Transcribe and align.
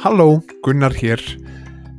Halló, 0.00 0.40
Gunnar 0.64 0.94
hér. 0.96 1.20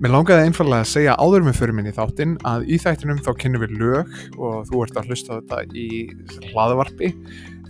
Mér 0.01 0.09
langaði 0.15 0.47
einfallega 0.47 0.81
að 0.81 0.87
segja 0.89 1.13
áður 1.21 1.43
með 1.45 1.59
fyrir 1.59 1.75
minni 1.77 1.91
þáttinn 1.93 2.31
að 2.49 2.63
í 2.65 2.79
þættinum 2.81 3.19
þá 3.21 3.29
kynum 3.43 3.61
við 3.61 3.75
lög 3.77 4.15
og 4.41 4.63
þú 4.71 4.79
ert 4.87 4.97
að 4.97 5.11
hlusta 5.11 5.37
þetta 5.37 5.59
í 5.77 5.89
hlaðvarpi. 6.47 7.11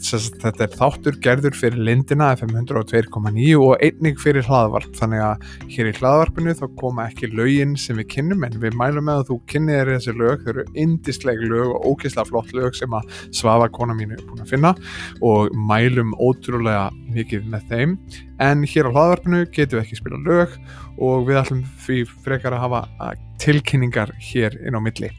Þetta 0.02 0.66
er 0.66 0.74
þáttur 0.74 1.18
gerður 1.22 1.56
fyrir 1.56 1.84
lindina 1.86 2.32
FM 2.34 2.56
102.9 2.64 3.52
og 3.62 3.84
einnig 3.86 4.18
fyrir 4.22 4.46
hlaðvarp. 4.48 4.96
Þannig 4.98 5.22
að 5.26 5.46
hér 5.76 5.90
í 5.92 5.94
hlaðvarpinu 6.00 6.56
þá 6.58 6.64
koma 6.80 7.06
ekki 7.12 7.30
lögin 7.32 7.76
sem 7.80 8.00
við 8.02 8.10
kynnum 8.16 8.46
en 8.48 8.58
við 8.62 8.78
mælum 8.80 9.08
með 9.08 9.22
að 9.22 9.30
þú 9.30 9.38
kynnið 9.54 9.78
er 9.78 9.92
þessi 9.94 10.16
lög, 10.18 10.44
þau 10.44 10.52
eru 10.56 10.66
indisleg 10.84 11.44
lög 11.46 11.76
og 11.76 11.88
ógeðslega 11.92 12.30
flott 12.32 12.54
lög 12.58 12.78
sem 12.80 12.98
að 12.98 13.16
Svafa 13.38 13.70
kona 13.78 13.96
mínu 13.98 14.18
er 14.18 14.26
búin 14.26 14.44
að 14.44 14.54
finna 14.56 14.74
og 15.22 15.54
mælum 15.70 16.16
ótrúlega 16.18 16.90
mikið 17.14 17.48
með 17.54 17.70
þeim. 17.70 17.98
En 18.42 18.66
hér 18.66 18.90
á 18.90 18.94
hlaðvarpinu 18.96 19.46
getum 19.54 19.78
við 19.78 19.86
ekki 19.86 20.02
spila 20.02 20.24
lög 20.26 20.58
og 21.02 21.28
við 21.30 21.44
ætlum 21.44 21.62
því 21.86 22.02
frekar 22.26 22.58
að 22.58 22.66
hafa 22.66 23.14
tilkynningar 23.42 24.12
hér 24.22 24.58
inn 24.66 24.78
á 24.78 24.82
milli 24.82 25.10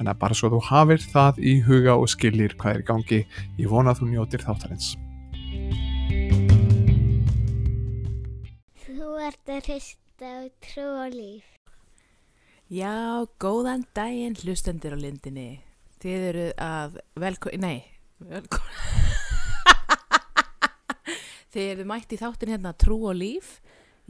þannig 0.00 0.14
að 0.14 0.20
bara 0.22 0.36
svo 0.38 0.48
þú 0.48 0.58
hafir 0.64 1.02
það 1.12 1.38
í 1.44 1.50
huga 1.66 1.92
og 2.00 2.08
skilir 2.08 2.54
hvað 2.56 2.72
er 2.72 2.80
í 2.80 2.84
gangi 2.88 3.18
ég 3.60 3.68
vona 3.68 3.92
að 3.92 3.98
þú 4.00 4.06
njótir 4.14 4.40
þáttarins 4.46 4.86
Þú 8.86 9.08
ert 9.20 9.46
að 9.52 9.68
hrista 9.68 10.28
á 10.40 10.48
trú 10.64 10.86
og 11.04 11.12
líf. 11.12 11.44
Já, 12.72 13.28
góðan 13.42 13.84
daginn 13.96 14.36
hlustendur 14.40 14.96
á 14.96 14.98
lindinni. 14.98 15.60
Þið 16.00 16.20
eru 16.30 16.46
að 16.56 16.96
velko... 17.20 17.52
Nei, 17.60 17.84
velko... 18.24 18.58
Þið 21.52 21.64
eru 21.74 21.84
mætt 21.90 22.12
í 22.14 22.18
þáttin 22.20 22.52
hérna 22.54 22.72
Trú 22.78 22.96
og 23.10 23.16
líf. 23.18 23.58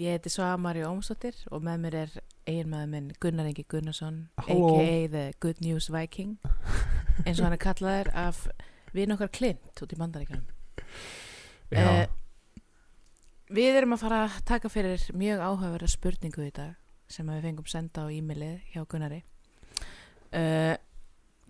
Ég 0.00 0.14
heiti 0.16 0.30
Svagamari 0.32 0.80
Ómsdóttir 0.88 1.36
og 1.52 1.60
með 1.66 1.80
mér 1.82 1.96
er 2.04 2.12
eiginmaður 2.48 2.88
minn 2.94 3.08
Gunnar 3.20 3.48
Ingi 3.50 3.64
Gunnarsson, 3.68 4.20
a.k.a. 4.40 5.08
The 5.12 5.24
Good 5.44 5.60
News 5.64 5.90
Viking, 5.92 6.38
eins 7.26 7.36
og 7.40 7.44
hann 7.46 7.56
er 7.56 7.60
kallaður 7.60 8.08
af 8.16 8.46
vinn 8.96 9.12
okkar 9.12 9.28
Clint 9.36 9.82
út 9.84 9.92
í 9.92 9.98
bandaríkanum. 10.00 10.46
Já, 11.70 11.84
Eh, 11.84 12.06
Við 13.50 13.76
erum 13.80 13.92
að 13.96 14.02
fara 14.04 14.18
að 14.28 14.34
taka 14.46 14.68
fyrir 14.70 15.02
mjög 15.18 15.40
áhugaverða 15.42 15.88
spurningu 15.90 16.44
í 16.46 16.52
dag 16.54 16.76
sem 17.10 17.26
við 17.26 17.42
fengum 17.48 17.66
senda 17.66 18.04
á 18.06 18.12
e-mailið 18.14 18.60
hjá 18.72 18.84
Gunnari. 18.86 19.24
Uh, 20.30 20.76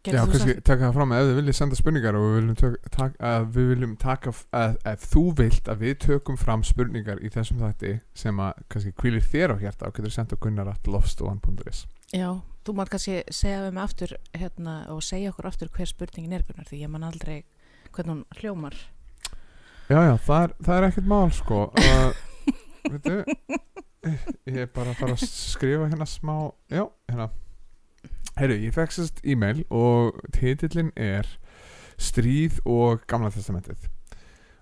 Já 0.00 0.22
kannski 0.24 0.54
taka 0.64 0.86
það 0.86 0.94
fram 0.96 1.10
að 1.12 1.18
ef 1.20 1.26
þið 1.28 1.38
viljið 1.38 1.56
senda 1.58 1.76
spurningar 1.76 2.16
og 2.16 2.22
við 2.24 2.36
viljum, 2.38 2.54
tök, 2.56 2.76
tak, 2.94 3.16
við 3.52 3.66
viljum 3.74 3.96
taka 4.00 4.32
að, 4.56 4.76
ef 4.88 5.02
þú 5.12 5.24
vilt 5.36 5.66
að 5.68 5.82
við 5.84 5.98
tökum 6.06 6.38
fram 6.40 6.62
spurningar 6.64 7.20
í 7.20 7.28
þessum 7.34 7.60
þætti 7.60 7.90
sem 8.16 8.40
að 8.40 8.62
kannski 8.72 8.92
kvílir 8.96 9.26
þér 9.26 9.52
á 9.52 9.56
hjarta 9.60 9.90
og 9.90 9.98
getur 9.98 10.14
senda 10.14 10.38
gunnar 10.40 10.70
at 10.72 10.88
lofstofan.is 10.88 11.82
Já, 12.16 12.30
þú 12.64 12.76
mátt 12.78 12.92
kannski 12.94 13.18
segja 13.28 13.60
við 13.66 13.76
mig 13.76 13.84
aftur 13.84 14.16
hérna, 14.32 14.78
og 14.94 15.04
segja 15.04 15.34
okkur 15.34 15.50
aftur 15.50 15.72
hver 15.76 15.92
spurningin 15.92 16.32
er 16.38 16.46
Gunnar 16.48 16.70
því 16.70 16.80
ég 16.80 16.94
man 16.94 17.04
aldrei 17.04 17.42
hvernig 17.92 18.14
hún 18.14 18.40
hljómar. 18.40 18.78
Já, 19.90 20.00
já, 20.06 20.14
það 20.24 20.42
er, 20.46 20.56
það 20.64 20.74
er 20.78 20.88
ekkert 20.88 21.12
mál 21.12 21.30
sko 21.34 21.60
uh, 21.68 22.26
Veitu 22.90 23.20
Ég 24.48 24.60
er 24.64 24.68
bara 24.72 24.94
að 24.94 25.00
fara 25.02 25.16
að 25.16 25.24
skrifa 25.28 25.88
hérna 25.90 26.06
smá 26.08 26.34
Já, 26.72 26.84
hérna 27.10 27.26
Heyrðu, 28.38 28.58
ég 28.66 28.74
fekk 28.76 28.94
sérst 28.94 29.22
e-mail 29.26 29.64
og 29.74 30.20
titillin 30.36 30.92
er 30.96 31.28
Stríð 32.00 32.60
og 32.64 33.02
Gamla 33.10 33.32
testamentið. 33.34 33.88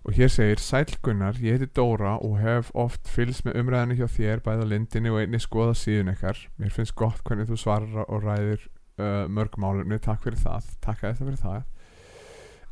Og 0.08 0.14
hér 0.16 0.30
segir 0.32 0.60
Sæll 0.62 0.94
Gunnar, 1.04 1.36
ég 1.42 1.58
heiti 1.58 1.68
Dóra 1.76 2.16
og 2.24 2.38
hef 2.40 2.70
oft 2.74 3.08
fylgst 3.12 3.44
með 3.44 3.58
umræðinu 3.60 3.98
hjá 3.98 4.06
þér 4.14 4.42
bæði 4.46 4.64
á 4.64 4.70
lindinni 4.70 5.12
og 5.12 5.20
einnig 5.20 5.42
skoða 5.44 5.74
síðun 5.76 6.14
ykkar. 6.14 6.40
Mér 6.56 6.72
finnst 6.72 6.96
gott 6.96 7.20
hvernig 7.26 7.50
þú 7.50 7.58
svarar 7.60 8.06
og 8.06 8.24
ræðir 8.24 8.64
uh, 8.98 9.26
mörg 9.28 9.58
málumni, 9.60 9.98
takk 10.00 10.24
fyrir 10.24 10.40
það. 10.40 10.70
Takk 10.80 11.02
að 11.04 11.12
þetta 11.12 11.28
fyrir 11.28 11.42
það. 11.42 11.66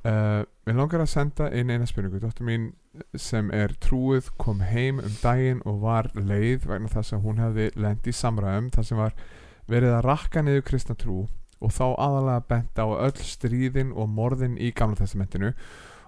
Uh, 0.06 0.42
Mér 0.66 0.78
langar 0.80 1.02
að 1.02 1.12
senda 1.12 1.50
inn 1.54 1.70
eina 1.70 1.86
spurningu. 1.86 2.22
Dóttur 2.22 2.46
mín 2.46 2.70
sem 3.20 3.50
er 3.54 3.74
trúið 3.82 4.32
kom 4.40 4.62
heim 4.64 5.02
um 5.02 5.18
daginn 5.20 5.60
og 5.68 5.82
var 5.84 6.08
leið 6.16 6.66
vegna 6.70 6.90
þess 6.90 7.14
að 7.14 7.26
hún 7.26 7.42
hefði 7.42 7.68
lent 7.78 8.06
í 8.06 8.14
samræðum. 8.14 8.72
Þar 8.74 8.88
sem 8.88 9.02
var 9.02 9.14
verið 9.70 9.94
að 9.96 10.04
rakka 10.06 10.42
niður 10.46 10.64
kristna 10.68 10.94
trú 10.98 11.26
og 11.60 11.72
þá 11.72 11.84
aðalega 11.96 12.42
bent 12.48 12.78
á 12.78 12.86
öll 12.86 13.22
stríðin 13.24 13.92
og 13.96 14.08
morðin 14.12 14.58
í 14.60 14.72
Gamla 14.76 14.96
testamentinu 15.00 15.52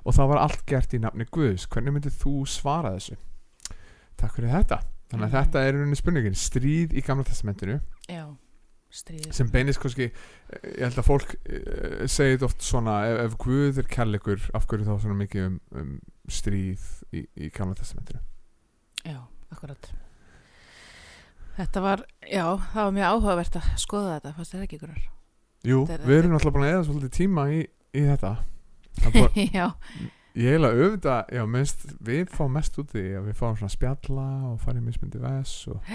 og 0.04 0.14
það 0.14 0.28
var 0.32 0.42
allt 0.44 0.66
gert 0.68 0.92
í 0.94 1.00
nafni 1.02 1.24
Guðs 1.32 1.64
hvernig 1.72 1.92
myndir 1.96 2.12
þú 2.14 2.34
svara 2.48 2.92
þessu? 2.98 3.16
Takk 4.18 4.34
fyrir 4.36 4.52
þetta 4.52 4.82
þannig 5.08 5.24
að 5.24 5.30
Mhm. 5.32 5.38
þetta 5.38 5.62
er 5.64 5.72
rauninni 5.78 5.96
spurningin 5.96 6.36
stríð 6.36 6.92
í 6.92 7.02
Gamla 7.06 7.24
testamentinu 7.24 7.80
Já, 8.08 8.26
sem 9.32 9.48
beinist 9.52 9.80
kannski 9.80 10.06
eh, 10.08 10.68
ég 10.78 10.84
held 10.86 10.98
að 11.00 11.08
fólk 11.08 11.34
uh, 11.48 12.06
segir 12.08 12.44
oft 12.44 12.62
svona 12.64 13.02
ef, 13.08 13.18
ef 13.26 13.36
Guð 13.38 13.78
er 13.82 13.88
kærleikur 13.88 14.50
af 14.54 14.66
hverju 14.68 14.84
þá 14.88 14.94
svona 15.00 15.18
mikið 15.24 15.46
um, 15.46 15.58
um 15.76 15.90
stríð 16.28 16.84
í, 17.12 17.24
í 17.36 17.50
Gamla 17.50 17.74
testamentinu 17.80 18.20
Já, 19.04 19.20
akkurat. 19.52 19.90
Þetta 21.58 21.80
var, 21.82 22.02
já, 22.22 22.44
það 22.72 22.84
var 22.84 22.92
mjög 22.94 23.08
áhugavert 23.14 23.56
að 23.58 23.70
skoða 23.82 24.12
þetta, 24.18 24.32
fannst 24.36 24.54
þér 24.54 24.66
ekki 24.66 24.78
Gunnar? 24.82 25.00
Jú, 25.66 25.80
Þetta 25.88 26.06
við 26.06 26.18
erum 26.20 26.34
náttúrulega 26.36 26.54
búin 26.58 26.66
að 26.68 26.74
eða 26.76 26.84
svolítið 26.86 27.14
tíma 27.16 27.44
í, 27.50 27.58
í 27.98 28.04
þetta. 28.06 28.30
Bara, 29.08 29.30
já, 29.58 29.66
ég 30.38 30.52
eiginlega 30.52 30.84
auðvitað 30.84 31.32
já, 31.38 31.42
minnst, 31.56 31.82
við 32.06 32.30
fáum 32.34 32.54
mest 32.54 32.78
út 32.78 32.94
í 32.98 33.04
að 33.18 33.26
við 33.30 33.36
fáum 33.40 33.58
svona 33.58 33.74
spjalla 33.74 34.26
og 34.52 34.60
farið 34.62 34.86
mismundi 34.86 35.22
ves 35.22 35.56
og 35.72 35.90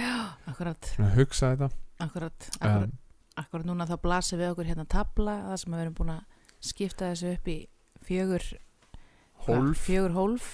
akkurat, 0.51 0.91
svona 0.97 1.13
hugsa 1.15 1.53
þetta. 1.53 1.71
Akkurat, 2.03 2.49
akkurat. 2.59 2.91
um, 2.91 2.99
Akkur 3.39 3.63
núna 3.65 3.87
þá 3.89 3.95
blasir 4.03 4.37
við 4.37 4.51
okkur 4.51 4.67
hérna 4.69 4.83
tabla 4.85 5.39
það 5.47 5.55
sem 5.63 5.73
við 5.73 5.79
erum 5.85 5.95
búin 5.97 6.11
að 6.13 6.43
skipta 6.63 7.07
þessu 7.13 7.31
upp 7.33 7.47
í 7.49 7.55
fjögur 8.05 8.43
hólf. 9.47 9.79
fjögur 9.87 10.13
hólf. 10.19 10.49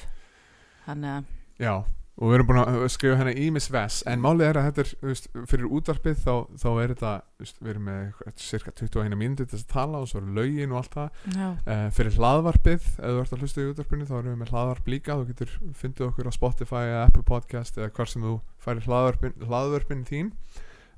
Þannig 0.85 1.17
að 1.17 1.65
Já, 1.65 1.73
og 2.19 2.27
við 2.27 2.35
erum 2.35 2.47
búin 2.49 2.59
að 2.59 2.81
skrifa 2.91 3.15
hérna 3.15 3.33
ímis 3.39 3.69
ves 3.71 4.01
en 4.09 4.19
málið 4.19 4.49
er 4.49 4.57
að 4.59 4.65
þetta 4.67 4.83
er, 4.83 4.89
veist, 5.07 5.27
fyrir 5.47 5.69
útvarpið 5.77 6.17
þá, 6.19 6.33
þá 6.59 6.67
er 6.71 6.93
þetta, 6.93 7.11
veist, 7.39 7.59
við 7.63 7.71
erum 7.73 7.85
með 7.87 8.33
cirka 8.43 8.73
21 8.75 9.15
mínúti 9.19 9.45
til 9.45 9.53
þess 9.53 9.67
að 9.67 9.75
tala 9.75 10.01
og 10.03 10.09
svo 10.11 10.19
eru 10.19 10.35
lögin 10.35 10.73
og 10.75 10.81
allt 10.81 10.97
það. 10.97 11.21
Uh, 11.63 11.85
fyrir 11.95 12.17
hlaðvarpið, 12.19 12.89
ef 12.91 13.15
þú 13.15 13.23
ert 13.23 13.35
að 13.37 13.45
hlusta 13.45 13.63
í 13.63 13.69
útvarpinu 13.71 14.09
þá 14.09 14.15
erum 14.19 14.33
við 14.33 14.39
með 14.41 14.53
hlaðvarp 14.53 14.91
líka, 14.91 15.19
þú 15.19 15.29
getur 15.31 15.55
fundið 15.79 16.07
okkur 16.09 16.31
á 16.31 16.33
Spotify 16.35 16.83
eða 16.89 17.05
Apple 17.07 17.27
Podcast 17.31 17.79
eða 17.79 17.91
hvar 17.95 18.11
sem 18.11 18.27
þú 18.27 18.35
færir 18.67 18.89
hlaðvarpin, 18.89 19.37
hlaðvarpin 19.47 20.07
þín. 20.09 20.33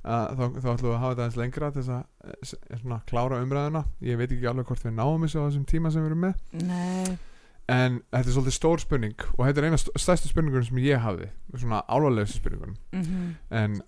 Uh, 0.02 0.32
þá, 0.34 0.46
þá 0.58 0.70
ætlum 0.72 0.88
við 0.88 0.94
að 0.96 1.02
hafa 1.04 1.12
þetta 1.14 1.26
eins 1.28 1.36
lengra 1.38 1.68
til 1.70 1.82
þess 1.86 2.56
að 2.58 2.86
uh, 2.90 3.02
klára 3.06 3.42
umræðuna. 3.44 3.84
Ég 4.02 4.18
veit 4.18 4.32
ekki 4.32 4.48
alveg 4.50 4.66
hvort 4.66 4.88
við 4.88 4.96
náum 4.98 5.22
þessu 5.22 5.38
á 5.38 5.46
þessum 5.46 5.68
tíma 5.70 5.92
sem 5.94 6.02
við 6.02 6.10
erum 6.10 6.26
með. 6.26 6.40
Nei, 6.66 7.12
En 7.70 8.00
þetta 8.10 8.28
er 8.28 8.34
svolítið 8.34 8.56
stór 8.56 8.80
spurning 8.82 9.24
og 9.38 9.46
þetta 9.46 9.60
er 9.62 9.66
eina 9.70 9.78
st- 9.78 9.94
stærstu 10.02 10.28
spurningunum 10.32 10.66
sem 10.66 10.80
ég 10.82 10.98
hafði 11.04 11.28
svona 11.54 11.82
álvarlegustu 11.86 12.40
spurningunum. 12.42 12.76
Mm 12.92 13.30
en, 13.62 13.78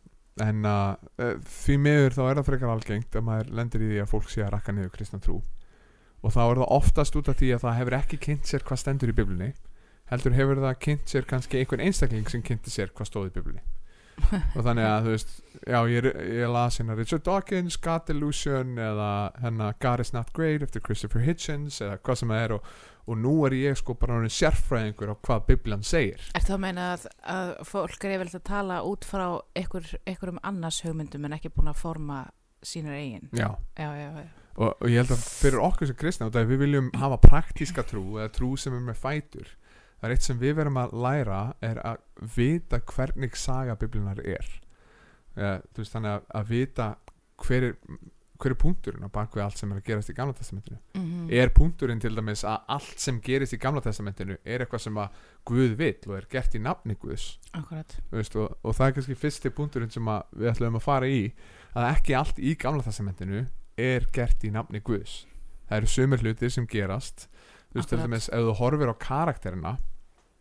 en 0.42 0.64
uh, 0.66 0.94
uh, 1.22 1.34
því 1.64 1.76
miður 1.78 2.14
þá 2.16 2.22
er 2.30 2.38
það 2.40 2.48
frekar 2.48 2.72
algengt 2.74 3.18
að 3.18 3.26
maður 3.28 3.50
lendir 3.58 3.84
í 3.84 3.90
því 3.92 4.00
að 4.04 4.10
fólk 4.14 4.30
sé 4.30 4.42
að 4.46 4.52
rakka 4.54 4.72
niður 4.74 4.94
kristna 4.94 5.20
trú. 5.22 5.40
Og 6.24 6.32
þá 6.32 6.40
er 6.46 6.60
það 6.62 6.72
oftast 6.78 7.16
út 7.20 7.28
af 7.28 7.36
því 7.38 7.52
að 7.54 7.62
það 7.66 7.78
hefur 7.80 7.96
ekki 7.98 8.18
kynnt 8.28 8.48
sér 8.48 8.64
hvað 8.64 8.80
stendur 8.84 9.12
í 9.12 9.16
biblunni 9.18 9.50
heldur 10.10 10.34
hefur 10.36 10.60
það 10.60 10.78
kynnt 10.84 11.08
sér 11.08 11.24
kannski 11.28 11.58
einhvern 11.62 11.82
einstakling 11.84 12.28
sem 12.30 12.42
kynnti 12.44 12.70
sér 12.72 12.90
hvað 12.94 13.08
stóð 13.10 13.28
í 13.30 13.34
biblunni. 13.38 13.62
Og 14.54 14.62
þannig 14.62 14.84
að 14.86 15.06
þú 15.08 15.12
veist 15.14 15.30
já 15.66 15.78
ég, 15.90 16.08
ég 16.38 16.50
las 16.54 16.76
hérna 16.78 16.94
Richard 16.98 17.24
Dawkins 17.26 17.76
God 17.82 18.04
Delusion 18.06 18.76
eða 18.78 19.08
hérna 19.42 19.72
God 19.82 20.02
is 20.04 20.12
not 20.14 20.30
great 20.36 20.62
eftir 20.62 20.84
Christopher 20.86 21.24
Hitchens 21.24 21.80
eða 21.82 21.96
hvað 22.04 22.20
sem 22.20 22.30
það 22.34 22.44
er 22.44 22.54
og, 22.58 22.68
og 23.04 23.18
nú 23.20 23.34
er 23.48 23.56
ég 23.58 23.76
sko 23.78 23.96
bara 24.00 24.18
orðinn 24.18 24.32
sérfræðingur 24.32 25.12
á 25.12 25.16
hvað 25.26 25.42
Biblan 25.50 25.84
segir. 25.84 26.22
Er 26.34 26.46
það 26.46 26.56
að 26.56 26.62
meina 26.64 26.86
að, 26.94 27.08
að 27.34 27.50
fólk 27.68 28.06
er 28.06 28.16
yfirleitt 28.16 28.38
að 28.40 28.46
tala 28.48 28.78
út 28.88 29.04
frá 29.08 29.26
ykkurum 29.60 30.40
annars 30.42 30.80
hugmyndum 30.86 31.28
en 31.28 31.36
ekki 31.36 31.52
búin 31.52 31.72
að 31.72 31.82
forma 31.82 32.22
sínar 32.64 32.96
eigin? 32.96 33.28
Já. 33.36 33.50
Já, 33.76 33.90
já, 34.00 34.08
já. 34.22 34.30
og, 34.56 34.70
og 34.72 34.88
ég 34.88 35.02
held 35.02 35.12
að 35.18 35.28
fyrir 35.28 35.66
okkur 35.66 35.90
sem 35.90 36.00
kristna 36.00 36.30
við 36.32 36.64
viljum 36.64 36.88
hafa 36.96 37.20
praktíska 37.20 37.84
trú 37.84 38.06
eða 38.16 38.32
trú 38.32 38.54
sem 38.60 38.76
er 38.76 38.88
með 38.88 39.02
fætur 39.02 39.52
það 40.04 40.10
er 40.10 40.18
eitt 40.18 40.26
sem 40.26 40.40
við 40.40 40.58
verum 40.58 40.76
að 40.76 40.94
læra 41.00 41.40
er 41.64 41.78
að 41.80 42.26
vita 42.34 42.80
hvernig 42.84 43.38
saga 43.40 43.76
biblinar 43.80 44.18
er. 44.20 44.50
Eða, 45.32 45.54
veist 45.78 45.94
þannig 45.94 46.12
að, 46.12 46.26
að 46.40 46.50
vita 46.50 46.88
hver 47.40 47.66
er, 47.70 47.78
hver 48.40 48.52
er 48.52 48.58
punkturinn 48.58 49.06
á 49.06 49.10
bakvið 49.14 49.44
allt 49.44 49.60
sem 49.60 49.72
er 49.72 49.78
að 49.78 49.86
gerast 49.88 50.10
í 50.10 50.16
gamla 50.16 50.34
testamentinu? 50.34 50.78
Mm 50.94 51.02
er 51.30 51.48
punkturinn 51.48 52.00
til 52.00 52.14
dæmis 52.16 52.44
að 52.44 52.58
allt 52.68 53.00
sem 53.00 53.20
gerist 53.20 53.54
í 53.54 53.58
gamla 53.58 53.80
testamentinu 53.80 54.36
er 54.44 54.60
eitthvað 54.60 54.80
sem 54.80 54.96
að 54.96 55.08
Guð 55.44 55.76
vill 55.76 56.08
og 56.08 56.16
er 56.16 56.26
gert 56.30 56.54
í 56.54 56.58
nafni 56.58 56.94
Guðs? 56.94 57.38
Veist, 58.10 58.36
og, 58.36 58.56
og 58.62 58.74
það 58.74 58.86
er 58.86 58.92
kannski 58.92 59.14
fyrsti 59.14 59.50
punkturinn 59.50 59.90
sem 59.90 60.10
við 60.32 60.50
ætlum 60.50 60.76
að 60.76 60.82
fara 60.82 61.06
í 61.06 61.32
að 61.74 61.88
ekki 61.90 62.14
allt 62.14 62.38
í 62.38 62.54
gamla 62.54 62.82
testamentinu 62.82 63.46
er 63.76 64.06
gert 64.12 64.44
í 64.44 64.50
nafni 64.50 64.80
Guðs. 64.80 65.26
Það 65.68 65.76
eru 65.76 65.86
sömur 65.86 66.22
hlutir 66.22 66.50
sem 66.50 66.66
gerast. 66.66 67.28
Þú 67.72 67.80
veist 67.80 67.88
til 67.88 67.98
dæmis 67.98 68.28
ef 68.28 68.40
þú 68.40 68.54
horfir 68.60 68.92
á 68.92 68.96
karakterina 68.98 69.78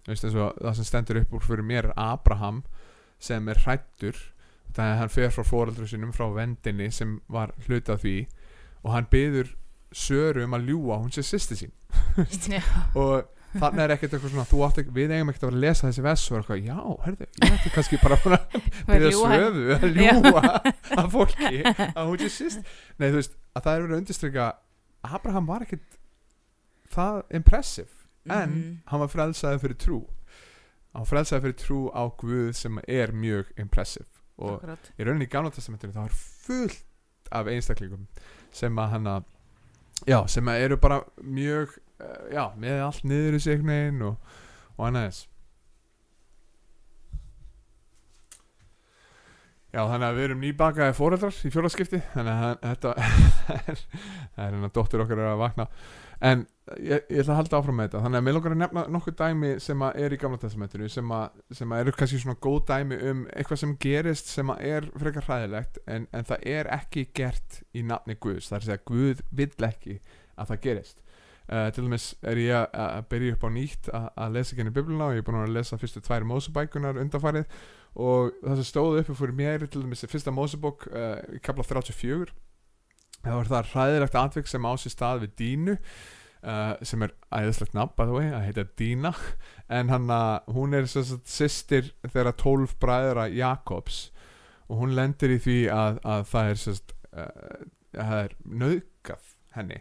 þú 0.04 0.12
veist 0.12 0.26
eins 0.28 0.36
og 0.36 0.58
það 0.60 0.78
sem 0.78 0.88
stendur 0.88 1.20
upp 1.22 1.36
úr 1.38 1.46
fyrir 1.48 1.68
mér 1.68 1.90
er 1.90 1.94
Abraham 2.00 2.64
sem 3.24 3.48
er 3.50 3.62
hrættur 3.64 4.20
þannig 4.74 4.94
að 4.96 5.00
hann 5.04 5.10
fer 5.14 5.30
frá 5.36 5.44
fóreldru 5.46 5.88
sinum 5.88 6.14
frá 6.16 6.26
vendinni 6.36 6.90
sem 6.92 7.20
var 7.30 7.52
hluti 7.68 7.92
af 7.94 8.02
því 8.04 8.16
og 8.84 8.92
hann 8.96 9.08
byður 9.12 9.54
Söru 9.94 10.42
um 10.48 10.56
að 10.58 10.64
ljúa 10.72 10.96
hún 10.98 11.12
sé 11.14 11.22
sýsti 11.22 11.54
sín. 11.60 11.72
Og 12.98 13.28
þannig 13.54 13.84
er 13.84 13.92
ekkert 13.94 14.16
eitthvað 14.16 14.32
svona 14.34 14.46
þú 14.50 14.62
átt 14.66 14.80
ekki, 14.82 14.94
við 14.96 15.12
eigum 15.14 15.30
ekkert 15.30 15.44
að 15.46 15.52
vera 15.52 15.58
að 15.60 15.66
lesa 15.68 15.86
þessi 15.92 16.04
vess 16.08 16.24
og 16.32 16.38
eitthvað, 16.40 16.64
já, 16.66 16.78
herðu, 17.04 17.28
ég 17.44 17.52
ætti 17.54 17.72
kannski 17.76 18.00
bara 18.02 18.18
að 18.18 18.24
söfu 19.14 19.76
að 19.76 20.00
ljúa 20.00 20.42
að 20.98 21.12
fólki 21.14 21.62
að 21.70 22.10
hún 22.10 22.24
sé 22.24 22.30
sýst 22.34 22.64
nei, 22.98 23.12
þú 23.12 23.20
veist, 23.20 23.38
að 23.54 23.68
það 23.68 23.76
er 23.78 23.84
verið 23.86 23.94
að 23.94 24.02
undirstryka 24.02 24.48
að 24.48 25.14
Abraham 25.20 25.52
var 25.52 25.68
ekkert 25.68 26.00
það 26.98 27.22
impressive 27.42 27.94
en 28.34 28.50
Mhm. 28.50 28.74
hann 28.90 29.00
var 29.04 29.10
frelsaði 29.14 29.60
fyrir 29.68 29.78
trú. 29.86 30.00
Hann 30.94 31.04
var 31.06 31.10
frelsaði 31.14 31.42
fyrir 31.46 31.58
trú 31.62 31.80
á 31.94 32.04
Guð 32.18 32.54
sem 32.58 32.80
er 32.88 33.12
mjög 33.14 33.54
impressive 33.62 34.10
og 34.44 34.58
Akkurat. 34.58 34.90
í 35.00 35.08
rauninni 35.08 35.28
í 35.30 35.32
gamla 35.32 35.54
testamentinu 35.56 35.96
þá 35.96 36.04
er 36.06 36.16
fullt 36.46 37.30
af 37.34 37.50
einstaklingum 37.50 38.08
sem 38.54 38.80
að 38.80 38.96
hann 38.96 39.10
að 39.10 39.30
já, 40.10 40.20
sem 40.30 40.50
að 40.52 40.66
eru 40.68 40.80
bara 40.84 41.02
mjög 41.24 41.78
uh, 42.04 42.26
já, 42.34 42.44
með 42.60 42.82
allt 42.88 43.06
niður 43.08 43.38
í 43.38 43.44
sig 43.44 43.56
einhvern 43.58 43.74
veginn 43.74 44.10
og, 44.10 44.34
og 44.76 44.90
annað 44.90 45.08
þess 45.10 45.30
Já, 49.74 49.88
þannig 49.90 50.06
að 50.06 50.18
við 50.20 50.24
erum 50.28 50.44
nýbakaði 50.44 50.94
fóreldrar 50.94 51.38
í 51.48 51.50
fjólaskipti 51.50 52.00
þannig 52.12 52.42
að 52.46 52.58
þetta 52.68 52.92
er 53.02 53.80
það 53.80 54.44
er 54.44 54.52
hérna 54.52 54.70
dóttir 54.76 55.02
okkar 55.02 55.22
er 55.24 55.30
að 55.32 55.40
vakna 55.42 55.66
en 56.22 56.46
ég, 56.78 57.04
ég 57.10 57.22
ætla 57.24 57.36
að 57.36 57.40
halda 57.42 57.60
áfram 57.60 57.78
með 57.80 57.90
þetta. 57.90 58.02
Þannig 58.06 58.20
að 58.20 58.26
mér 58.26 58.36
langar 58.38 58.56
að 58.56 58.62
nefna 58.62 58.84
nokkuð 58.96 59.16
dæmi 59.20 59.52
sem 59.64 59.86
að 59.86 60.00
er 60.04 60.16
í 60.16 60.20
gamla 60.22 60.40
testamentinu 60.42 60.90
sem 60.92 61.14
að, 61.18 61.44
sem 61.60 61.76
að 61.76 61.84
eru 61.84 61.94
kannski 62.00 62.20
svona 62.24 62.40
góð 62.44 62.60
dæmi 62.72 63.00
um 63.12 63.24
eitthvað 63.34 63.62
sem 63.64 63.78
gerist 63.84 64.32
sem 64.32 64.54
að 64.54 64.66
er 64.72 64.90
frekar 65.04 65.28
hræðilegt 65.28 65.80
en, 65.86 66.08
en 66.12 66.28
það 66.30 66.50
er 66.56 66.72
ekki 66.78 67.08
gert 67.16 67.62
í 67.74 67.86
nafni 67.88 68.18
Guðs. 68.20 68.50
Það 68.50 68.58
er 68.58 68.64
að 68.64 68.70
segja 68.70 68.86
Guð 68.92 69.24
vill 69.42 69.70
ekki 69.70 69.98
að 70.38 70.54
það 70.54 70.64
gerist. 70.68 71.00
Uh, 71.44 71.68
til 71.76 71.84
dæmis 71.84 72.06
er 72.24 72.40
ég 72.40 72.56
að, 72.72 73.02
byrja 73.12 73.36
upp 73.36 73.42
á 73.44 73.50
nýtt 73.52 73.90
að, 73.92 74.30
lesa 74.38 74.56
henni 74.56 74.72
biblina 74.72 75.10
og 75.10 75.18
ég 75.18 75.20
er 75.20 75.26
búin 75.28 75.42
að 75.42 75.58
lesa 75.58 75.80
fyrstu 75.82 76.00
tvær 76.06 76.24
mósubækunar 76.30 77.02
undanfarið. 77.02 77.50
Og 78.00 78.32
það 78.40 78.62
sem 78.62 78.70
stóð 78.72 79.02
uppi 79.02 79.16
fyrir 79.20 79.36
mér 79.38 79.66
er 79.66 79.70
til 79.70 79.84
dæmis 79.84 80.06
fyrsta 80.08 80.32
mósubók 80.34 80.88
uh, 80.88 81.20
í 81.36 81.44
kapla 81.44 81.68
34 81.68 82.32
það 83.24 83.38
var 83.38 83.52
það 83.52 83.72
hræðilegt 83.74 84.20
atvik 84.20 84.52
sem 84.52 84.68
á 84.68 84.72
sér 84.80 84.94
stað 84.94 85.24
við 85.24 85.36
Dínu 85.40 85.78
uh, 86.44 86.74
sem 86.86 87.06
er 87.06 87.14
æðislegt 87.34 87.76
nafn 87.78 88.04
að 88.04 88.48
heita 88.48 88.66
Dína. 88.80 89.14
En 89.72 89.92
hann 89.94 90.10
að 90.12 90.50
hún 90.56 90.76
er 90.78 90.90
sýstir 90.90 91.94
þeirra 92.04 92.34
tólf 92.40 92.76
bræðra 92.84 93.30
Jakobs 93.32 94.10
og 94.70 94.84
hún 94.84 94.96
lendir 94.98 95.36
í 95.36 95.40
því 95.44 95.60
að, 95.74 96.02
að 96.08 96.28
það 96.32 96.52
er 96.52 96.62
sem 96.64 96.78
sagt 96.80 96.96
uh, 97.14 97.64
það 97.94 98.20
er 98.20 98.36
nöðgað 98.64 99.32
henni. 99.58 99.80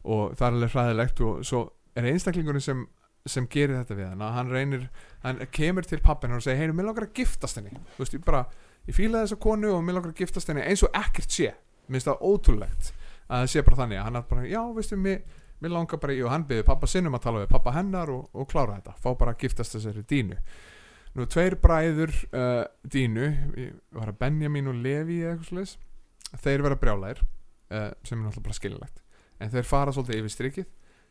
Og 0.00 0.32
það 0.38 0.46
er 0.46 0.56
alveg 0.56 0.74
hræðilegt 0.74 1.22
og 1.26 1.44
svo 1.46 1.66
er 1.98 2.10
einstaklingurinn 2.12 2.64
sem 2.64 2.88
sem 3.28 3.44
gerir 3.52 3.76
þetta 3.76 3.96
við 3.98 4.06
hann 4.08 4.22
hann 4.32 4.48
reynir, 4.48 4.84
hann 5.20 5.42
kemur 5.52 5.84
til 5.84 5.98
pappin 6.00 6.32
og 6.32 6.40
segir, 6.40 6.56
heyru, 6.62 6.72
mér 6.72 6.86
langar 6.88 7.04
að 7.04 7.18
giftast 7.18 7.58
henni. 7.58 7.74
Þú 7.92 8.00
veist, 8.00 8.14
ég 8.16 8.22
bara, 8.24 8.40
ég 8.88 8.96
fíla 8.96 9.20
þessa 9.26 9.36
konu 9.44 9.74
og 9.74 9.82
mér 9.84 9.98
langar 9.98 10.14
að 10.14 10.22
giftast 10.22 10.48
henni 10.48 10.64
eins 10.64 10.80
og 10.86 10.96
ekkert 10.96 11.36
sé 11.36 11.50
mér 11.90 11.98
finnst 11.98 12.10
það 12.10 12.24
ótrúlegt 12.30 12.90
að 13.30 13.44
það 13.44 13.52
sé 13.52 13.62
bara 13.66 13.80
þannig 13.82 14.00
að 14.00 14.08
hann 14.08 14.18
er 14.20 14.26
bara, 14.30 14.46
já, 14.50 14.60
veistu, 14.74 14.98
mér, 14.98 15.20
mér 15.60 15.74
langar 15.74 16.00
bara 16.02 16.16
í 16.16 16.22
og 16.24 16.32
hann 16.32 16.46
byrði 16.48 16.66
pappa 16.66 16.88
sinnum 16.90 17.18
að 17.18 17.24
tala 17.26 17.42
við 17.44 17.52
pappa 17.52 17.74
hennar 17.76 18.12
og, 18.14 18.30
og 18.32 18.48
klára 18.50 18.78
þetta, 18.78 18.96
fá 19.02 19.10
bara 19.12 19.34
að 19.34 19.44
giftast 19.44 19.76
þessari 19.76 20.06
dínu. 20.10 20.38
Nú 21.18 21.26
tveir 21.26 21.56
bræður 21.58 22.14
uh, 22.30 22.64
dínu, 22.86 23.28
var 23.98 24.12
að 24.12 24.18
Benjamin 24.22 24.70
og 24.70 24.78
Levi 24.78 25.20
eða 25.24 25.34
eitthvað 25.34 25.48
slis 25.50 25.76
þeir 26.38 26.62
vera 26.62 26.78
brjálæðir 26.78 27.22
uh, 27.24 27.90
sem 28.06 28.18
er 28.18 28.22
náttúrulega 28.22 28.46
bara 28.46 28.58
skilinlegt 28.58 29.00
en 29.40 29.52
þeir 29.54 29.66
fara 29.66 29.94
svolítið 29.94 30.20
yfir 30.20 30.34
strikið. 30.34 30.68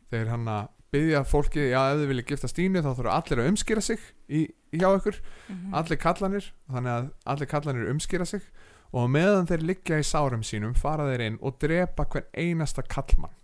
Þeir 0.09 0.31
hann 0.31 0.47
að 0.49 0.67
byggja 0.93 1.21
fólki, 1.27 1.63
já, 1.69 1.79
ef 1.91 1.99
þið 1.99 2.11
vilja 2.11 2.25
giftast 2.29 2.57
dínu 2.57 2.81
þá 2.85 2.89
þurfa 2.97 3.15
allir 3.17 3.41
að 3.43 3.49
umskýra 3.51 3.83
sig 3.85 4.03
í, 4.29 4.43
hjá 4.73 4.87
ykkur. 4.89 5.19
Mhm. 5.49 5.73
allir 5.81 5.99
kallanir 6.01 6.51
þannig 6.69 6.93
að 6.93 7.09
allir 7.33 7.49
kallanir 7.49 7.91
umskýra 7.93 8.25
sig 8.29 8.45
og 8.93 9.09
meðan 9.13 9.47
þeir 9.49 9.65
liggja 9.69 9.99
í 10.01 10.05
sárum 10.07 10.41
sínum 10.45 10.73
fara 10.77 11.05
þeir 11.11 11.25
inn 11.27 11.39
og 11.45 11.59
drepa 11.61 12.05
hvern 12.09 12.29
einasta 12.33 12.81
kallmann 12.81 13.35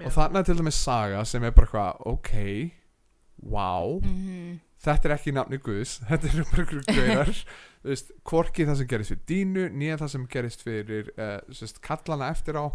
og 0.00 0.06
Já. 0.08 0.14
þarna 0.16 0.40
er 0.40 0.48
til 0.48 0.56
dæmis 0.60 0.78
saga 0.80 1.24
sem 1.28 1.44
er 1.44 1.52
bara 1.52 1.68
hvað 1.74 2.06
ok, 2.08 2.30
wow. 3.42 3.98
Mhm. 4.00 4.58
þetta 4.80 5.08
er 5.10 5.14
ekki 5.18 5.34
nafni 5.36 5.58
Guðs 5.60 5.98
þetta 6.08 6.30
er 6.30 6.48
bara 6.54 7.34
veist, 7.84 8.12
hvorki 8.24 8.64
það 8.68 8.80
sem 8.80 8.88
gerist 8.88 9.12
fyrir 9.14 9.26
dínu 9.28 9.66
nýja 9.76 9.98
það 10.00 10.12
sem 10.14 10.26
gerist 10.32 10.64
fyrir 10.64 11.12
uh, 11.16 11.38
sérst, 11.52 11.80
kallana 11.84 12.30
eftir 12.32 12.56
á. 12.60 12.66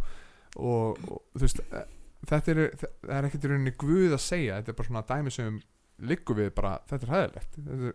Og, 0.56 1.00
og 1.12 1.42
veist 1.42 1.60
uh, 1.66 1.82
þetta 2.30 2.54
er, 2.54 2.62
er 3.10 3.28
ekkert 3.28 3.46
í 3.46 3.52
rauninni 3.52 3.74
Guð 3.78 4.14
að 4.16 4.22
segja. 4.24 4.60
Þetta 4.62 4.72
er 4.72 4.78
bara 4.80 4.88
svona 4.90 5.04
dæmi 5.10 5.34
sem 5.34 5.58
liggur 6.06 6.38
við 6.40 6.54
bara, 6.58 6.78
þetta 6.90 7.06
er 7.08 7.14
hæðilegt 7.16 7.58
þetta 7.58 7.90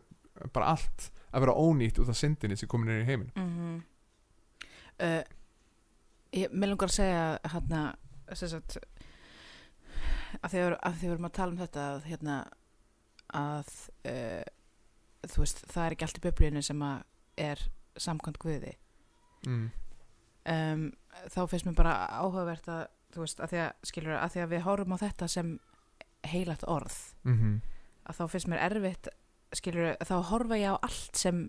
er 0.45 0.53
bara 0.55 0.69
allt 0.75 1.09
að 1.31 1.45
vera 1.45 1.55
ónýtt 1.61 1.99
út 2.03 2.11
af 2.11 2.17
syndinni 2.19 2.57
sem 2.59 2.69
komin 2.71 2.91
er 2.95 3.03
í 3.03 3.09
heiminn 3.09 3.33
Mhm. 3.37 3.81
Uh, 5.03 5.23
ég, 6.37 6.53
Mér 6.53 6.73
langar 6.73 6.91
að 6.91 6.97
segja 6.99 7.25
hérna 7.53 7.83
sagt 8.39 8.79
að 10.41 10.53
því 10.53 10.63
að 10.79 11.01
við 11.01 11.11
erum 11.11 11.27
að 11.27 11.37
tala 11.41 11.55
um 11.55 11.61
þetta 11.61 11.87
að 11.91 12.05
hérna 12.07 12.37
að 13.35 13.73
uh, 14.07 14.45
þú 15.27 15.43
veist, 15.43 15.65
það 15.71 15.85
er 15.85 15.97
ekki 15.97 16.07
allt 16.07 16.21
í 16.21 16.25
biblíunni 16.25 16.63
sem 16.65 16.85
að 16.87 17.03
er 17.41 17.65
samkvæmt 18.01 18.39
Guði 18.41 18.77
mm. 19.49 19.67
um, 20.55 20.87
þá 21.33 21.41
finnst 21.51 21.67
mér 21.67 21.79
bara 21.81 21.97
áhugavert 22.21 22.71
að 22.71 22.85
þú 23.11 23.25
veist, 23.25 23.43
að 23.43 23.53
því 23.53 23.61
að 23.65 23.91
skilur 23.91 24.17
að 24.21 24.33
því 24.35 24.45
að 24.45 24.55
við 24.55 24.65
horfum 24.69 24.95
á 24.95 25.03
þetta 25.03 25.29
sem 25.29 25.53
heilagt 26.31 26.65
orð 26.69 26.97
Mm 27.25 27.59
að 28.11 28.19
þá 28.19 28.25
finnst 28.33 28.51
mér 28.51 28.63
erfitt 28.67 29.09
skilur, 29.57 29.97
þá 30.07 30.17
horfa 30.31 30.59
ég 30.59 30.75
á 30.75 30.83
allt 30.83 31.19
sem 31.19 31.49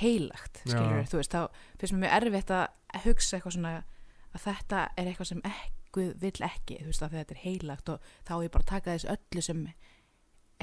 heilagt, 0.00 0.62
skilur, 0.64 1.04
þú 1.10 1.20
veist 1.20 1.34
þá 1.34 1.40
finnst 1.80 1.94
mér 1.94 2.04
mjög 2.04 2.16
erfitt 2.18 2.54
að 2.54 3.04
hugsa 3.04 3.38
eitthvað 3.38 3.56
svona 3.56 3.74
að 4.28 4.44
þetta 4.44 4.82
er 4.96 5.10
eitthvað 5.10 5.30
sem 5.32 5.44
ekki 5.48 5.76
vill 6.22 6.44
ekki, 6.46 6.76
þú 6.82 6.92
veist, 6.92 7.02
að 7.02 7.16
þetta 7.18 7.34
er 7.34 7.40
heilagt 7.42 7.88
og 7.90 8.10
þá 8.28 8.32
á 8.38 8.44
ég 8.44 8.52
bara 8.54 8.66
að 8.66 8.72
taka 8.74 8.94
þess 8.94 9.08
öllu 9.14 9.42
sem 9.42 9.64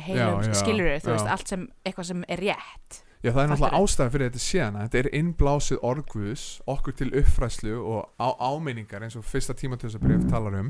heilum, 0.05 0.53
skilur, 0.55 0.91
þú 1.03 1.11
veist, 1.15 1.33
allt 1.33 1.51
sem 1.51 1.67
eitthvað 1.83 2.09
sem 2.11 2.23
er 2.31 2.43
rétt 2.45 3.01
Já, 3.25 3.31
það 3.33 3.41
er 3.41 3.49
náttúrulega 3.49 3.71
Fattarðu? 3.71 3.89
ástæða 3.89 4.11
fyrir 4.13 4.27
þetta 4.29 4.43
séna 4.43 4.83
Þetta 4.85 4.99
er 4.99 5.07
innblásið 5.17 5.85
orðguðs 5.89 6.43
okkur 6.69 6.95
til 6.99 7.07
uppfræslu 7.21 7.77
og 7.79 8.21
á 8.21 8.27
áminningar 8.37 9.05
eins 9.05 9.17
og 9.17 9.25
fyrsta 9.25 9.55
tímatöðsabrif 9.57 10.27
talar 10.29 10.59
um. 10.59 10.69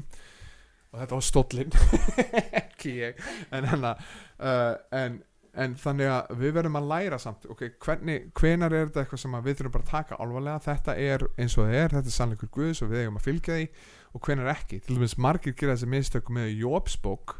Og 0.93 1.01
þetta 1.01 1.17
var 1.17 1.25
stóllinn 1.27 1.75
ekki 2.61 2.93
ég 3.01 3.19
en, 3.51 3.67
hana, 3.73 3.95
uh, 4.39 4.77
en, 4.95 5.19
en 5.63 5.75
þannig 5.79 6.11
að 6.11 6.33
við 6.41 6.53
verðum 6.57 6.77
að 6.79 6.89
læra 6.91 7.19
samt 7.21 7.45
ok, 7.51 7.63
hvernig, 7.83 8.27
hvenar 8.35 8.73
er 8.75 8.89
þetta 8.89 9.03
eitthvað 9.03 9.21
sem 9.21 9.37
við 9.45 9.57
þurfum 9.59 9.75
bara 9.75 9.85
að 9.85 9.91
taka 9.93 10.19
alvarlega? 10.23 10.63
Þetta 10.65 10.95
er 11.05 11.25
eins 11.39 11.57
og 11.57 11.67
það 11.67 11.79
er, 11.79 11.95
þetta 11.95 12.11
er 12.11 12.15
sannleikur 12.17 12.51
guðs 12.57 12.83
og 12.83 12.91
við 12.91 13.03
eigum 13.03 13.19
að 13.19 13.27
fylgja 13.29 13.57
því. 13.59 13.67
Og 14.15 14.23
hvenar 14.27 14.51
ekki? 14.53 14.79
Til 14.83 14.97
dæmis 14.97 15.17
margir 15.19 15.57
gera 15.59 15.75
þessi 15.75 15.91
mistökum 15.91 16.39
með 16.39 16.53
Jóbsbók 16.61 17.35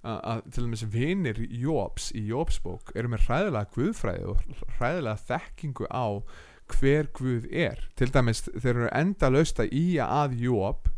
að, 0.00 0.44
til 0.52 0.64
dæmis 0.64 0.84
vinir 0.92 1.40
Jóbs 1.40 2.10
í 2.16 2.24
Jóbsbók 2.30 2.94
eru 2.96 3.12
með 3.12 3.26
hræðilega 3.28 3.72
guðfræði 3.74 4.30
og 4.32 4.46
hræðilega 4.78 5.26
þekkingu 5.28 5.90
á 5.92 6.06
hver 6.70 7.10
guð 7.16 7.48
er. 7.50 7.84
Til 7.98 8.10
dæmis 8.14 8.44
þeir 8.48 8.72
eru 8.76 8.90
enda 8.94 9.30
lausta 9.32 9.66
í 9.66 9.98
að 10.00 10.38
Jób 10.40 10.88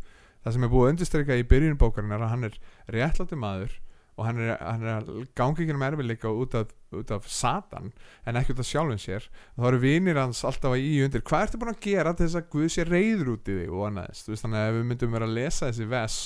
það 0.43 0.55
sem 0.55 0.65
er 0.65 0.71
búið 0.71 0.85
að 0.85 0.93
undirstryka 0.93 1.39
í 1.39 1.47
byrjun 1.47 1.79
bókarinnar 1.79 2.23
að 2.25 2.33
hann 2.33 2.47
er 2.49 2.59
réttlátti 2.91 3.39
maður 3.39 3.75
og 4.17 4.27
hann 4.27 4.39
er, 4.43 4.57
hann 4.61 4.83
er 4.85 4.99
að 5.01 5.27
gangi 5.37 5.63
ekki 5.63 5.75
um 5.75 5.85
erfiðleika 5.87 6.31
út 6.31 6.57
út 6.93 7.09
af 7.09 7.25
Satan 7.25 7.91
en 8.29 8.37
ekki 8.37 8.53
út 8.53 8.61
af 8.61 8.67
sjálfum 8.69 8.99
sér. 9.01 9.25
Þá 9.57 9.67
eru 9.71 9.79
vinir 9.81 10.19
hans 10.21 10.43
alltaf 10.45 10.75
að 10.75 10.83
í 10.85 10.91
undir. 11.05 11.23
Hvað 11.25 11.47
ertu 11.47 11.61
búin 11.61 11.73
að 11.73 11.79
gera 11.87 12.13
til 12.13 12.27
þess 12.27 12.39
að 12.39 12.49
Guð 12.53 12.67
sé 12.75 12.85
reyður 12.85 13.31
út 13.33 13.49
í 13.49 13.55
þig 13.57 13.73
og 13.73 13.87
annaðist, 13.87 14.29
þannig 14.43 14.59
að 14.59 14.77
við 14.77 14.85
myndum 14.91 15.15
vera 15.17 15.29
að 15.29 15.37
lesa 15.39 15.69
þessi 15.69 15.89
ves 15.93 16.19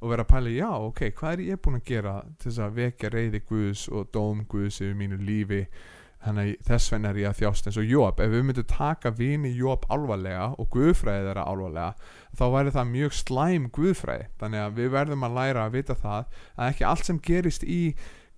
og 0.00 0.14
vera 0.14 0.24
að 0.24 0.32
pæla 0.32 0.54
já 0.54 0.70
ok, 0.72 1.02
hvað 1.18 1.34
er 1.34 1.44
ég 1.50 1.62
búin 1.64 1.80
að 1.80 1.86
gera 1.92 2.14
til 2.38 2.50
þess 2.50 2.64
að 2.64 2.80
vekja 2.80 3.12
reyði 3.12 3.42
Guðs 3.50 3.84
og 3.92 4.08
dóm 4.14 4.44
Guðs 4.48 4.80
yfir 4.80 4.96
mínu 5.02 5.20
lífi 5.20 5.60
þannig 6.24 6.56
þess 6.64 6.92
vegna 6.92 7.10
er 7.12 7.20
ég 7.20 7.30
að 7.30 7.40
þjást 7.42 7.68
eins 7.68 7.78
og 7.80 7.90
Jóp 7.90 8.20
ef 8.24 8.32
við 8.32 8.44
myndum 8.48 8.66
taka 8.70 9.12
vini 9.14 9.52
Jóp 9.54 9.86
alvarlega 9.92 10.50
og 10.58 10.68
Guðfræði 10.72 11.28
þeirra 11.28 11.46
alvarlega 11.50 12.10
þá 12.34 12.44
væri 12.56 12.74
það 12.74 12.92
mjög 12.94 13.16
slæm 13.20 13.70
Guðfræði. 13.74 14.28
Þannig 14.40 14.64
að 14.64 14.76
við 14.80 14.92
verðum 14.96 15.26
að 15.28 15.38
læra 15.38 15.64
að 15.64 15.78
vita 15.78 15.98
það 16.00 16.38
að 16.56 16.70
ekki 16.70 16.86
allt 16.90 17.10
sem 17.10 17.22
gerist 17.28 17.66
í 17.68 17.80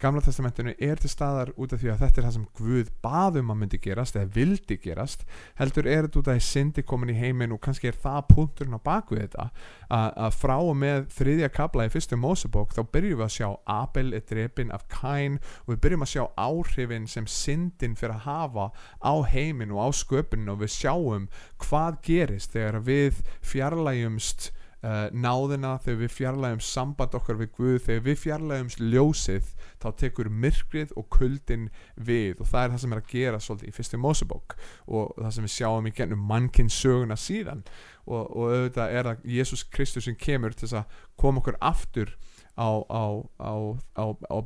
gamla 0.00 0.20
testamentinu 0.20 0.74
er 0.82 0.98
til 1.00 1.08
staðar 1.08 1.52
út 1.56 1.72
af 1.72 1.80
því 1.80 1.90
að 1.92 2.02
þetta 2.02 2.20
er 2.20 2.26
það 2.26 2.34
sem 2.34 2.46
Guð 2.58 2.90
baðum 3.04 3.52
að 3.52 3.58
myndi 3.62 3.78
gerast 3.80 4.18
eða 4.18 4.28
vildi 4.34 4.76
gerast 4.82 5.22
heldur 5.56 5.88
er 5.88 6.04
þetta 6.04 6.20
út 6.20 6.28
af 6.28 6.36
því 6.36 6.44
syndi 6.44 6.84
komin 6.84 7.12
í 7.14 7.16
heiminn 7.16 7.54
og 7.56 7.62
kannski 7.64 7.88
er 7.88 7.96
það 8.02 8.18
punkturinn 8.34 8.76
á 8.76 8.80
baku 8.84 9.16
þetta. 9.16 9.46
Að, 9.88 10.36
frá 10.36 10.56
og 10.58 10.74
með 10.76 11.06
þriðja 11.16 11.48
kabla 11.54 11.86
í 11.88 11.92
fyrstu 11.94 12.18
Mósebók 12.20 12.76
þá 12.76 12.82
byrjum 12.92 13.22
við 13.22 13.26
að 13.28 13.34
sjá 13.38 13.48
Abel 13.76 14.12
er 14.18 14.26
drepin 14.28 14.74
af 14.74 14.84
Kain 14.92 15.40
og 15.64 15.72
við 15.72 15.80
byrjum 15.86 16.04
að 16.04 16.12
sjá 16.12 16.24
áhrifin 16.36 17.08
sem 17.08 17.30
syndin 17.30 17.96
fyrir 17.96 18.18
að 18.18 18.26
hafa 18.26 18.68
á 19.00 19.14
heiminn 19.32 19.72
og 19.72 19.80
á 19.80 19.88
sköpunin 19.96 20.52
og 20.52 20.60
við 20.64 20.74
sjáum 20.76 21.30
hvað 21.64 22.02
gerist 22.04 22.52
þegar 22.52 22.82
við 22.84 23.24
fjarlægjumst 23.40 24.50
uh, 24.84 25.08
náðina 25.12 25.76
þegar 25.84 26.02
við 26.04 26.14
fjarlægjumst 26.16 26.72
samband 26.72 27.16
okkar 27.18 27.40
við 27.40 27.52
Guð 27.56 27.78
þegar 27.86 28.04
við 28.06 28.20
fjarlægjumst 28.24 28.82
ljósið 28.82 29.55
þá 29.86 30.00
tekur 30.02 30.30
myrkrið 30.44 30.94
og 30.98 31.08
kuldin 31.14 31.68
við 31.94 32.42
og 32.42 32.50
það 32.50 32.62
er 32.62 32.72
það 32.74 32.82
sem 32.82 32.94
er 32.94 33.02
að 33.02 33.12
gera 33.12 33.42
svolítið 33.42 33.70
í 33.70 33.76
fyrstu 33.76 34.00
Mósebók 34.02 34.56
og 34.86 35.12
það 35.20 35.34
sem 35.36 35.46
við 35.46 35.54
sjáum 35.54 35.88
í 35.88 35.94
gennum 35.96 36.26
mannkinn 36.26 36.72
söguna 36.72 37.18
síðan. 37.20 37.62
Og, 38.06 38.22
og 38.22 38.52
auðvitað 38.52 38.96
er 38.98 39.10
það 39.10 39.30
Jésús 39.36 39.64
Kristus 39.70 40.06
sem 40.08 40.18
kemur 40.18 40.54
til 40.54 40.66
þess 40.66 40.80
að 40.82 41.00
koma 41.18 41.42
okkur 41.42 41.58
aftur 41.64 42.12
á, 42.56 42.70
á, 42.90 43.04
á, 43.38 43.54
á, 43.96 44.36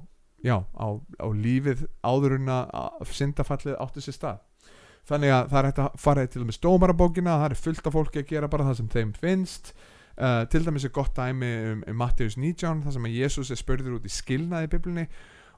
já, 0.44 0.56
lífið 1.20 1.84
áðurinn 2.04 2.48
að 2.52 3.12
syndafallið 3.12 3.78
áttu 3.80 4.04
sér 4.04 4.16
stað. 4.16 4.46
Þannig 5.08 5.32
að 5.34 5.48
það 5.50 5.58
er 5.60 5.68
hægt 5.68 5.80
að 5.82 5.94
fara 6.00 6.24
í 6.24 6.28
til 6.30 6.42
dæmis 6.42 6.60
dómarabókina, 6.62 7.38
það 7.40 7.54
er 7.54 7.62
fullt 7.64 7.88
af 7.88 7.96
fólki 7.96 8.20
að 8.20 8.28
gera 8.30 8.50
bara 8.52 8.66
það 8.68 8.76
sem 8.80 8.90
þeim 8.92 9.14
finnst 9.16 9.72
uh, 10.20 10.44
til 10.52 10.64
dæmis 10.66 10.86
er 10.86 10.94
gott 10.94 11.16
dæmi 11.16 11.50
um, 11.72 11.84
um 11.88 12.00
Matteus 12.00 12.36
19 12.36 12.84
þar 12.84 12.96
sem 12.96 13.08
að 13.08 13.18
Jésús 13.18 13.52
er 13.52 13.60
spurður 13.60 13.98
út 13.98 14.08
í 14.08 14.12
skilnaði 14.12 14.68
í 14.68 14.72
biblunni 14.74 15.06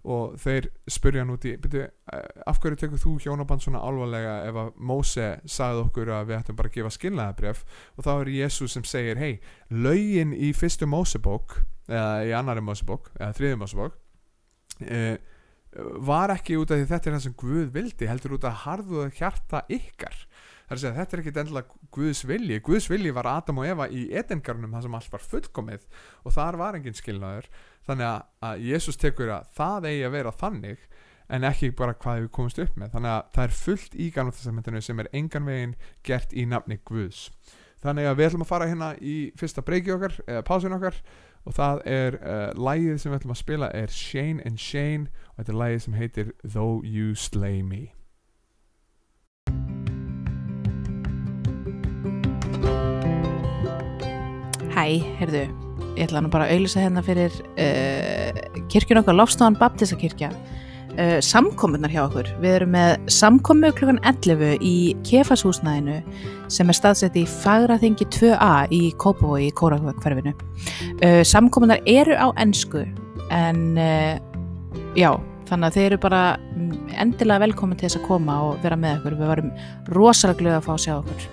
og 0.02 0.34
þeir 0.42 0.66
spurja 0.90 1.22
hann 1.22 1.30
út 1.30 1.44
í 1.46 1.54
byrju, 1.62 1.84
uh, 1.86 2.22
af 2.50 2.58
hverju 2.62 2.80
tekur 2.80 3.02
þú 3.02 3.16
hjónaband 3.22 3.62
svona 3.62 3.82
alvarlega 3.86 4.38
ef 4.48 4.60
að 4.64 4.70
Móse 4.90 5.28
sagði 5.46 5.84
okkur 5.86 6.14
að 6.16 6.30
við 6.30 6.38
ættum 6.40 6.58
bara 6.58 6.72
að 6.72 6.78
gefa 6.78 6.94
skilnaðabrjöf 6.96 7.66
og 7.96 8.06
þá 8.06 8.12
er 8.14 8.32
Jésús 8.38 8.76
sem 8.76 8.86
segir 8.88 9.20
hei, 9.22 9.34
lögin 9.70 10.34
í 10.34 10.50
fyrstu 10.56 10.88
Mósebók 10.90 11.60
eða 11.90 12.24
í 12.26 12.34
annari 12.34 12.64
Mósebók 12.64 13.12
eða 13.18 13.36
þriði 13.38 13.60
Mósebók 13.62 14.00
uh, 14.88 15.14
var 16.02 16.34
ekki 16.34 16.58
út 16.60 16.72
af 16.72 16.80
því 16.80 16.88
þetta 16.90 17.08
er 17.08 17.16
það 17.16 17.24
sem 17.26 17.38
Guð 17.40 17.70
vildi 17.72 18.08
heldur 18.10 18.36
út 18.36 18.48
af 18.48 18.64
harðuða 18.66 19.08
hjarta 19.16 19.62
ykkar 19.72 20.18
það 20.72 20.78
er 20.78 20.80
að 20.80 20.84
segja 20.86 20.98
þetta 20.98 21.16
er 21.16 21.20
ekki 21.22 21.32
endilega 21.42 21.90
Guðs 21.92 22.22
vilji. 22.28 22.58
Guðs 22.64 22.88
vilji 22.88 23.12
var 23.12 23.28
Adam 23.28 23.60
og 23.60 23.68
Eva 23.68 23.88
í 23.92 24.06
edengarnum 24.16 24.72
það 24.72 24.86
sem 24.86 24.96
allt 24.96 25.12
var 25.12 25.24
fullkomið 25.32 25.86
og 26.22 26.34
þar 26.36 26.58
var 26.60 26.78
engin 26.78 26.96
skilnaður. 26.96 27.48
Þannig 27.88 28.08
að, 28.08 28.22
að 28.48 28.64
Jésús 28.70 29.00
tekur 29.00 29.32
að 29.34 29.50
það 29.58 29.88
eigi 29.90 30.06
að 30.06 30.14
vera 30.16 30.34
þannig 30.40 30.86
en 31.32 31.48
ekki 31.48 31.72
bara 31.76 31.96
hvað 31.96 32.22
við 32.22 32.30
komumst 32.38 32.62
upp 32.64 32.78
með. 32.80 32.94
Þannig 32.96 33.12
að 33.12 33.28
það 33.36 33.44
er 33.44 33.56
fullt 33.58 33.96
í 33.96 34.08
gamla 34.14 34.36
testamentinu 34.36 34.84
sem 34.84 35.02
er 35.02 35.12
engan 35.20 35.48
veginn 35.48 35.76
gert 36.08 36.32
í 36.32 36.46
nafni 36.48 36.80
Guðs. 36.88 37.26
Þannig 37.82 38.08
að 38.08 38.18
við 38.18 38.28
ætlum 38.30 38.46
að 38.46 38.52
fara 38.52 38.68
hérna 38.70 38.92
í 39.02 39.16
fyrsta 39.36 39.64
breyki 39.66 39.92
okkar 39.92 40.20
eða 40.24 40.44
pásun 40.46 40.76
okkar 40.78 41.00
og 41.42 41.56
það 41.56 41.80
er 41.90 42.20
uh, 42.22 42.50
lægið 42.54 43.00
sem 43.02 43.10
við 43.10 43.18
ætlum 43.18 43.34
að 43.34 43.42
spila 43.42 43.72
er 43.74 43.92
Shane 43.92 44.44
and 44.46 44.62
Shane 44.62 45.10
og 45.32 45.42
þetta 45.42 45.52
er 45.52 45.64
lægið 45.64 45.82
sem 45.84 45.98
heitir 45.98 46.30
Though 46.46 46.86
You 46.86 47.16
Slay 47.18 47.66
Me 47.66 47.90
Hæ, 54.82 54.96
heyrðu, 55.20 55.40
ég 55.94 56.08
ætla 56.08 56.20
nú 56.24 56.28
bara 56.32 56.48
að 56.48 56.56
auðlýsa 56.56 56.80
hérna 56.82 57.02
fyrir 57.06 57.34
uh, 57.54 58.38
kirkjun 58.72 58.98
okkar 58.98 59.14
Lofstofan 59.14 59.54
Baptistakirkja 59.60 60.32
uh, 60.32 61.20
samkominnar 61.22 61.92
hjá 61.92 62.00
okkur. 62.08 62.26
Við 62.42 62.56
erum 62.56 62.72
með 62.74 62.96
samkomu 63.14 63.70
klukkan 63.78 64.00
11 64.10 64.56
í 64.66 64.72
kefashúsnæðinu 65.06 66.00
sem 66.50 66.72
er 66.72 66.78
staðsett 66.80 67.18
í 67.20 67.22
Fagraþingi 67.30 68.08
2A 68.16 68.50
í 68.74 68.80
Kópavogi 68.98 69.52
í 69.52 69.54
Kórakverfinu. 69.60 70.34
Uh, 70.98 71.22
samkominnar 71.30 71.84
eru 71.86 72.18
á 72.18 72.34
ennsku 72.42 72.82
en 73.30 73.62
uh, 73.78 74.16
já, 74.98 75.12
þannig 75.46 75.68
að 75.68 75.78
þeir 75.78 75.86
eru 75.92 76.00
bara 76.08 76.24
mm, 76.56 76.74
endilega 77.04 77.44
velkomin 77.46 77.78
til 77.78 77.86
þess 77.86 78.00
að 78.00 78.10
koma 78.10 78.40
og 78.48 78.58
vera 78.66 78.80
með 78.82 78.98
okkur. 78.98 79.20
Við 79.22 79.32
varum 79.36 79.54
rosalega 79.94 80.42
glöða 80.42 80.58
að 80.58 80.66
fá 80.66 80.74
að 80.74 80.84
sjá 80.88 80.96
okkur. 80.98 81.30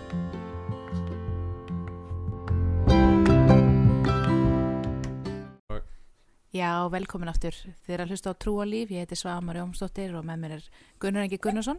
Já, 6.56 6.90
velkomin 6.90 7.30
aftur. 7.30 7.54
Þið 7.86 7.94
er 7.94 8.02
að 8.04 8.14
hlusta 8.14 8.32
á 8.34 8.40
Trúa 8.42 8.66
líf, 8.66 8.90
ég 8.90 9.04
heiti 9.06 9.18
Svamar 9.20 9.60
Jómsdóttir 9.60 10.16
og 10.18 10.24
með 10.26 10.40
mér 10.42 10.56
er 10.56 10.70
Gunnar 11.02 11.28
Engi 11.28 11.38
Gunnarsson. 11.42 11.78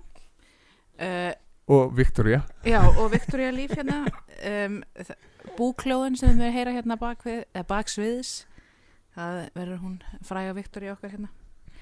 Uh, 1.00 1.32
og 1.70 1.96
Victoria 1.96 2.42
já, 2.66 2.78
og 2.82 3.10
Viktoria 3.10 3.50
líf 3.54 3.74
hérna. 3.74 4.04
Um, 4.46 4.80
búklóðin 5.58 6.18
sem 6.20 6.38
við 6.38 6.54
heyra 6.54 6.74
hérna 6.76 6.98
bakvið, 7.00 7.42
eða 7.54 7.66
baksviðs, 7.70 8.34
það 9.16 9.40
verður 9.56 9.82
hún 9.82 9.96
fræga 10.26 10.54
Viktoria 10.58 10.94
okkar 10.98 11.16
hérna. 11.16 11.32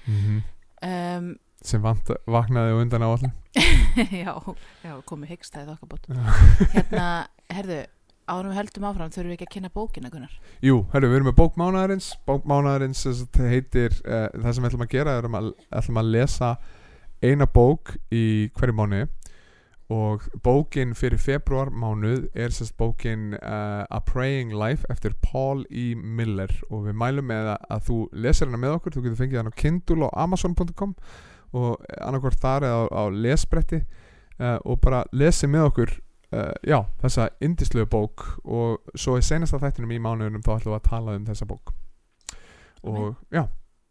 mm 0.07 0.41
Um, 0.79 1.33
sem 1.59 1.81
vant, 1.83 2.07
vaknaði 2.23 2.77
undan 2.79 3.03
á 3.03 3.11
allir 3.11 3.33
já, 4.23 4.31
já, 4.79 4.93
komið 5.03 5.33
hyggstæðið 5.33 5.73
okkar 5.73 5.89
bótt. 5.91 6.05
Hérna, 6.75 7.07
herðu, 7.51 7.81
við 8.29 8.57
höldum 8.59 8.87
áfram, 8.89 9.13
þurfum 9.13 9.31
við 9.31 9.37
ekki 9.37 9.47
að 9.47 9.53
kynna 9.55 9.71
bókina, 9.73 10.09
Gunnar? 10.13 10.33
Jú, 10.65 10.81
herru, 10.93 11.09
við 11.09 11.19
erum 11.19 11.29
með 11.31 11.37
bók 11.39 11.55
mánaðarins 11.59 12.09
bók 12.29 12.45
mánaðarins 12.49 13.03
sem 13.05 13.15
sagt 13.17 13.39
heitir 13.41 13.95
uh, 14.05 14.27
það 14.35 14.51
sem 14.53 14.63
við 14.65 14.69
ætlum 14.69 14.85
að 14.85 14.91
gera, 14.93 15.15
við 15.15 15.23
ætlum 15.23 15.39
að, 15.39 15.49
ætlum 15.79 16.01
að 16.01 16.11
lesa 16.15 16.51
eina 17.25 17.47
bók 17.49 17.95
í 18.13 18.25
hverju 18.57 18.77
mánu 18.77 19.01
og 19.89 20.27
bókin 20.45 20.93
fyrir 20.93 21.17
februar 21.17 21.71
mánuð 21.73 22.27
er 22.37 22.53
sérst 22.53 22.75
bókin 22.77 23.33
uh, 23.39 23.89
A 23.89 23.99
Praying 24.05 24.53
Life 24.53 24.85
eftir 24.93 25.15
Paul 25.25 25.63
E. 25.71 25.95
Miller 25.97 26.53
og 26.69 26.85
við 26.85 26.99
mælum 27.01 27.25
með 27.31 27.55
að, 27.55 27.63
að 27.73 27.87
þú 27.87 27.97
lesir 28.13 28.51
hana 28.51 28.61
með 28.61 28.75
okkur, 28.77 28.95
þú 28.95 29.03
getur 29.07 29.21
fengið 29.23 29.41
hana 29.41 29.53
á 29.55 29.59
Kindle 29.63 30.05
og 30.05 30.13
Amazon.com 30.13 30.93
og 31.57 31.89
annarkvort 31.97 32.37
þar 32.37 32.67
eða 32.67 32.85
á, 32.85 33.01
á 33.01 33.03
lesbretti 33.09 33.81
uh, 33.81 34.59
og 34.61 34.77
bara 34.83 35.01
lesi 35.09 35.49
með 35.49 35.71
okkur 35.71 35.95
uh, 36.35 36.51
já, 36.65 36.79
þessa 37.03 37.29
indislegu 37.45 37.89
bók 37.91 38.25
og 38.43 38.95
svo 38.95 39.17
í 39.19 39.25
senasta 39.25 39.61
þættinum 39.61 39.95
í 39.95 40.01
mánuðunum 40.03 40.45
þá 40.45 40.53
ætlum 40.57 40.73
við 40.73 40.79
að 40.79 40.89
tala 40.89 41.17
um 41.19 41.29
þessa 41.29 41.49
bók. 41.49 41.73
Og 42.87 43.15
já 43.33 43.43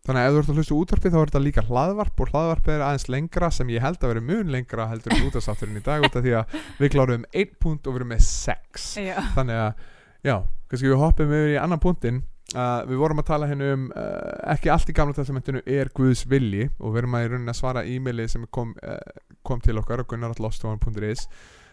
þannig 0.08 0.24
að 0.24 0.28
ef 0.28 0.32
þú 0.32 0.40
ert 0.40 0.48
að 0.48 0.58
hlusta 0.58 0.72
á 0.72 0.80
útvarpið 0.80 1.12
þá 1.12 1.18
er 1.18 1.28
þetta 1.30 1.42
líka 1.44 1.64
hlaðvarp 1.68 2.22
og 2.22 2.30
hlaðvarpið 2.32 2.74
er 2.74 2.84
aðeins 2.86 3.06
lengra 3.12 3.50
sem 3.52 3.72
ég 3.74 3.84
held 3.84 4.00
að 4.00 4.12
vera 4.12 4.24
mun 4.24 4.52
lengra 4.54 4.86
heldur 4.88 5.14
en 5.14 5.26
útastátturinn 5.26 5.80
í 5.80 5.84
dag 5.84 6.06
út 6.06 6.16
af 6.16 6.24
því 6.24 6.34
að 6.38 6.56
við 6.78 6.92
kláruðum 6.94 7.26
1 7.42 7.52
punkt 7.60 7.84
og 7.84 7.94
við 7.94 8.00
erum 8.00 8.12
með 8.14 8.22
6 8.28 8.88
Já. 9.04 9.14
þannig 9.36 9.60
að, 9.66 9.84
já, 10.24 10.34
kannski 10.70 10.88
við 10.88 11.02
hoppum 11.02 11.34
yfir 11.36 11.52
í 11.52 11.60
annan 11.60 11.82
punktin 11.82 12.22
uh, 12.54 12.80
við 12.88 13.02
vorum 13.02 13.20
að 13.20 13.28
tala 13.34 13.50
hérna 13.50 13.70
um 13.74 13.86
uh, 13.90 14.32
ekki 14.54 14.72
allt 14.72 14.88
í 14.88 14.96
gamla 14.96 15.18
testamentinu 15.18 15.64
er 15.66 15.92
Guðs 15.98 16.24
vilji 16.30 16.70
og 16.78 16.94
við 16.94 17.02
erum 17.02 17.18
að 17.18 17.26
í 17.26 17.30
rauninni 17.34 17.52
að 17.52 17.60
svara 17.60 17.84
e-maili 17.84 18.28
sem 18.32 18.48
kom, 18.48 18.72
kom 19.44 19.60
til 19.64 19.76
okkar 19.82 20.06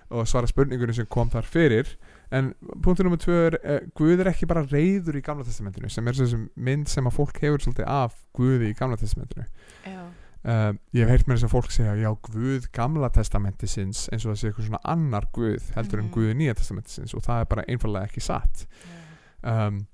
og 0.10 0.28
svara 0.30 0.48
spurningunum 0.50 0.94
sem 0.94 1.08
kom 1.10 1.30
þar 1.34 1.48
fyrir. 1.50 1.96
En 2.36 2.52
punktur 2.84 3.06
nummer 3.08 3.18
tvö 3.22 3.36
er 3.48 3.58
uh, 3.62 3.80
Guð 3.98 4.20
er 4.24 4.30
ekki 4.32 4.48
bara 4.50 4.66
reyður 4.70 5.18
í 5.18 5.24
gamla 5.26 5.46
testamentinu 5.46 5.90
sem 5.90 6.08
er 6.08 6.18
þessi 6.18 6.40
mynd 6.56 6.90
sem 6.92 7.06
að 7.10 7.16
fólk 7.18 7.40
hefur 7.42 7.64
svolítið 7.64 7.90
af 7.90 8.16
Guði 8.38 8.70
í 8.72 8.78
gamla 8.78 8.98
testamentinu. 9.02 9.46
Uh, 10.46 10.76
ég 10.94 11.02
hef 11.02 11.10
heyrt 11.10 11.26
mér 11.26 11.40
þess 11.40 11.48
að 11.48 11.54
fólk 11.56 11.72
segja 11.74 11.96
já 11.98 12.12
Guð 12.28 12.68
gamla 12.76 13.08
testamentisins 13.10 14.04
eins 14.14 14.28
og 14.28 14.36
það 14.36 14.40
sé 14.44 14.50
eitthvað 14.52 14.68
svona 14.68 14.82
annar 14.94 15.26
Guð 15.34 15.72
heldur 15.74 16.00
en 16.04 16.06
Mhm. 16.06 16.14
Guð 16.14 16.36
nýja 16.38 16.54
testamentisins 16.60 17.16
og 17.18 17.24
það 17.26 17.40
er 17.42 17.50
bara 17.56 17.64
einfallega 17.68 18.06
ekki 18.12 18.22
satt. 18.22 18.68
Um, 19.42 19.88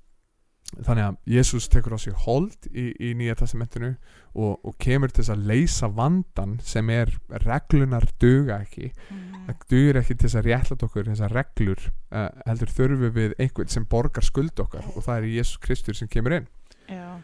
þannig 0.80 1.04
að 1.04 1.16
Jésús 1.34 1.68
tekur 1.68 1.94
á 1.94 1.98
sig 2.00 2.14
hold 2.24 2.68
í, 2.72 2.84
í 2.96 3.10
nýja 3.18 3.34
testamentinu 3.42 3.90
og, 4.34 4.60
og 4.64 4.76
kemur 4.80 5.12
til 5.12 5.24
að 5.28 5.42
leysa 5.50 5.88
vandan 5.92 6.58
sem 6.64 6.88
er 6.90 7.12
reglunar 7.44 8.06
duga 8.22 8.60
ekki 8.64 8.92
Mm. 9.12 9.48
það 9.48 9.64
dugir 9.68 9.96
ekki 9.98 10.14
til 10.22 10.28
að 10.38 10.46
réttlæta 10.46 10.86
okkur 10.86 11.08
þessar 11.10 11.32
reglur 11.34 11.80
uh, 12.14 12.28
heldur 12.46 12.70
þurfum 12.70 13.12
við 13.16 13.32
einhvern 13.42 13.68
sem 13.68 13.84
borgar 13.90 14.22
skuld 14.24 14.60
okkar 14.62 14.86
og 14.94 15.02
það 15.02 15.16
er 15.18 15.28
Jésús 15.34 15.58
Kristur 15.60 15.94
sem 15.98 16.08
kemur 16.08 16.36
inn 16.38 16.46
Já. 16.88 17.18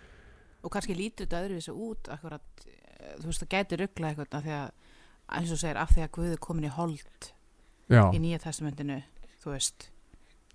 Og 0.63 0.73
kannski 0.75 0.95
lítur 0.99 1.25
þetta 1.29 1.45
öðruvísi 1.47 1.71
út 1.73 2.09
akkurat, 2.11 2.43
eh, 2.67 3.15
þú 3.21 3.27
veist, 3.31 3.43
það 3.45 3.53
gæti 3.55 3.77
ruggla 3.79 4.09
eitthvað 4.11 4.43
því 4.43 4.55
að, 4.59 4.71
eins 5.39 5.53
og 5.55 5.61
segir, 5.63 5.77
af 5.79 5.93
því 5.95 6.03
að 6.05 6.11
Guð 6.19 6.33
er 6.33 6.41
komin 6.43 6.67
í 6.67 6.73
hold 6.75 7.29
já, 7.89 8.03
í 8.13 8.19
Nýja 8.19 8.41
testamentinu, 8.43 8.99
þú 9.45 9.53
veist 9.55 9.89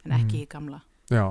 en 0.03 0.11
Mhm. 0.11 0.19
ekki 0.19 0.43
í 0.43 0.49
gamla 0.51 0.81
já 1.09 1.23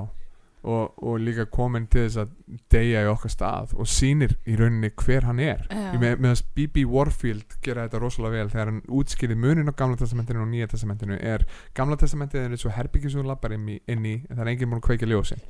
og, 0.63 0.93
og 1.03 1.19
líka 1.19 1.45
komin 1.51 1.87
til 1.91 2.05
þess 2.07 2.21
að 2.23 2.35
deyja 2.71 3.03
í 3.03 3.09
okkar 3.11 3.33
stað 3.33 3.73
og 3.75 3.89
sýnir 3.89 4.35
í 4.47 4.55
rauninni 4.59 4.91
hver 5.03 5.27
hann 5.27 5.41
er. 5.43 5.65
Ég 5.69 5.99
með, 6.01 6.21
með 6.23 6.35
að 6.35 6.43
B.B. 6.55 6.85
Warfield 6.89 7.57
gera 7.65 7.87
þetta 7.87 8.03
rosalega 8.03 8.39
vel 8.39 8.53
þegar 8.53 8.71
hann 8.71 8.83
útskýrði 9.01 9.39
munin 9.39 9.71
á 9.71 9.73
gamla 9.75 9.99
testamentinu 9.99 10.43
og 10.45 10.51
nýja 10.51 10.69
testamentinu 10.71 11.19
er 11.19 11.43
gamla 11.75 11.99
testamentinu 11.99 12.47
er 12.47 12.55
eins 12.55 12.65
og 12.67 12.75
herbyggi 12.77 13.11
sem 13.11 13.23
þú 13.23 13.33
lappar 13.33 13.57
inn 13.57 13.67
í, 13.75 13.81
inn 13.87 14.07
í 14.07 14.15
en 14.23 14.37
það 14.37 14.45
er 14.45 14.53
enginn 14.53 14.71
múin 14.71 14.81
að 14.81 14.87
kveika 14.87 15.09
ljósin 15.09 15.43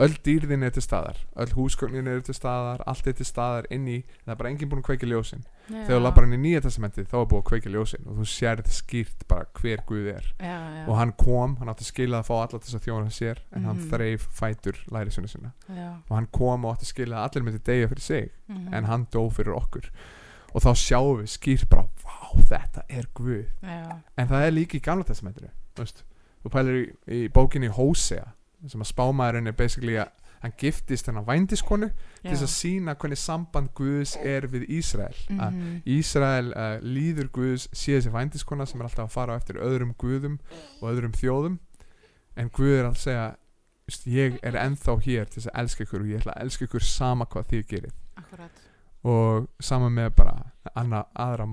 öll 0.00 0.14
dýrðin 0.24 0.64
er 0.64 0.72
til 0.72 0.84
staðar 0.84 1.18
öll 1.36 1.52
húsgögnin 1.56 2.08
er 2.08 2.22
til 2.24 2.36
staðar 2.36 2.84
allt 2.88 3.06
er 3.06 3.16
til 3.18 3.26
staðar 3.28 3.68
inn 3.74 3.88
í 3.88 3.98
það 4.24 4.34
er 4.34 4.38
bara 4.40 4.52
enginn 4.52 4.70
búin 4.70 4.80
að 4.80 4.88
kveiki 4.88 5.10
ljósin 5.10 5.44
þegar 5.68 5.88
þú 5.92 5.98
lappar 6.02 6.24
inn 6.26 6.34
í 6.36 6.40
nýja 6.42 6.60
testamentið 6.64 7.06
þá 7.10 7.16
er 7.20 7.26
búið 7.30 7.42
að 7.42 7.46
kveiki 7.50 7.72
ljósin 7.72 8.06
og 8.10 8.16
þú 8.20 8.26
sérð 8.32 8.70
skýrt 8.76 9.26
bara 9.28 9.46
hver 9.60 9.82
Guð 9.88 10.08
er. 10.12 10.26
Já, 10.40 10.56
já, 10.76 10.84
og 10.88 10.96
hann 10.98 11.12
kom, 11.22 11.56
hann 11.60 11.68
átti 11.72 11.84
að 11.86 11.90
skila 11.92 12.20
að 12.22 12.28
fá 12.30 12.34
alla 12.42 12.60
þess 12.62 12.78
að 12.78 12.86
þjóna 12.88 13.10
sér 13.14 13.38
en 13.52 13.64
hann 13.64 13.76
Mhm. 13.78 13.90
þreif 13.92 14.26
fætur 14.40 14.76
lærisunni 14.90 15.28
sinna. 15.28 15.52
Já, 15.68 15.90
og 16.08 16.16
hann 16.16 16.26
kom 16.32 16.64
og 16.64 16.74
átti 16.76 16.84
að 16.88 16.92
skila 16.94 17.16
að 17.16 17.28
allir 17.30 17.44
myndi 17.48 17.62
deyja 17.64 17.88
fyrir 17.88 18.00
sig 18.00 18.30
mhm, 18.48 18.74
en 18.74 18.84
hann 18.84 19.06
dó 19.12 19.28
fyrir 19.30 19.54
okkur. 19.56 19.90
Og 20.54 20.60
þá 20.62 20.72
sjáum 20.76 21.22
við 21.22 21.30
skýrt 21.32 21.68
bara 21.70 21.86
vá 22.04 22.42
þetta 22.44 22.82
er 22.88 23.06
Guð. 23.14 23.46
En 23.62 24.28
það 24.28 24.46
er 24.46 24.50
líka 24.52 24.76
í 24.76 24.80
gamla 24.84 25.04
testamentinu 25.04 25.48
þú 26.42 26.50
pælir 26.50 26.74
í, 26.82 26.86
í 27.06 27.28
bókinni 27.32 27.68
Hósea 27.70 28.32
sem 28.68 28.80
að 28.82 28.90
spámaðurinn 28.92 29.48
er 29.50 29.52
basically 29.58 29.94
að 29.98 30.10
hann 30.42 30.52
giftist 30.58 31.06
hennar 31.06 31.24
vændiskonu 31.28 31.88
til 32.22 32.30
þess 32.32 32.42
að 32.46 32.52
sína 32.52 32.94
hvernig 32.98 33.18
samband 33.22 33.70
Guðs 33.78 34.16
er 34.18 34.46
við 34.50 34.64
Ísrael. 34.78 35.14
Að 35.38 35.52
Mhm, 35.54 35.76
Ísrael 35.96 36.48
uh, 36.52 36.78
líður 36.82 37.28
Guðs 37.36 37.68
sé 37.72 37.94
þessi 37.98 38.10
vændiskona 38.14 38.66
sem 38.66 38.80
er 38.80 38.88
alltaf 38.88 39.06
að 39.06 39.14
fara 39.14 39.36
eftir 39.38 39.60
öðrum 39.62 39.94
Guðum 39.98 40.38
og 40.80 40.88
öðrum 40.90 41.14
þjóðum. 41.14 41.58
En 42.36 42.50
Guð 42.50 42.74
er 42.80 42.90
að 42.90 42.98
segja 42.98 43.28
"Veist, 43.86 44.06
ég 44.06 44.38
er 44.42 44.54
ennþá 44.56 44.98
hér 45.04 45.26
til 45.30 45.42
þess 45.42 45.50
að 45.52 45.60
elska 45.62 45.84
ykkur 45.84 46.00
og 46.00 46.06
ég 46.12 46.20
ætla 46.20 46.34
að 46.36 46.42
elska 46.46 46.64
ykkur 46.68 46.84
sama 46.86 47.26
hvað 47.26 47.48
þið 47.50 47.66
gerir 47.68 47.92
akkurat. 48.16 48.62
Og 49.04 49.48
sama 49.60 49.88
með 49.90 50.10
bara 50.16 50.52
anna, 50.74 51.04
aðra 51.14 51.46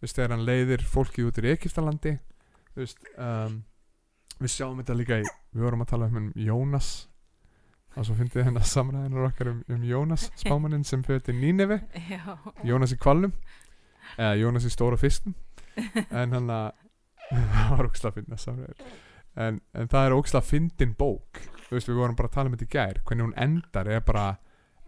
veist 0.00 0.16
þegar 0.18 0.34
hann 0.34 0.46
leiðir 0.46 0.82
fólkið 0.82 1.28
út 1.30 1.38
í 1.38 1.44
veist 2.74 2.98
um, 3.16 3.62
við 4.40 4.50
sjáum 4.50 4.80
þetta 4.82 4.96
líka 4.98 5.18
í 5.22 5.24
við 5.54 5.62
vorum 5.62 5.84
að 5.84 5.92
tala 5.94 6.08
um 6.10 6.32
Jónas 6.34 6.88
og 7.94 8.06
svo 8.06 8.16
fyndið 8.18 8.48
hennar 8.48 8.66
samræðinar 8.66 9.28
okkar 9.28 9.50
um, 9.52 9.60
um 9.70 9.82
Jónas 9.86 10.28
spámaninn 10.42 10.86
sem 10.86 11.02
fyrir 11.06 11.22
til 11.24 11.36
Nínevi. 11.38 11.78
Jónas 12.66 12.94
í 12.94 13.00
kvalnum 13.00 13.34
eða 14.16 14.34
Jónas 14.40 14.66
í 14.66 14.72
stóra 14.72 14.98
fiskum. 15.00 15.34
En 16.10 16.34
hann 16.34 16.50
að 16.50 16.72
það 17.54 17.70
var 17.70 17.88
óksla 17.88 18.10
að 18.10 18.20
finna 18.20 18.40
samræður. 18.40 18.96
En, 19.34 19.60
en 19.74 19.90
það 19.90 20.08
er 20.08 20.16
óksla 20.18 20.42
að 20.42 20.50
fyndin 20.50 20.96
bók. 20.98 21.42
Þú 21.68 21.78
veist 21.78 21.90
við 21.90 22.00
vorum 22.02 22.18
bara 22.18 22.30
að 22.30 22.36
tala 22.36 22.50
um 22.50 22.58
þetta 22.58 22.66
í 22.66 22.74
gær. 22.74 23.00
Hvernig 23.06 23.28
hún 23.28 23.38
endar 23.46 23.90
er 23.90 24.04
bara 24.06 24.26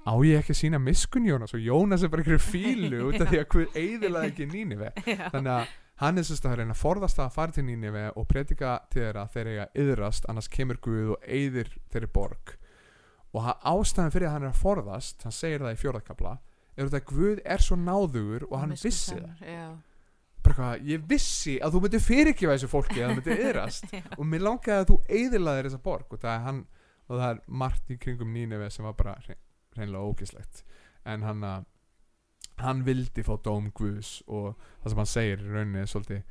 á 0.06 0.14
ég 0.22 0.42
ekki 0.42 0.54
að 0.54 0.60
sína 0.60 0.82
miskun 0.82 1.26
Jónas? 1.26 1.54
Og 1.56 1.62
Jónas 1.62 2.04
er 2.04 2.12
bara 2.12 2.22
einhverju 2.22 2.42
fílu 2.42 3.08
út 3.08 3.18
af 3.22 3.30
því 3.30 3.40
að 3.42 3.48
hvað 3.54 3.80
eiðilaði 3.80 4.30
ekki 4.32 4.46
Nínive 4.52 4.92
já, 5.06 5.24
þannig 5.32 5.52
að 5.56 5.74
hann 6.02 6.20
er 6.20 6.26
sérst 6.28 6.46
að 6.46 6.58
reyna 6.60 6.76
að 6.76 6.82
forðast 6.82 7.22
að 7.22 7.34
fara 7.34 7.56
til 7.56 7.64
Nínive 7.66 8.04
og 8.14 8.28
predika 8.30 8.76
til 8.92 9.02
þeirra 9.02 9.24
að 9.24 9.34
þeir 9.34 9.50
eiga 9.50 9.66
yðrast 9.82 10.30
annars 10.30 10.50
kemur 10.52 10.78
Guð 10.84 11.16
og 11.16 11.26
eyðir 11.26 11.72
þeirri 11.90 12.10
borg 12.12 12.54
og 13.36 13.50
ástæðan 13.68 14.14
fyrir 14.14 14.30
að 14.30 14.36
hann 14.36 14.46
er 14.46 14.54
að 14.54 14.62
forðast 14.62 15.26
hann 15.26 15.34
segir 15.34 15.64
það 15.64 15.76
í 15.76 15.80
fjórðakabla 15.82 16.32
er 16.76 16.88
þetta 16.88 17.00
að 17.02 17.10
Guð 17.10 17.42
er 17.44 17.64
svo 17.64 17.76
náðugur 17.80 18.46
og 18.50 18.56
hann 18.60 18.74
vissi 18.76 19.16
það. 19.16 19.44
já, 19.44 19.68
bara 20.46 20.56
hvað, 20.58 20.88
ég 20.90 21.06
vissi 21.10 21.56
að 21.64 21.76
þú 21.76 21.82
myndir 21.84 22.04
fyrirgefa 22.04 22.56
þessu 22.56 22.70
fólki 22.70 23.00
að 23.00 23.06
það 23.06 23.14
myndir 23.18 23.42
yðrast 23.46 23.94
og 24.16 24.24
mér 24.30 24.44
langaði 24.46 24.82
að 24.82 24.90
þú 24.90 24.98
eyðilaðir 25.18 25.68
þessa 25.70 25.82
borg. 25.86 26.12
Og 26.12 26.22
það 26.22 26.34
er 26.34 26.44
hann 26.46 26.60
og 27.06 27.14
það 27.20 27.28
er 27.30 27.40
margt 27.62 27.90
í 27.94 27.98
kringum 28.02 28.34
Nínive 28.34 28.68
sem 28.74 28.86
var 28.86 28.96
bara 28.98 29.16
hrein, 29.24 29.40
hreinlega 29.76 30.10
ógislegt. 30.10 30.62
En 31.06 31.24
hann 31.26 31.44
að 31.46 31.66
hann 32.62 32.84
vildi 32.86 33.24
fá 33.24 33.34
dóm 33.44 33.70
Guðs 33.76 34.18
og 34.26 34.54
það 34.82 34.92
sem 34.92 35.00
hann 35.02 35.10
segir 35.12 35.42
í 35.44 35.50
rauninni 35.52 35.82
er 35.82 35.90
svolítið 35.92 36.22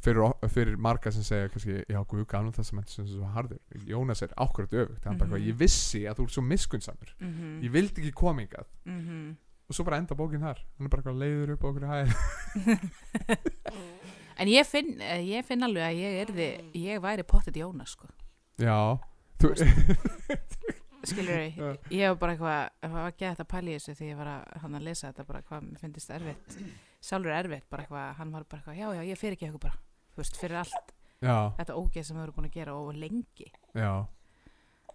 fyrir, 0.00 0.32
fyrir 0.48 0.76
marga 0.76 1.10
sem 1.12 1.22
segja 1.22 1.48
kannski, 1.52 1.84
já 1.88 2.00
Guð 2.08 2.26
gamla 2.26 2.52
það 2.52 2.64
sem 2.64 2.78
þetta 2.80 2.90
sem 2.96 3.06
svo 3.06 3.28
harður. 3.34 3.58
Jónas 3.86 4.22
er 4.22 4.28
ákvörð 4.36 4.72
öfugt, 4.86 5.04
hann 5.04 5.18
bara 5.18 5.28
Mhm. 5.30 5.34
hvað, 5.36 5.46
ég 5.48 5.56
vissi 5.58 6.00
að 6.08 6.16
þú 6.16 6.22
ert 6.24 6.32
svo 6.32 6.42
miskunnsamur. 6.42 7.14
Mhm, 7.20 7.60
ég 7.62 7.70
vildi 7.70 8.00
ekki 8.02 8.12
koma 8.14 8.40
hingað. 8.42 8.66
Mhm. 8.86 9.36
og 9.68 9.74
svo 9.76 9.84
bara 9.84 9.96
enda 9.96 10.14
bókin 10.14 10.40
þar. 10.40 10.58
Hann 10.78 10.84
er 10.84 10.88
bara 10.88 11.12
leiður 11.14 11.52
upp 11.54 11.62
á 11.62 11.68
okkur 11.70 11.86
hæð. 11.88 12.08
En 14.38 14.48
ég 14.48 14.64
finn, 14.66 15.00
eh, 15.00 15.20
ég 15.22 15.44
finn 15.44 15.62
alveg 15.62 15.84
að 15.84 15.98
ég 16.00 16.26
erði 16.26 16.46
ég 16.74 17.00
væri 17.00 17.22
pottet 17.22 17.54
Jónas 17.54 17.92
sko. 17.94 18.08
Já, 18.58 18.98
þú 19.38 19.52
skilur 21.10 21.34
ég, 21.34 21.58
ég 21.98 22.12
var 22.12 22.18
bara 22.22 22.36
eitthvað 22.36 22.62
það 22.82 22.96
var 22.98 23.12
ekki 23.12 23.28
að 23.32 23.44
pæla 23.52 23.72
í 23.72 23.76
þessu 23.78 23.94
því 23.98 24.08
ég 24.12 24.18
var 24.22 24.32
að, 24.32 24.56
hann 24.62 24.78
að 24.78 24.88
lesa 24.88 25.10
þetta 25.10 25.28
bara 25.28 25.44
hvað 25.48 25.68
mér 25.68 25.82
finnist 25.82 26.14
erfitt. 26.16 26.56
Sjálfur 27.06 27.34
erfitt, 27.34 27.68
bara 27.70 27.84
eitthvað, 27.84 28.08
hann 28.20 28.32
var 28.36 28.48
bara 28.48 28.62
eitthvað 28.62 28.80
já, 28.80 28.88
já, 28.98 29.02
ég 29.10 29.18
fyrir 29.20 29.36
ekki 29.38 29.48
eitthvað 29.48 29.64
bara, 29.66 29.78
þú 30.14 30.22
veist, 30.22 30.36
fyrir 30.38 30.60
allt 30.62 30.92
já, 31.22 31.36
þetta 31.58 31.78
ógeð 31.78 32.08
sem 32.08 32.18
við 32.18 32.26
erum 32.26 32.36
búin 32.36 32.50
að 32.50 32.58
gera 32.58 32.74
og 32.78 32.92
lengi. 32.98 33.48
Já. 33.74 33.92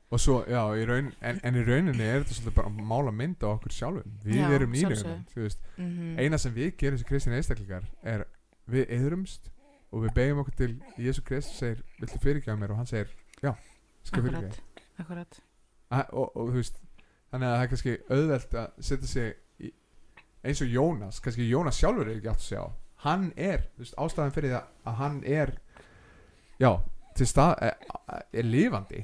Og 0.08 0.22
svo, 0.24 0.38
já, 0.48 0.62
í 0.80 0.86
raun, 0.88 1.10
en, 1.20 1.40
en 1.44 1.58
í 1.60 1.64
rauninni 1.68 2.06
er 2.06 2.22
þetta 2.24 2.38
svolítið 2.38 2.56
bara 2.56 2.70
að 2.72 2.78
mála 2.94 3.12
mynd 3.12 3.42
á 3.44 3.48
okkur 3.50 3.74
sjálfum. 3.76 4.14
Við 4.24 4.38
Já, 4.40 4.46
erum 4.56 4.78
sjálfsögðu. 4.80 5.18
þú 5.34 5.42
veist, 5.44 5.66
mm 5.76 6.22
eina 6.22 6.40
sem 6.40 6.54
við 6.56 6.70
gerum 6.80 7.02
sem 7.02 7.10
kristin 7.10 7.36
einstaklingar 7.36 7.90
er 8.08 8.24
við 8.72 8.88
eðrumst 8.96 9.52
og 9.92 10.06
við 10.06 10.16
begjum 10.16 10.40
okkur 10.46 10.56
til 10.62 10.70
Jésu 11.04 11.26
Krist 11.28 11.52
segir, 11.60 11.84
viltu 12.00 12.22
fyrirgefa 12.24 12.56
mér? 12.60 12.72
Og 12.72 12.80
hann 12.80 12.88
segir, 12.88 13.12
já, 13.44 13.52
skal 14.08 14.24
fyrirgefa 14.24 14.56
akkurat, 14.56 14.88
akkurat 15.04 15.42
og, 15.92 16.32
og 16.36 16.52
þú 16.52 16.60
veist 16.60 16.80
þannig 17.32 17.48
að 17.48 17.56
það 17.56 17.64
er 17.64 17.72
kannski 17.74 17.96
auðvelt 18.10 18.56
að 18.62 18.86
setja 18.90 19.12
sig 19.12 19.34
í, 19.60 19.72
eins 20.48 20.64
og 20.64 20.72
Jónas 20.78 21.20
kannski 21.24 21.48
Jónas 21.50 21.80
sjálfur 21.82 22.08
er 22.08 22.20
ekki 22.20 22.32
átt 22.32 22.44
að 22.44 22.48
sjá. 22.48 22.64
Hann 23.04 23.28
er, 23.38 23.68
þú 23.76 23.84
veist, 23.84 24.00
ástæðan 24.02 24.34
fyrir 24.36 24.56
það 24.56 24.90
að 24.90 24.98
hann 25.02 25.20
er 25.38 25.54
já, 26.62 26.72
til 27.18 27.30
stað 27.30 27.54
er, 27.68 27.94
er 28.34 28.48
lifandi. 28.48 29.04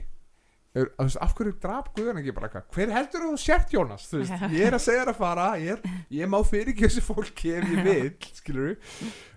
Er, 0.74 0.88
þú 0.98 1.06
veist, 1.06 1.20
af 1.22 1.34
hverju 1.38 1.56
drap 1.62 1.92
Guðan 1.94 2.20
ekki 2.24 2.34
bara 2.34 2.48
eitthvað? 2.50 2.70
Hver 2.74 2.94
heldur 2.96 3.26
þú 3.28 3.34
sért 3.44 3.74
Jónas, 3.76 4.08
þú 4.10 4.24
veist, 4.24 4.46
ég 4.56 4.66
er 4.66 4.74
að 4.74 4.86
segja 4.88 5.04
þér 5.04 5.12
að 5.12 5.20
fara 5.20 5.48
ég, 5.62 5.76
er, 5.78 6.00
ég 6.18 6.32
má 6.34 6.40
fyrir 6.48 6.74
ekki 6.74 6.88
þessi 6.88 7.04
fólki 7.06 7.54
ef 7.54 7.68
ég 7.70 7.84
vil, 7.86 8.14
skilur 8.40 8.72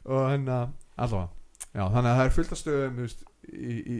og 0.07 0.23
hann 0.31 0.49
að, 0.49 0.71
allavega 0.97 1.35
já, 1.77 1.83
þannig 1.83 2.09
að 2.09 2.17
það 2.17 2.25
er 2.25 2.35
fullt 2.39 2.55
af 2.55 2.61
stöðum, 2.63 2.97
þú 2.97 3.05
veist 3.05 3.27
í, 3.53 3.77
í 3.77 3.99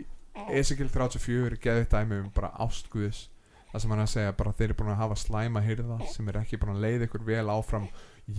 Ezekiel 0.57 0.89
34 0.93 1.51
er 1.51 1.59
geðið 1.61 1.87
dæmi 1.93 2.23
um 2.23 2.33
bara 2.33 2.55
ást 2.65 2.89
Guðs 2.93 3.27
það 3.77 3.85
sem 3.85 3.93
hann 3.95 4.01
er 4.03 4.09
að 4.09 4.13
segja 4.17 4.33
bara 4.41 4.53
þeir 4.57 4.69
eru 4.71 4.79
búin 4.81 4.93
að 4.95 5.01
hafa 5.05 5.19
slæma 5.21 5.63
hyrða 5.67 6.01
sem 6.15 6.29
er 6.33 6.41
ekki 6.41 6.59
búin 6.63 6.75
að 6.75 6.83
leiða 6.87 7.07
ykkur 7.11 7.25
vel 7.29 7.47
áfram. 7.55 7.87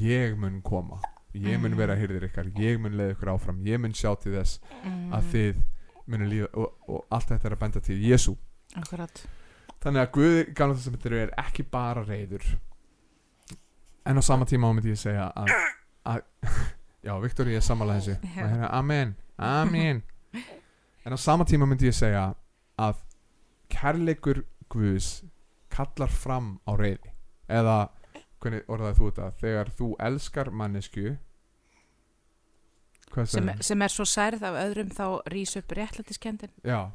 Ég 0.01 0.35
mun 0.37 0.61
koma. 0.65 0.97
Ég 1.37 1.59
mun 1.61 1.71
Mhm. 1.71 1.77
vera 1.77 1.95
hyrðir 1.95 2.23
ykkar, 2.31 2.47
ég 2.57 2.79
mun 2.81 2.95
leiða 2.97 3.13
ykkur 3.15 3.29
áfram. 3.35 3.59
Ég 3.67 3.79
mun 3.79 3.93
sjá 3.93 4.15
til 4.19 4.33
þess 4.33 4.59
mm, 4.83 5.11
að 5.13 5.23
þið 5.33 5.59
munu 6.07 6.25
líða 6.31 6.47
og, 6.55 6.73
og 6.87 7.05
allt 7.11 7.27
þetta 7.33 7.45
er 7.49 7.55
að 7.55 7.59
benda 7.59 7.79
til 7.83 7.97
Jésu 7.99 8.33
akkurat, 8.79 9.21
þannig 9.83 10.01
að 10.05 10.11
Guð 10.15 10.35
í 10.39 10.53
gamla 10.55 10.75
testamentinu 10.77 11.17
er 11.19 11.33
ekki 11.43 11.65
bara 11.71 12.03
reyður 12.07 12.45
en 14.07 14.17
á 14.17 14.21
sama 14.23 14.45
tíma 14.47 14.69
myndi 14.73 14.93
ég 14.93 15.01
segja 15.01 15.25
að, 15.35 15.51
að 16.07 16.21
já, 17.07 17.13
Viktor 17.19 17.51
ég 17.51 17.59
er 17.59 17.65
Já. 17.67 18.15
og 18.15 18.49
hérna, 18.49 18.69
amen, 18.71 19.15
amen. 19.37 20.01
En 21.05 21.13
á 21.13 21.17
sama 21.19 21.43
tíma 21.47 21.67
myndi 21.67 21.87
ég 21.91 21.95
segja 21.95 22.33
að 22.79 22.95
kærleikur 23.71 24.45
Guðs 24.73 25.11
kallar 25.73 26.11
fram 26.11 26.57
á 26.67 26.71
reyði 26.79 27.13
eða 27.47 27.77
hvernig 28.41 28.67
orðaði 28.71 28.99
þú 28.99 29.09
þetta? 29.09 29.29
Þegar 29.41 29.71
þú 29.77 29.89
elskar 30.09 30.51
mannesku 30.51 31.15
sem, 33.25 33.51
sem 33.63 33.81
er 33.81 33.93
svo 33.93 34.05
særð 34.07 34.43
af 34.45 34.59
öðrum 34.65 34.91
þá 34.93 35.05
rís 35.31 35.55
upp 35.57 35.71
réttlætiskendin 35.77 36.51
Já. 36.67 36.91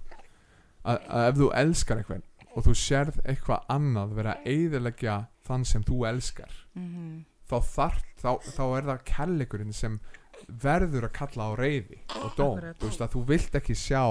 Að, 0.82 0.98
að 1.08 1.26
ef 1.28 1.40
þú 1.40 1.50
elskar 1.62 2.02
eitthvað 2.02 2.28
og 2.52 2.66
þú 2.66 2.74
sérð 2.76 3.20
eitthvað 3.24 3.68
annað 3.72 4.16
vera 4.18 4.34
að 4.36 4.48
eyðileggja 4.52 5.18
þann 5.46 5.64
sem 5.66 5.84
þú 5.88 6.02
elskar 6.10 6.56
mm 6.76 7.22
þá, 7.52 7.58
þarf, 7.68 8.02
þá, 8.20 8.30
þá 8.46 8.62
er 8.64 8.88
það 8.88 9.04
kærleikurinn 9.10 9.76
sem 9.76 9.98
verður 10.62 11.06
að 11.06 11.14
kalla 11.18 11.48
á 11.48 11.52
reyði 11.58 12.00
og 12.18 12.34
dóm. 12.38 12.64
Þú 12.80 12.88
veist 12.88 13.04
að 13.04 13.14
þú 13.14 13.24
vilt 13.28 13.58
ekki 13.60 13.76
sjá 13.78 14.02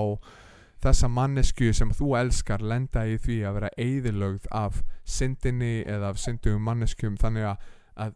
þessa 0.81 1.07
mannesku 1.11 1.69
sem 1.77 1.91
þú 1.93 2.15
elskar 2.19 2.63
lenda 2.65 3.03
í 3.07 3.17
því 3.21 3.37
að 3.45 3.57
vera 3.59 3.69
eyðilögð 3.77 4.47
af 4.57 4.81
syndinni 5.05 5.83
eða 5.85 6.09
af 6.13 6.19
syndugum 6.21 6.63
manneskum 6.65 7.17
þannig 7.21 7.45
að, 7.51 7.67
að, 8.05 8.15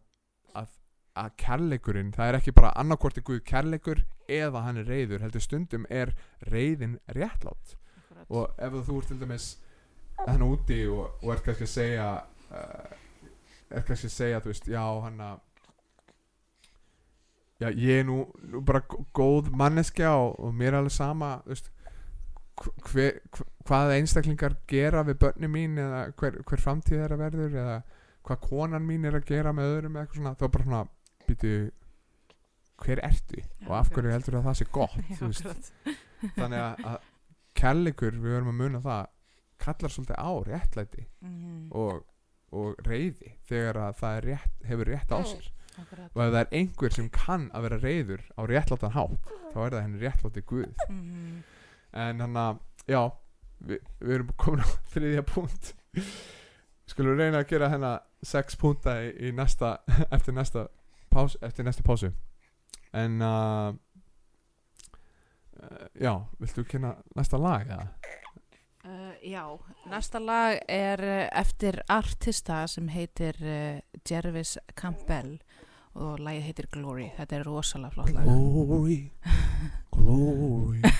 að, 0.61 0.67
að 1.23 1.29
kærleikurinn, 1.43 2.11
það 2.15 2.31
er 2.31 2.39
ekki 2.39 2.55
bara 2.57 2.73
annarkvort 2.81 3.19
er 3.21 3.25
Guð 3.27 3.43
kærleikur 3.45 4.03
eða 4.25 4.63
hann 4.65 4.81
er 4.81 4.89
reyður 4.89 5.21
heldur 5.21 5.43
stundum 5.45 5.85
er 5.93 6.15
reyðin 6.49 6.97
réttlátt. 7.13 7.75
Akkurat, 8.01 8.25
og 8.29 8.55
ef 8.57 8.79
þú 8.87 8.99
ert 9.01 9.11
til 9.13 9.19
dæmis 9.21 9.49
hann 10.25 10.41
úti 10.47 10.79
og, 10.89 11.19
og 11.21 11.33
ert 11.35 11.43
kannski 11.45 11.67
að 11.67 11.73
segja 11.75 12.07
uh, 12.49 12.95
ert 13.69 13.85
kannski 13.85 14.09
að 14.09 14.15
segja 14.15 14.41
þú 14.41 14.53
veist, 14.53 14.71
já 14.73 14.81
hann 15.05 15.21
að 15.21 15.43
já 17.61 17.69
ég 17.71 18.01
er 18.01 18.07
nú, 18.07 18.17
nú 18.51 18.61
bara 18.65 18.81
gó- 18.89 19.05
góð 19.15 19.51
manneskja 19.55 20.15
og, 20.17 20.33
og 20.39 20.53
mér 20.57 20.73
er 20.73 20.79
alveg 20.81 20.95
sama 20.97 21.29
þú 21.45 21.53
veist 21.53 21.69
hver, 22.89 23.17
hvað 23.67 23.93
einstaklingar 23.97 24.55
gera 24.71 25.03
við 25.07 25.17
börni 25.25 25.49
mín 25.51 25.77
eða 25.81 26.03
hver, 26.19 26.37
hver 26.47 26.61
framtíð 26.63 27.01
þeirra 27.01 27.17
verður 27.19 27.57
eða 27.63 27.77
hvað 28.25 28.39
konan 28.47 28.85
mín 28.87 29.05
er 29.05 29.17
að 29.19 29.27
gera 29.29 29.51
með 29.53 29.73
öðrum 29.75 29.95
eða 29.97 30.05
eitthvað 30.05 30.21
svona, 30.21 30.35
þá 30.39 30.45
bara 30.55 30.67
svona 30.69 30.83
býtu 31.27 31.51
hver 32.85 33.01
ertu 33.07 33.41
og 33.67 33.73
af 33.79 33.91
hverju 33.95 34.11
heldur 34.15 34.37
að 34.39 34.47
það 34.49 34.57
sé 34.59 34.65
gott 34.75 34.95
Já, 35.09 35.19
þannig 36.39 36.59
að, 36.61 36.85
að 36.91 36.97
kærleikur, 37.55 38.17
við 38.19 38.33
verðum 38.35 38.51
að 38.53 38.59
muna 38.63 38.81
það 38.83 39.03
kallar 39.65 39.93
svolítið 39.93 40.19
á 40.19 40.31
réttlæti 40.49 41.05
Mhm, 41.25 41.59
og, 41.71 42.01
og 42.55 42.81
reyði 42.87 43.31
þegar 43.49 43.79
að 43.87 43.99
það 44.01 44.17
rétt, 44.29 44.57
hefur 44.69 44.91
rétt 44.91 45.11
á 45.15 45.19
sér. 45.25 45.45
akkurat. 45.79 46.11
og 46.15 46.21
ef 46.25 46.33
það 46.33 46.39
er 46.41 46.51
einhver 46.59 46.93
sem 46.97 47.07
kann 47.11 47.47
að 47.55 47.65
vera 47.67 47.79
reyður 47.83 48.21
á 48.35 48.41
réttlátan 48.51 48.93
hátt 48.95 49.31
þá 49.53 49.57
er 49.65 49.75
það 49.77 49.81
henni 49.85 50.03
réttláti 50.03 50.43
Guð 50.51 50.85
Mhm, 50.89 51.43
en 51.95 52.23
hann 52.23 52.39
að, 52.39 52.59
já 52.91 53.01
vi, 53.65 53.79
við 54.01 54.17
erum 54.19 54.33
komin 54.39 54.65
á 54.65 54.69
þriðja 54.93 55.23
punkt 55.29 55.73
skulum 56.89 57.15
við 57.15 57.23
reyna 57.23 57.41
að 57.41 57.49
gera 57.53 57.71
hennar 57.73 58.03
sex 58.25 58.57
punta 58.59 58.97
í, 59.03 59.11
í 59.29 59.33
næsta 59.35 59.77
eftir 60.15 60.35
næsta 60.35 60.67
pás, 61.13 61.37
eftir 61.41 61.67
næsta 61.67 61.85
pásu 61.85 62.11
en 62.95 63.21
uh, 63.23 63.71
uh, 65.61 65.87
já, 65.99 66.13
viltu 66.39 66.65
kynna 66.67 66.95
næsta 67.15 67.39
lag 67.41 67.67
eða? 67.67 67.87
Uh, 68.85 69.15
já, 69.25 69.43
næsta 69.89 70.21
lag 70.21 70.59
er 70.69 71.01
uh, 71.01 71.39
eftir 71.39 71.81
artista 71.89 72.67
sem 72.69 72.87
heitir 72.93 73.39
uh, 73.41 73.79
Jervis 74.05 74.57
Campbell 74.77 75.39
og 75.95 76.19
lagið 76.19 76.47
heitir 76.49 76.67
Glory. 76.69 77.07
Þetta 77.17 77.37
er 77.39 77.45
rosalega 77.47 77.95
flott 77.95 78.13
lag. 78.13 78.27
Glory 78.27 78.99
Glory 79.95 80.95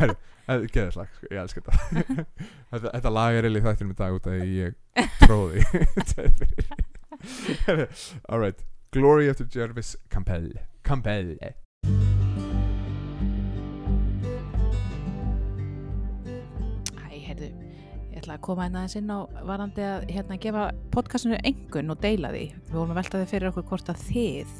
Herru, 0.00 0.16
er 0.52 0.66
geðið 0.74 0.98
lag 1.00 1.14
sko, 1.16 1.30
ég 1.30 1.38
elska 1.42 1.62
þetta. 1.64 2.26
Þetta, 2.72 2.88
þetta 2.88 3.12
lag 3.12 3.36
er 3.36 3.46
eiginlega 3.46 3.72
þættir 3.72 3.88
með 3.88 3.98
dag 4.02 4.18
út 4.18 4.28
af 4.28 4.36
því 4.36 4.52
ég 4.56 4.72
tróði 5.22 5.64
Herru, 7.66 7.86
alright 8.28 8.62
Glory 8.92 9.28
eftir 9.28 9.46
Jervis 9.48 9.96
Campbell. 10.10 10.52
Campbell. 10.84 11.38
Æ, 11.40 11.52
heyrðu, 17.08 17.48
ég 18.10 18.18
ætla 18.20 18.36
að 18.36 18.42
koma 18.44 18.66
hérna 18.66 18.82
aðeins 18.82 18.98
inn 19.00 19.08
á 19.08 19.24
varandi 19.48 19.86
að 19.86 20.04
hérna 20.12 20.36
gefa 20.44 20.66
podcastinu 20.92 21.40
engun 21.40 21.94
og 21.94 22.02
deila 22.04 22.34
því. 22.36 22.44
Við 22.66 22.76
vorum 22.76 22.92
að 22.92 23.00
velta 23.00 23.22
því 23.22 23.30
fyrir 23.32 23.48
okkur 23.48 23.66
hvort 23.70 23.88
að 23.94 24.04
þið 24.10 24.52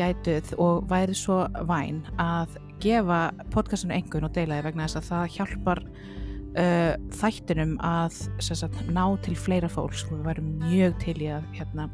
gætuð 0.00 0.54
og 0.56 0.88
væri 0.88 1.20
svo 1.20 1.42
væn 1.68 2.00
að 2.16 2.56
gefa 2.82 3.20
podcastinu 3.54 3.94
engun 3.96 4.26
og 4.28 4.34
deila 4.36 4.58
því 4.58 4.68
vegna 4.70 4.86
þess 4.86 5.00
að 5.00 5.08
það 5.10 5.34
hjálpar 5.36 5.82
uh, 5.86 6.94
þættinum 7.20 7.74
að 7.86 8.20
sagt, 8.40 8.78
ná 8.90 9.04
til 9.24 9.36
fleira 9.38 9.70
fólks. 9.70 10.06
Og 10.08 10.18
við 10.18 10.30
værum 10.30 10.54
mjög 10.64 10.96
til 11.04 11.16
í 11.20 11.28
að 11.34 11.50
hérna, 11.58 11.88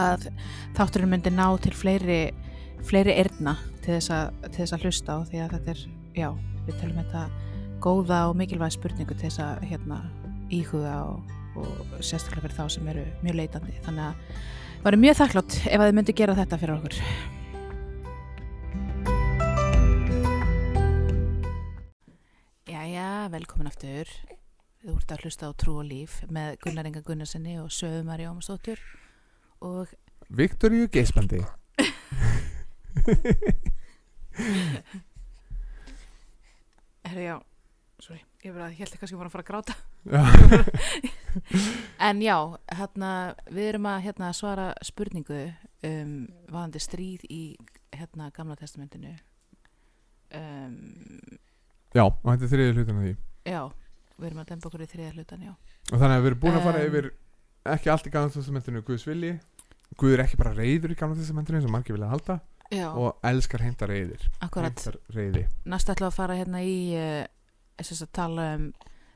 að 0.00 0.30
þátturinn 0.78 1.12
myndi 1.12 1.34
ná 1.34 1.46
til 1.62 1.74
fleiri 1.76 2.22
fleiri 2.86 3.14
erna 3.20 3.56
til 3.82 3.96
þess, 3.96 4.10
að, 4.14 4.48
til 4.48 4.62
þess 4.62 4.74
að 4.76 4.86
hlusta 4.86 5.14
á 5.14 5.18
því 5.28 5.42
að 5.42 5.52
þetta 5.56 5.74
er, 5.74 5.84
já, 6.18 6.28
við 6.66 6.80
telum 6.80 6.98
þetta 6.98 7.26
góða 7.82 8.24
og 8.30 8.34
mikilvæg 8.38 8.74
spurningu 8.76 9.14
til 9.14 9.28
þess 9.28 9.42
að 9.42 9.68
hérna, 9.70 10.00
íhuga 10.52 10.96
og, 11.10 11.36
og 11.58 11.94
sérstaklega 12.00 12.46
fyrir 12.46 12.58
þá 12.58 12.74
sem 12.76 12.90
eru 12.92 13.06
mjög 13.22 13.38
leitandi. 13.38 13.76
Þannig 13.86 14.08
að 14.08 14.82
varum 14.82 15.06
mjög 15.06 15.20
þakklátt 15.20 15.60
ef 15.62 15.78
að 15.78 15.86
þið 15.86 15.96
myndu 16.00 16.18
gera 16.18 16.36
þetta 16.42 16.60
fyrir 16.62 16.76
okkur 16.78 17.00
Jæja, 23.12 23.28
velkomin 23.28 23.68
aftur. 23.68 24.08
Þú 24.80 24.94
ert 24.96 25.10
að 25.12 25.26
hlusta 25.26 25.44
á 25.44 25.52
Trú 25.60 25.74
og 25.82 25.84
Líf 25.84 26.24
með 26.32 26.56
Gunnar 26.64 26.88
Inga 26.88 27.04
Gunnarsinni 27.04 27.60
og 27.60 27.68
Söðumari 27.68 28.24
Ómarsdóttur 28.24 28.80
og 29.60 29.92
Viktoríu 30.32 30.88
Geispandi 30.88 31.44
herri 37.04 37.26
já, 37.26 37.36
sorry, 38.00 38.24
ég 38.46 38.56
verið 38.56 38.64
að 38.70 38.78
held 38.80 38.96
ekki 38.96 39.04
að 39.04 39.12
ég 39.12 39.20
var 39.20 39.28
að 39.28 39.34
fara 39.36 39.44
að 39.44 39.50
gráta. 39.52 39.76
En 42.08 42.16
já, 42.24 42.38
hérna, 42.80 43.12
við 43.52 43.64
erum 43.74 43.92
að 43.92 44.04
hérna, 44.08 44.32
svara 44.36 44.68
spurningu 44.84 45.52
um 45.84 46.28
vaðandi 46.48 46.80
stríð 46.80 47.20
í 47.28 47.56
hérna, 47.92 48.32
gamla 48.32 48.56
testamentinu. 48.56 49.12
Um, 50.32 51.12
já 51.94 52.04
og 52.04 52.28
þetta 52.28 52.46
er 52.46 52.52
þriðið 52.54 52.78
hlutin 52.78 53.00
af 53.00 53.06
því 53.06 53.14
já, 53.52 53.62
við 54.18 54.28
erum 54.30 54.42
að 54.42 54.52
dempa 54.52 54.70
okkur 54.70 54.84
í 54.84 54.90
þriða 54.92 55.12
hlutan, 55.16 55.42
já. 55.48 55.52
og 55.92 55.96
þannig 55.96 56.16
að 56.16 56.22
við 56.22 56.30
erum 56.32 56.42
búin 56.44 56.58
að 56.58 56.68
fara 56.68 56.82
Um, 56.82 56.88
yfir 56.88 57.10
ekki 57.72 57.92
allt 57.92 58.08
í 58.08 58.14
gamla 58.14 58.34
testamentinu 58.34 58.84
Guðs 58.86 59.06
vilji 59.06 59.34
Guð 60.00 60.14
er 60.16 60.24
ekki 60.24 60.38
bara 60.40 60.54
reyður 60.56 60.94
í 60.94 60.96
gamla 60.98 61.18
testamentinu 61.18 61.58
eins 61.58 61.68
og 61.68 61.74
margir 61.74 61.96
vilja 61.96 62.08
halda 62.10 62.38
Já, 62.72 62.88
og 62.88 63.18
elskar 63.28 63.60
heimta 63.60 63.84
reyðir 63.84 64.22
akkurat. 64.40 64.72
heimtar 64.72 64.96
Næst 65.68 65.90
við 65.92 66.08
að 66.08 66.16
fara 66.16 66.38
hérna 66.38 66.62
í, 66.64 66.96
uh, 66.96 67.26
þess 67.82 68.06
að 68.06 68.12
tala 68.16 68.46
um 68.56 68.70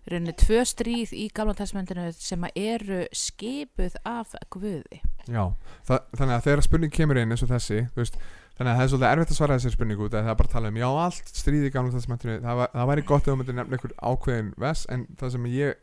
rauninni 0.07 0.35
tvö 0.39 0.61
stríð 0.69 1.15
í 1.17 1.27
gamla 1.35 1.55
testamentinu 1.59 2.11
sem 2.15 2.45
eru 2.53 3.01
skipuð 3.17 3.97
af 4.07 4.37
Guði. 4.55 5.01
Já, 5.27 5.43
Þa, 5.89 5.99
þannig 6.13 6.35
að 6.37 6.45
þegar 6.45 6.63
spurning 6.69 6.95
kemur 6.95 7.19
inn 7.19 7.35
eins 7.35 7.43
og 7.43 7.51
þessi 7.51 7.81
þú 7.89 8.03
veist, 8.03 8.21
þannig 8.57 8.71
að 8.71 8.77
það 8.77 8.85
er 8.85 8.93
svolítið 8.93 9.11
erfitt 9.11 9.33
að 9.33 9.39
svara 9.41 9.57
þessari 9.59 9.77
spurningu 9.77 10.07
út 10.07 10.15
því 10.15 10.23
það 10.23 10.33
er 10.33 10.39
bara 10.41 10.49
að 10.49 10.55
tala 10.57 10.71
um 10.73 10.79
já 10.81 10.87
allt 10.89 11.35
stríði 11.37 11.73
gamla 11.75 11.93
testamentinu 11.93 12.39
það, 12.41 12.61
var, 12.61 12.71
það 12.73 12.91
væri 12.93 13.05
gott 13.11 13.27
ef 13.27 13.33
þú 13.33 13.37
myndir 13.41 13.59
nefna 13.59 13.77
einhver 13.77 13.97
ákveðin 14.01 14.55
ves 14.63 14.87
en 14.93 15.05
það 15.21 15.35
sem 15.35 15.51
ég 15.53 15.83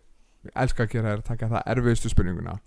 elska 0.63 0.87
að 0.87 0.95
gera 0.95 1.13
er 1.13 1.21
að 1.21 1.29
taka 1.29 1.51
það 1.53 1.69
erfiðustu 1.73 2.11
spurninguna 2.11 2.57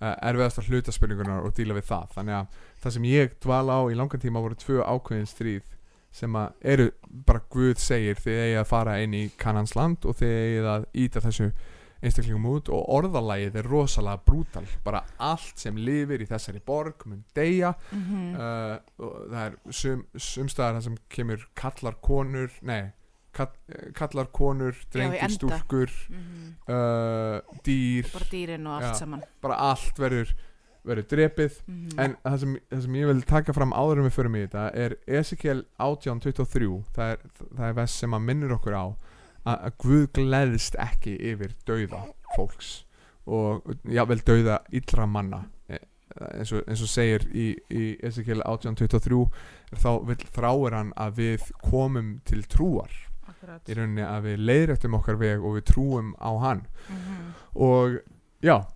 uh, 0.00 0.14
erfiðasta 0.28 0.64
hluta 0.68 0.94
spurninguna 0.94 1.40
og 1.44 1.54
díla 1.56 1.76
við 1.76 1.88
það. 1.90 2.10
Þannig 2.18 2.38
að 2.38 2.58
það 2.82 2.96
sem 2.96 3.06
ég 3.10 3.38
dvala 3.44 3.78
á 3.78 3.82
í 3.90 3.98
langan 3.98 4.22
tíma 4.22 4.42
voru 4.44 4.58
tvö 4.58 4.82
ákveðin 4.82 5.30
stríð 5.30 5.70
sem 6.14 6.36
að 6.38 6.66
eru 6.74 6.90
bara 7.26 7.42
Guð 7.50 7.80
segir 7.82 8.20
þið 8.22 8.40
eigið 8.40 8.60
að 8.60 8.68
fara 8.70 8.98
inn 9.02 9.16
í 9.18 9.24
kannans 9.40 9.74
land 9.74 10.04
og 10.06 10.18
þið 10.20 10.34
eigið 10.42 10.68
að 10.70 10.84
íta 11.04 11.22
þessu 11.24 11.48
einstaklingum 12.04 12.46
út 12.52 12.68
og 12.72 12.88
orðalagið 12.98 13.56
er 13.60 13.68
rosalega 13.70 14.20
brútal 14.26 14.66
bara 14.84 15.04
allt 15.18 15.58
sem 15.60 15.76
lifir 15.80 16.22
í 16.24 16.28
þessari 16.30 16.60
borg 16.66 17.06
mun 17.06 17.24
deyja 17.36 17.74
Mm 17.92 18.02
-hmm. 18.04 18.34
uh, 18.34 19.08
það 19.30 19.46
er 19.46 19.56
sum, 19.70 20.04
sumstaðar 20.16 20.74
það 20.78 20.84
sem 20.84 20.96
kemur 21.08 21.48
kallar 21.54 21.94
konur 22.00 22.50
nei, 22.62 22.92
kall, 23.32 23.50
kallar 23.94 24.26
konur 24.32 24.74
drengir, 24.92 25.22
enda. 25.22 25.34
stúlkur 25.34 25.90
uh, 26.68 27.40
dýr 27.64 28.10
Bara 28.12 28.28
dýrin 28.30 28.66
og 28.66 28.74
allt 28.78 28.94
Já. 28.94 28.98
saman. 28.98 29.22
bara 29.42 29.54
allt 29.54 29.98
verður 29.98 30.34
verður 30.84 31.06
drepið 31.08 31.58
Mm 31.66 31.98
en 31.98 32.16
það 32.24 32.38
sem, 32.40 32.54
það 32.70 32.82
sem 32.82 32.94
ég 32.94 33.06
vil 33.06 33.22
taka 33.22 33.52
fram 33.56 33.72
áður 33.72 33.98
en 33.98 34.04
við 34.08 34.16
förum 34.18 34.36
í 34.36 34.42
þetta 34.46 34.64
er 34.74 34.96
Ezekiel 35.06 35.64
1823 35.78 36.82
það 36.96 37.10
er, 37.14 37.18
það 37.56 37.68
er 37.68 37.76
vest 37.78 37.98
sem 38.02 38.14
að 38.14 38.20
minnur 38.28 38.52
okkur 38.58 38.74
á 38.76 38.86
að, 39.46 39.70
Guð 39.78 40.06
gleðist 40.16 40.76
ekki 40.80 41.16
yfir 41.32 41.54
dauða 41.66 42.04
fólks 42.36 42.84
og 43.26 43.74
jável 43.88 44.20
dauða 44.24 44.60
illra 44.72 45.06
manna 45.06 45.44
Eh, 45.68 45.80
eins 46.38 46.52
og, 46.52 46.60
eins 46.68 46.82
og 46.84 46.88
segir 46.92 47.22
í, 47.34 47.46
í 47.72 47.84
Ezekiel 48.04 48.42
1823 48.44 49.22
er 49.72 49.78
þá 49.80 49.88
vil 50.06 50.16
þráir 50.36 50.74
hann 50.76 50.92
að 51.00 51.14
við 51.18 51.46
komum 51.64 52.10
til 52.28 52.42
trúar 52.46 52.92
Akkurat. 53.26 53.64
í 53.66 53.74
rauninni 53.74 54.04
að 54.04 54.28
við 54.28 54.44
leiðrættum 54.44 54.94
okkar 55.00 55.16
veg 55.18 55.40
og 55.42 55.56
við 55.56 55.64
trúum 55.72 56.12
á 56.20 56.30
hann 56.44 56.60
Mhm. 56.88 57.32
og 57.56 57.96
já 58.44 58.66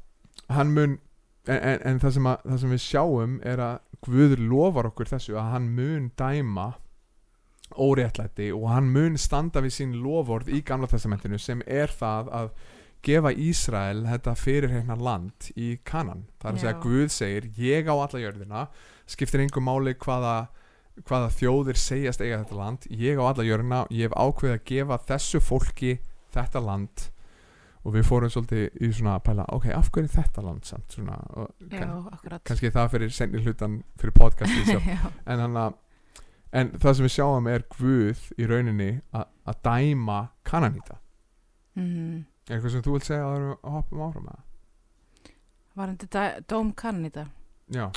hann 0.48 0.72
mun 0.74 0.98
en, 1.46 1.58
en, 1.60 1.78
en 1.84 2.00
það, 2.00 2.12
sem 2.16 2.26
að, 2.26 2.42
það 2.48 2.58
sem 2.64 2.70
við 2.74 2.82
sjáum 2.88 3.38
er 3.44 3.58
að 3.58 3.78
Guð 4.08 4.34
lofar 4.38 4.86
okkur 4.90 5.06
þessu 5.12 5.36
að 5.38 5.50
hann 5.52 5.68
mun 5.76 6.10
dæma 6.16 6.66
óréttlæti 7.76 8.50
og 8.54 8.68
hann 8.72 8.90
mun 8.94 9.18
standa 9.20 9.62
við 9.64 9.74
sín 9.80 9.96
loford 10.02 10.48
í 10.48 10.62
gamla 10.66 10.88
testamentinu 10.90 11.38
sem 11.40 11.62
er 11.66 11.92
það 11.92 12.30
að 12.40 12.50
gefa 13.04 13.32
Ísrael 13.32 14.04
þetta 14.08 14.34
fyrirheina 14.38 14.96
land 14.98 15.50
í 15.54 15.76
kanan 15.86 16.24
það 16.40 16.48
er 16.48 16.54
að 16.54 16.62
segja 16.62 16.74
Já. 16.74 16.80
Guð 16.82 17.12
segir 17.14 17.50
ég 17.58 17.90
á 17.90 17.94
alla 17.94 18.22
jörðina 18.24 18.64
skiptir 19.08 19.44
einhver 19.44 19.64
máli 19.64 19.94
hvaða 19.94 20.38
hvaða 21.06 21.28
þjóðir 21.36 21.78
segjast 21.78 22.24
eiga 22.24 22.40
þetta 22.42 22.58
land 22.58 22.88
ég 22.90 23.20
á 23.20 23.24
alla 23.28 23.46
jörðina 23.46 23.84
ég 23.94 24.08
hef 24.08 24.18
ákveðið 24.18 24.56
að 24.56 24.66
gefa 24.72 24.98
þessu 25.12 25.40
fólki 25.44 25.92
þetta 26.34 26.62
land 26.64 27.06
og 27.86 27.94
við 27.94 28.06
fórum 28.08 28.32
svolítið 28.32 28.82
í 28.84 28.90
svona 28.92 29.14
að 29.16 29.24
pæla 29.28 29.44
ok, 29.54 29.66
af 29.72 29.90
hverju 29.94 30.10
þetta 30.12 30.42
land 30.44 30.66
samt 30.68 30.96
svona, 30.96 31.18
og 31.38 31.52
Já, 31.62 31.78
kann, 31.78 31.92
akkurat. 32.12 32.42
kannski 32.44 32.72
það 32.74 32.90
fyrir 32.94 33.14
senni 33.14 33.42
hlutan 33.44 33.76
fyrir 34.00 34.14
Já. 34.74 35.12
en, 35.24 35.44
hana, 35.44 35.68
en 36.52 36.70
það 36.78 36.94
sem 36.96 37.06
við 37.06 37.14
sjáum 37.18 37.48
er 37.52 37.64
Guð 37.76 38.22
í 38.38 38.46
rauninni 38.48 38.90
að 39.12 39.62
dæma 39.64 40.28
kananýta 40.44 40.98
Mhm. 41.76 42.24
er 42.48 42.56
eitthvað 42.56 42.70
sem 42.72 42.82
þú 42.82 42.92
vilt 42.96 43.04
segja 43.04 43.24
að 43.24 43.58
hoppum 43.62 44.00
áfram 44.08 44.24
með 44.28 44.44
Var 45.76 45.86
hann 45.86 46.44
dóm 46.48 46.72
kannan 46.74 47.04
í 47.06 47.10
þetta? 47.10 47.28
já, 47.70 47.90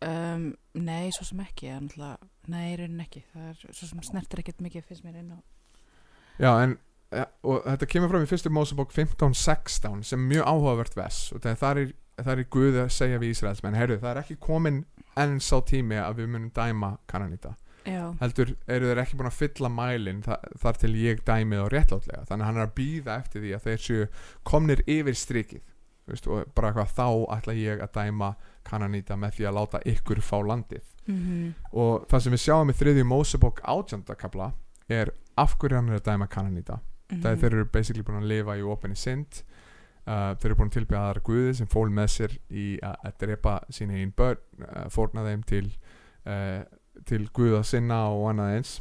Um, 0.00 0.52
nei, 0.78 1.10
svo 1.10 1.24
sem 1.26 1.40
ekki 1.42 1.66
náttúrulega- 1.74 2.28
Nei, 2.46 2.72
í 2.72 2.76
raunin 2.78 3.00
ekki. 3.02 3.24
Það 3.34 3.48
er 3.50 3.72
svo 3.74 3.86
sem 3.88 3.98
snertir 4.06 4.38
ekkert 4.38 4.60
mikið 4.62 4.84
finnst 4.86 5.02
mér 5.04 5.16
inn 5.18 5.32
á 5.34 5.38
já 6.38 6.62
en 6.62 6.78
ja, 7.10 7.24
og 7.42 7.64
þetta 7.64 7.88
kemur 7.88 8.08
fram 8.08 8.22
í 8.22 8.28
fyrstu 8.30 8.48
Mósebók 8.48 8.92
15-16 8.94 10.04
sem 10.04 10.20
er 10.30 10.36
mjög 10.36 10.46
áhugavert 10.46 10.94
vers. 10.94 11.32
Og 11.32 11.40
það 11.40 11.76
er, 11.82 11.92
það 12.22 12.38
er 12.38 12.44
Guð 12.44 12.78
að 12.84 12.90
segja 12.94 13.18
við 13.18 13.30
Ísraels 13.34 13.62
menn 13.64 13.74
heyrðu, 13.74 13.98
það 13.98 14.10
er 14.16 14.22
ekki 14.22 14.36
komin 14.38 14.84
enn 15.24 15.40
sá 15.42 15.56
tími 15.66 15.98
að 16.00 16.22
við 16.22 16.30
munum 16.34 16.52
dæma 16.54 16.96
kananýta 17.10 17.54
já, 17.88 18.04
heldur 18.20 18.52
eru 18.70 18.90
þeir 18.90 19.00
ekki 19.02 19.18
búin 19.18 19.30
að 19.30 19.38
fylla 19.38 19.70
mælin 19.72 20.20
þa 20.26 20.38
þar 20.62 20.80
til 20.82 20.92
ég 20.98 21.24
dæmi 21.26 21.58
þá 21.58 21.66
réttlátlega 21.74 22.26
þannig 22.28 22.44
að 22.44 22.50
hann 22.50 22.60
er 22.60 22.66
að 22.66 22.76
býða 22.78 23.16
eftir 23.22 23.44
því 23.44 23.54
að 23.56 23.66
þeir 23.66 23.82
séu 23.86 24.06
komnir 24.48 24.84
yfir 24.86 25.18
strikið. 25.18 25.64
Veist, 26.08 26.24
og 26.24 26.48
bara 26.56 26.70
eitthvað 26.70 26.92
þá 26.96 27.08
ætla 27.36 27.54
ég 27.58 27.82
að 27.84 27.90
dæma 27.98 28.30
kananýta 28.64 29.16
með 29.20 29.34
því 29.36 29.48
að 29.48 29.58
láta 29.58 29.80
ykkur 29.92 30.22
fá 30.24 30.38
landið. 30.40 30.86
Mhm, 31.08 31.50
og 31.72 32.06
það 32.08 32.22
sem 32.24 32.34
við 32.34 32.42
sjáum 32.44 32.72
í 32.72 32.76
þriðju 32.76 33.04
Mósebók 33.08 33.60
átjöndakabla 33.64 34.52
er 34.88 35.12
af 35.36 35.56
hverju 35.60 35.76
hann 35.76 35.90
er 35.92 36.00
að 36.00 36.08
dæma 36.08 36.28
kananýta 36.32 36.78
mhm, 36.80 37.20
það 37.22 37.30
er 37.30 37.40
þeir 37.42 37.54
eru 37.54 37.68
basically 37.72 38.04
búin 38.04 38.22
að 38.22 38.30
lifa 38.32 38.56
í 38.56 38.64
opinni 38.64 38.96
synd 38.96 39.42
uh, 40.08 40.32
þeir 40.40 40.50
eru 40.50 40.58
búin 40.58 40.72
að 40.72 40.76
tilbyggja 40.78 41.04
aðra 41.04 41.24
guði 41.28 41.54
sem 41.60 41.70
fól 41.70 41.86
með 41.92 42.10
sér 42.16 42.36
í 42.48 42.66
að, 42.82 43.14
drepa 43.20 43.58
sín 43.74 43.92
einn 43.94 44.12
börn 44.16 44.64
uh, 44.64 44.86
fórna 44.92 45.26
þeim 45.28 45.44
til 45.48 45.64
uh, 46.24 46.62
til 47.06 47.24
guða 47.34 47.62
sinna 47.66 48.06
og 48.10 48.30
annað 48.32 48.54
eins. 48.56 48.76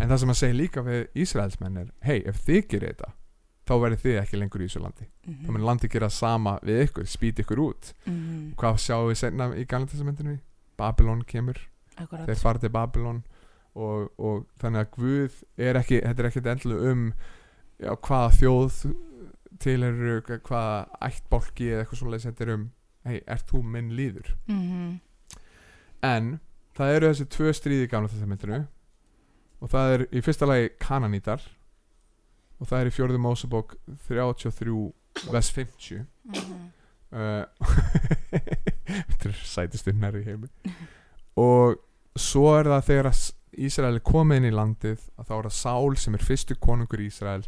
En 0.00 0.08
það 0.08 0.22
sem 0.22 0.32
að 0.32 0.38
segja 0.40 0.56
líka 0.56 0.84
við 0.86 1.02
Ísraelsmenn 1.22 1.80
er 1.82 1.90
hei, 2.06 2.22
ef 2.24 2.40
þið 2.46 2.62
gerir 2.70 2.94
þetta 2.94 3.16
þá 3.70 3.74
verður 3.78 4.00
þið 4.02 4.16
ekki 4.18 4.38
lengur 4.40 4.62
í 4.62 4.66
þessu 4.66 4.80
landi. 4.82 5.06
Mhm, 5.26 5.42
þá 5.44 5.50
mun 5.54 5.66
landi 5.68 5.90
gera 5.90 6.08
sama 6.10 6.56
við 6.66 6.80
ykkur, 6.86 7.06
spýt 7.06 7.42
ykkur 7.44 7.60
út. 7.62 7.92
Mhm, 8.06 8.54
hvað 8.58 8.80
sjáum 8.82 9.10
við 9.10 9.20
senna 9.20 9.50
í 9.54 9.66
galantestamentinu 9.68 10.38
Babylon 10.80 11.22
kemur. 11.22 11.60
Akkurat. 11.96 12.26
Þeir 12.26 12.40
fara 12.40 12.58
til 12.58 12.72
Babylon 12.74 13.22
og, 13.74 14.10
og 14.18 14.46
þannig 14.58 14.80
að 14.80 14.90
Guð 14.96 15.36
er 15.58 15.78
ekki 15.78 16.00
þetta 16.00 16.22
er 16.22 16.28
ekkert 16.30 16.50
endlu 16.54 16.78
um 16.90 17.04
já, 17.78 17.92
hvaða 17.94 18.30
þjóð 18.38 18.78
til 19.60 19.82
eru 19.84 20.20
hvaða 20.24 20.76
ættbálki 21.10 21.70
eða 21.70 21.84
eitthvað 21.84 22.02
svoleiðis 22.02 22.28
þetta 22.30 22.46
er 22.46 22.52
um 22.54 22.66
hei, 23.08 23.20
ert 23.26 23.48
þú 23.50 23.62
minn 23.64 23.92
líður? 23.96 24.34
Mhm, 24.48 24.90
en 26.06 26.32
það 26.76 26.94
eru 26.96 27.10
þessi 27.10 27.28
tvö 27.36 27.54
stríði 27.56 27.86
í 27.86 27.92
gamla 27.92 28.12
testamentinu 28.12 28.60
og 29.60 29.72
það 29.72 29.94
er 29.94 30.06
í 30.08 30.22
fyrsta 30.24 30.48
lagi 30.48 30.72
Kananítar 30.80 31.44
og 32.60 32.68
það 32.68 32.80
er 32.80 32.90
í 32.90 32.94
fjórðu 32.96 33.20
Mósebók 33.20 33.76
33 34.08 34.76
vers 35.32 35.50
50 35.52 36.04
mhm, 36.30 36.68
uh, 37.12 37.44
þetta 39.10 39.30
er 39.30 39.36
sætistu 39.44 39.94
nærri 39.96 40.24
heimi. 40.24 40.48
Og 41.40 41.76
svo 42.18 42.48
er 42.58 42.70
það 42.70 42.88
þegar 42.88 43.10
að 43.12 43.26
Ísrael 43.60 43.98
er 43.98 44.06
komið 44.06 44.40
inn 44.40 44.48
í 44.48 44.54
landið 44.54 45.02
að 45.18 45.26
þá 45.26 45.32
er 45.36 45.46
það 45.48 45.56
Sál 45.56 45.96
sem 45.98 46.16
er 46.16 46.24
fyrstu 46.24 46.56
konungur 46.62 47.02
í 47.02 47.08
Ísrael 47.10 47.42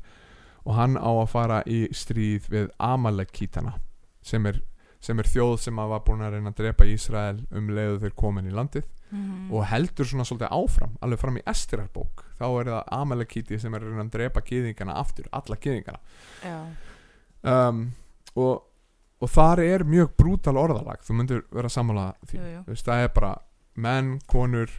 og 0.65 0.75
hann 0.77 0.97
á 0.99 1.11
að 1.11 1.29
fara 1.33 1.63
í 1.67 1.89
stríð 1.95 2.49
við 2.53 2.69
Amalekítana 2.79 3.75
sem 4.23 4.47
er, 4.47 4.61
sem 5.03 5.19
er 5.19 5.27
þjóð 5.27 5.57
sem 5.65 5.79
að 5.83 5.89
var 5.95 6.03
búin 6.07 6.23
að 6.23 6.37
reyna 6.37 6.53
að 6.53 6.61
drepa 6.63 6.87
Ísrael 6.87 7.41
um 7.51 7.71
leiðu 7.75 7.99
þeir 8.05 8.15
komin 8.15 8.47
í 8.47 8.55
landið. 8.55 8.85
Mhm, 9.13 9.51
og 9.53 9.67
heldur 9.69 10.07
svona 10.09 10.25
svolítið 10.25 10.55
áfram 10.57 10.95
alveg 11.05 11.19
fram 11.21 11.37
í 11.37 11.43
Estirarbók 11.53 12.23
þá 12.39 12.45
er 12.49 12.71
það 12.71 12.87
Amalekíti 12.97 13.59
sem 13.61 13.75
er 13.75 13.83
að 13.83 13.91
reyna 13.91 14.07
að 14.07 14.13
drepa 14.15 14.41
gyðingana 14.47 14.95
aftur, 14.97 15.27
alla 15.33 15.57
gyðingana. 15.61 15.99
Já, 16.47 16.61
um, 17.43 17.83
og, 18.37 18.63
og 19.21 19.29
þar 19.35 19.61
er 19.67 19.85
mjög 19.85 20.15
brútal 20.17 20.57
orðalag. 20.57 21.03
Þú 21.05 21.19
myndir 21.19 21.43
vera 21.53 21.69
sammála 21.69 22.07
því. 22.25 22.39
Jú, 22.39 22.49
jú. 22.55 22.63
Veist, 22.71 22.87
það 22.89 23.05
er 23.05 23.13
bara 23.19 23.35
menn, 23.77 24.15
konur 24.31 24.71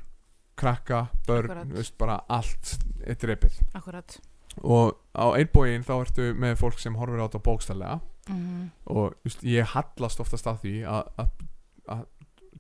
krakka, 0.58 1.08
börn, 1.28 1.52
Akkurat. 1.52 1.72
veist, 1.78 1.98
bara 1.98 2.17
allt 2.30 2.74
er 3.06 3.15
drepið. 3.22 3.62
Akkurat 3.78 4.17
og 4.62 4.98
á 5.18 5.26
einbóin 5.34 5.86
þá 5.86 5.94
ertu 6.00 6.32
með 6.38 6.58
fólk 6.62 6.82
sem 6.82 6.96
horfir 6.98 7.22
á 7.22 7.26
þetta 7.26 7.44
bókstallega 7.46 8.00
mhm, 8.30 8.66
og 8.86 9.16
þú 9.16 9.30
veist, 9.30 9.46
ég 9.48 9.72
hallast 9.74 10.24
oftast 10.24 10.50
að 10.50 10.60
því 10.66 10.76
að, 10.89 12.04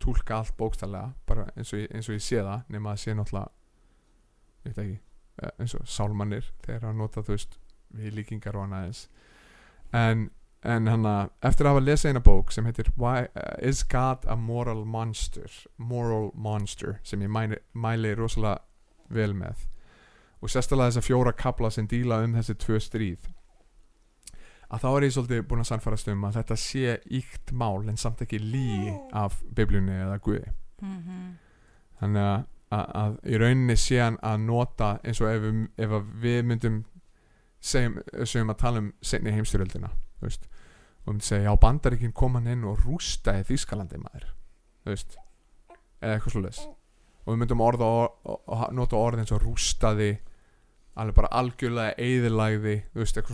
túlka 0.03 0.37
allt 0.41 0.55
bókstallega 0.57 1.13
bara 1.29 1.47
eins 1.55 1.73
og, 1.73 1.79
ég, 1.79 1.91
eins 1.95 2.09
og 2.09 2.17
ég 2.17 2.23
sé 2.23 2.41
það 2.41 2.71
nema 2.73 2.93
að 2.93 3.03
sé 3.03 3.15
náttúrulega 3.15 3.51
ég 4.63 4.71
veit 4.71 4.79
ekki, 4.83 4.99
eh, 5.41 5.51
eins 5.59 5.75
og 5.77 5.89
sálmannir 5.89 6.47
þegar 6.65 6.89
að 6.89 7.01
nota 7.01 7.23
þú 7.23 7.35
veist 7.37 7.59
við 7.93 8.17
líkingar 8.17 8.57
og 8.57 8.67
annað 8.67 8.87
eins. 8.87 9.01
En, 9.93 10.23
en 10.65 10.89
hann 10.89 11.05
að 11.05 11.29
eftir 11.49 11.67
að 11.67 11.75
hafa 11.75 11.85
lesið 11.85 12.13
eina 12.13 12.23
bók 12.25 12.53
sem 12.53 12.65
heitir 12.65 12.89
Why, 12.97 13.27
uh, 13.37 13.53
Is 13.61 13.83
God 13.83 14.25
a 14.25 14.37
Moral 14.39 14.83
Monster? 14.85 15.51
Moral 15.77 16.31
Monster 16.33 16.97
sem 17.03 17.21
ég 17.21 17.31
mæli, 17.31 17.59
mæli 17.73 18.15
rosalega 18.17 18.63
vel 19.13 19.35
með 19.37 19.67
og 20.43 20.51
sérstaklega 20.51 20.91
þessa 20.91 21.05
fjóra 21.07 21.31
kapla 21.39 21.69
sem 21.71 21.87
díla 21.87 22.17
um 22.25 22.33
þessi 22.35 22.55
tvö 22.59 22.79
stríð 22.83 23.29
að 24.73 24.81
þá 24.83 24.87
er 24.97 25.05
ég 25.05 25.13
svolítið 25.15 25.43
búin 25.47 25.61
að 25.63 25.67
sannfærast 25.69 26.07
um 26.11 26.23
að 26.27 26.37
þetta 26.39 26.55
sé 26.57 26.95
íkt 27.19 27.51
mál 27.53 27.83
en 27.91 27.99
samt 28.01 28.23
ekki 28.25 28.39
lí 28.41 28.89
af 29.13 29.35
biblíunni 29.55 29.93
eða 30.01 30.15
guði. 30.25 30.49
Mhm, 30.81 31.19
þannig 32.01 32.23
að, 32.25 32.45
að, 32.73 32.87
að 33.03 33.17
í 33.29 33.37
rauninni 33.43 33.75
sé 33.77 33.99
hann 34.01 34.17
að 34.25 34.39
nota 34.47 34.87
eins 35.05 35.21
og 35.21 35.29
ef, 35.29 35.43
við- 35.45 35.69
ef 35.85 35.93
að 35.99 36.09
við 36.25 36.39
myndum 36.49 36.79
segjum, 37.63 37.99
segjum 38.25 38.49
að 38.55 38.59
tala 38.63 38.81
um 38.83 38.89
senni 39.05 39.35
veist. 40.23 40.49
Og 41.05 41.13
myndum 41.13 41.21
segja 41.29 41.51
já 41.51 41.59
bandaríkinn 41.67 42.13
kom 42.17 42.33
hann 42.39 42.47
inn 42.47 42.65
og 42.65 42.81
rústaði 42.87 43.45
Þýskalandi 43.51 44.01
maður. 44.01 44.25
Eða 44.87 46.15
eitthvað 46.17 46.33
slúðis 46.33 46.63
og 47.23 47.29
við 47.31 47.37
myndum 47.39 47.61
orða 47.63 47.85
og, 47.87 48.15
og 48.51 48.63
nota 48.75 48.97
orð 48.99 49.21
eins 49.21 49.31
og 49.31 49.45
rústaði 49.45 50.17
alveg 50.95 51.15
bara 51.17 51.33
algjörlega 51.39 51.93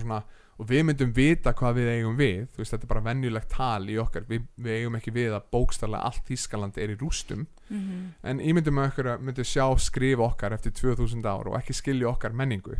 svona 0.03 0.23
og 0.59 0.67
við 0.67 0.83
myndum 0.89 1.11
vita 1.15 1.53
hvað 1.55 1.77
við 1.79 1.89
eigum 1.93 2.17
við 2.19 2.57
veist 2.57 2.73
þetta 2.73 2.83
er 2.83 2.91
bara 2.91 3.03
venjulegt 3.05 3.51
tal 3.53 3.85
í 3.87 3.95
okkar. 4.01 4.25
Við, 4.27 4.47
við 4.59 4.81
eigum 4.81 4.97
ekki 4.99 5.13
við 5.15 5.35
að 5.37 5.47
bókstarlega 5.55 6.09
allt 6.09 6.25
Þýskaland 6.27 6.79
er 6.83 6.91
í 6.91 6.97
rústum. 6.99 7.45
Mhm, 7.69 8.01
en 8.27 8.41
ímyndum 8.43 8.81
við 8.81 8.89
okkur 8.89 9.11
að 9.13 9.23
myndum 9.27 9.47
sjá 9.47 9.65
skrifa 9.79 10.27
okkar 10.27 10.55
eftir 10.57 10.75
2000 10.75 11.23
ár 11.23 11.47
og 11.47 11.57
ekki 11.61 11.77
skilja 11.77 12.11
okkar 12.11 12.35
menningu 12.35 12.75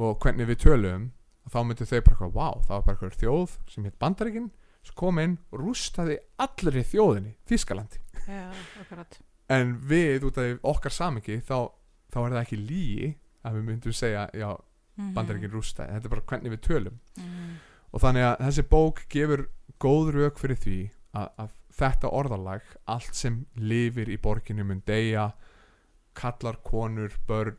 og 0.00 0.20
hvernig 0.22 0.48
við 0.48 0.62
tölum 0.64 1.10
og 1.44 1.52
þá 1.52 1.60
myndum 1.68 1.90
þau 1.90 2.00
bara 2.00 2.14
eitthvað, 2.14 2.34
wow, 2.38 2.60
það 2.64 2.74
var 2.76 2.86
bara 2.86 2.96
eitthvað 2.96 3.20
þjóð 3.20 3.56
sem 3.74 3.84
heit 3.84 3.98
Bandaríkin 4.00 4.50
sem 4.80 4.96
kom 4.96 5.18
inn 5.20 5.36
og 5.50 5.60
rústaði 5.60 6.16
allri 6.40 6.84
þjóðinni 6.86 7.34
Þýskalandi. 7.50 8.00
Já, 8.24 8.46
akkurat. 8.80 9.20
En 9.50 9.76
við 9.84 10.24
út 10.30 10.38
af 10.38 10.64
okkar 10.70 10.94
samingi 10.94 11.42
þá, 11.44 11.68
þá 12.08 12.18
er 12.22 12.32
það 12.32 12.44
ekki 12.46 12.60
lígi 12.62 13.10
að 13.44 13.58
við 13.58 13.66
myndum 13.68 13.96
segja, 13.96 14.26
já, 14.36 14.50
mhm, 14.96 15.12
Bandaríkin 15.16 15.54
rústaði 15.54 15.96
þetta 15.96 16.10
er 16.10 16.14
bara 16.14 16.28
hvernig 16.32 16.54
við 16.54 16.62
tölum. 16.66 16.98
Mhm, 17.16 17.54
og 17.92 18.00
þannig 18.04 18.26
að 18.26 18.44
þessi 18.46 18.66
bók 18.70 19.04
gefur 19.10 19.46
góð 19.80 20.12
rauk 20.14 20.38
fyrir 20.38 20.60
því 20.60 20.78
að, 21.14 21.28
að 21.38 21.56
þetta 21.80 22.12
orðalag 22.12 22.62
allt 22.86 23.14
sem 23.14 23.46
lifir 23.56 24.10
í 24.10 24.18
borginu 24.20 24.64
mun 24.64 24.82
deyja 24.86 25.32
kallar 26.14 26.58
konur, 26.66 27.14
börn 27.26 27.56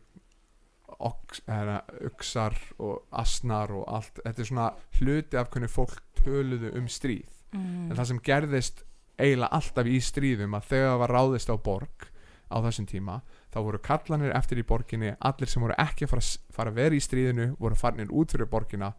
uxar 2.06 2.56
og 2.78 3.08
asnar 3.12 3.72
og 3.74 3.86
allt 3.88 4.20
þetta 4.22 4.42
er 4.42 4.50
svona 4.50 4.68
hluti 5.00 5.40
af 5.40 5.50
hvernig 5.50 5.72
fólk 5.72 6.02
töluðu 6.22 6.76
um 6.78 6.88
stríð. 6.88 7.30
Mhm, 7.52 7.90
en 7.90 7.98
það 7.98 8.08
sem 8.12 8.20
gerðist 8.20 8.84
eiginlega 9.18 9.52
alltaf 9.58 9.88
í 9.90 10.00
stríðum 10.02 10.56
að 10.58 10.68
þegar 10.72 11.00
var 11.02 11.14
ráðist 11.16 11.50
á 11.52 11.56
borg 11.58 12.08
á 12.52 12.58
þessum 12.62 12.88
tíma 12.88 13.22
þá 13.52 13.60
voru 13.66 13.82
kallanir 13.84 14.34
eftir 14.38 14.62
í 14.62 14.68
borginni 14.68 15.14
allir 15.20 15.50
sem 15.52 15.64
voru 15.64 15.76
ekki 15.82 16.08
að 16.08 16.14
fara, 16.14 16.26
fara 16.56 16.72
að 16.72 16.80
vera 16.80 16.98
í 16.98 17.04
stríðinu 17.04 17.48
voru 17.60 17.78
farnir 17.80 18.14
út 18.16 18.34
fyrir 18.34 18.50
borgina 18.52 18.94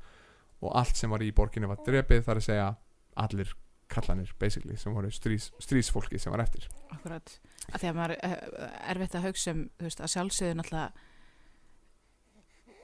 og 0.62 0.75
allt 0.79 0.99
sem 0.99 1.11
var 1.11 1.25
í 1.25 1.33
borginni 1.35 1.71
var 1.71 1.81
drepið 1.87 2.27
þar 2.27 2.41
að 2.41 2.49
segja 2.49 2.69
allir 3.23 3.55
kallanir 3.93 4.33
basically 4.41 4.77
sem 4.81 4.95
voru 4.95 5.11
strís, 5.12 5.51
stríðsfólki 5.61 6.21
sem 6.21 6.33
var 6.33 6.45
eftir. 6.47 6.69
Akkurat. 6.95 7.38
Að 7.73 7.83
því 7.83 7.88
að 7.91 7.97
maður 7.99 8.15
er 8.29 8.37
erfitt 8.95 9.17
að 9.19 9.27
hugsa 9.29 9.55
um 9.55 9.65
veist, 9.83 10.01
að 10.01 10.12
sjálfsögðu 10.15 10.59
náttúrulega 10.59 11.09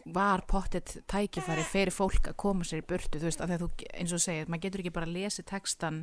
var 0.08 0.44
pottet 0.48 0.94
tækifæri 1.10 1.64
fyrir 1.68 1.92
fólk 1.92 2.30
að 2.30 2.38
koma 2.40 2.64
sér 2.64 2.80
í 2.80 2.86
burtu 2.88 3.20
þú 3.20 3.28
veist, 3.28 3.42
að 3.44 3.50
því 3.50 3.56
að 3.56 3.64
þú, 3.64 3.68
eins 4.00 4.14
og 4.16 4.22
segir, 4.24 4.48
maður 4.48 4.64
getur 4.64 4.82
ekki 4.84 4.94
bara 4.96 5.08
að 5.08 5.16
lesi 5.18 5.44
textan 5.48 5.98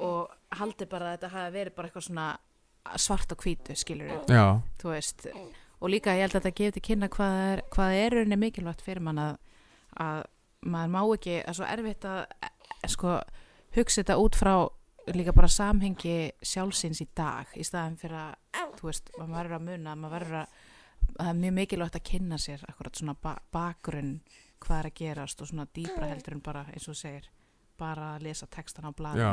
og 0.00 0.30
haldi 0.60 0.86
bara 0.90 1.10
að 1.10 1.16
þetta 1.16 1.32
hafi 1.34 1.56
verið 1.56 1.76
bara 1.76 1.90
eitthvað 1.90 2.06
svona 2.06 2.28
svart 3.00 3.32
og 3.32 3.44
hvítu, 3.44 3.76
skilur 3.78 4.10
já, 4.28 4.60
þú 4.80 4.92
veist, 4.94 5.26
og 5.80 5.92
líka 5.92 6.14
ég 6.16 6.26
held 6.26 6.34
að 6.34 6.40
þetta 6.40 6.56
gefur 6.58 6.76
til 6.76 6.84
kynna 6.88 7.08
hvað 7.12 7.38
er, 7.44 7.62
hvað 7.74 7.96
er 8.00 8.16
rauninni 8.16 8.40
mikilvægt 8.40 8.84
fyrir 8.84 9.04
mann 9.04 9.20
að, 9.20 9.38
að 10.00 10.24
maður 10.60 10.92
má 10.94 11.00
ekki, 11.04 11.38
það 11.40 11.52
er 11.52 11.58
svo 11.58 11.70
erfitt 11.74 12.08
að 12.10 12.90
sko, 12.94 13.16
hugsa 13.76 14.02
þetta 14.02 14.18
út 14.20 14.38
frá 14.40 14.54
líka 15.10 15.34
bara 15.34 15.50
samhengi 15.50 16.16
sjálfsins 16.44 17.00
í 17.02 17.08
dag, 17.16 17.48
í 17.56 17.64
staðan 17.66 17.98
fyrir 18.00 18.18
að 18.20 18.74
þú 18.78 18.90
veist, 18.90 19.10
maður 19.18 19.36
verður 19.36 19.56
að 19.56 19.66
muna 19.68 19.96
maður 19.96 20.16
verður 20.18 20.40
að, 20.42 20.58
það 21.10 21.30
er 21.30 21.40
mjög 21.40 21.56
mikilvægt 21.60 21.98
að 22.00 22.06
kynna 22.12 22.38
sér 22.40 22.66
akkurat 22.68 23.00
svona 23.00 23.16
ba 23.20 23.36
bakgrunn 23.52 24.18
hvað 24.60 24.78
er 24.78 24.90
að 24.90 24.98
gerast 25.00 25.40
og 25.40 25.48
svona 25.48 25.66
dýbra 25.74 26.10
heldur 26.10 26.36
en 26.36 26.44
bara, 26.44 26.66
eins 26.74 26.88
og 26.92 26.98
segir 26.98 27.30
bara 27.80 28.14
að 28.16 28.28
lesa 28.28 28.46
textan 28.52 28.88
á 28.88 28.92
blaði 28.92 29.24
já 29.24 29.32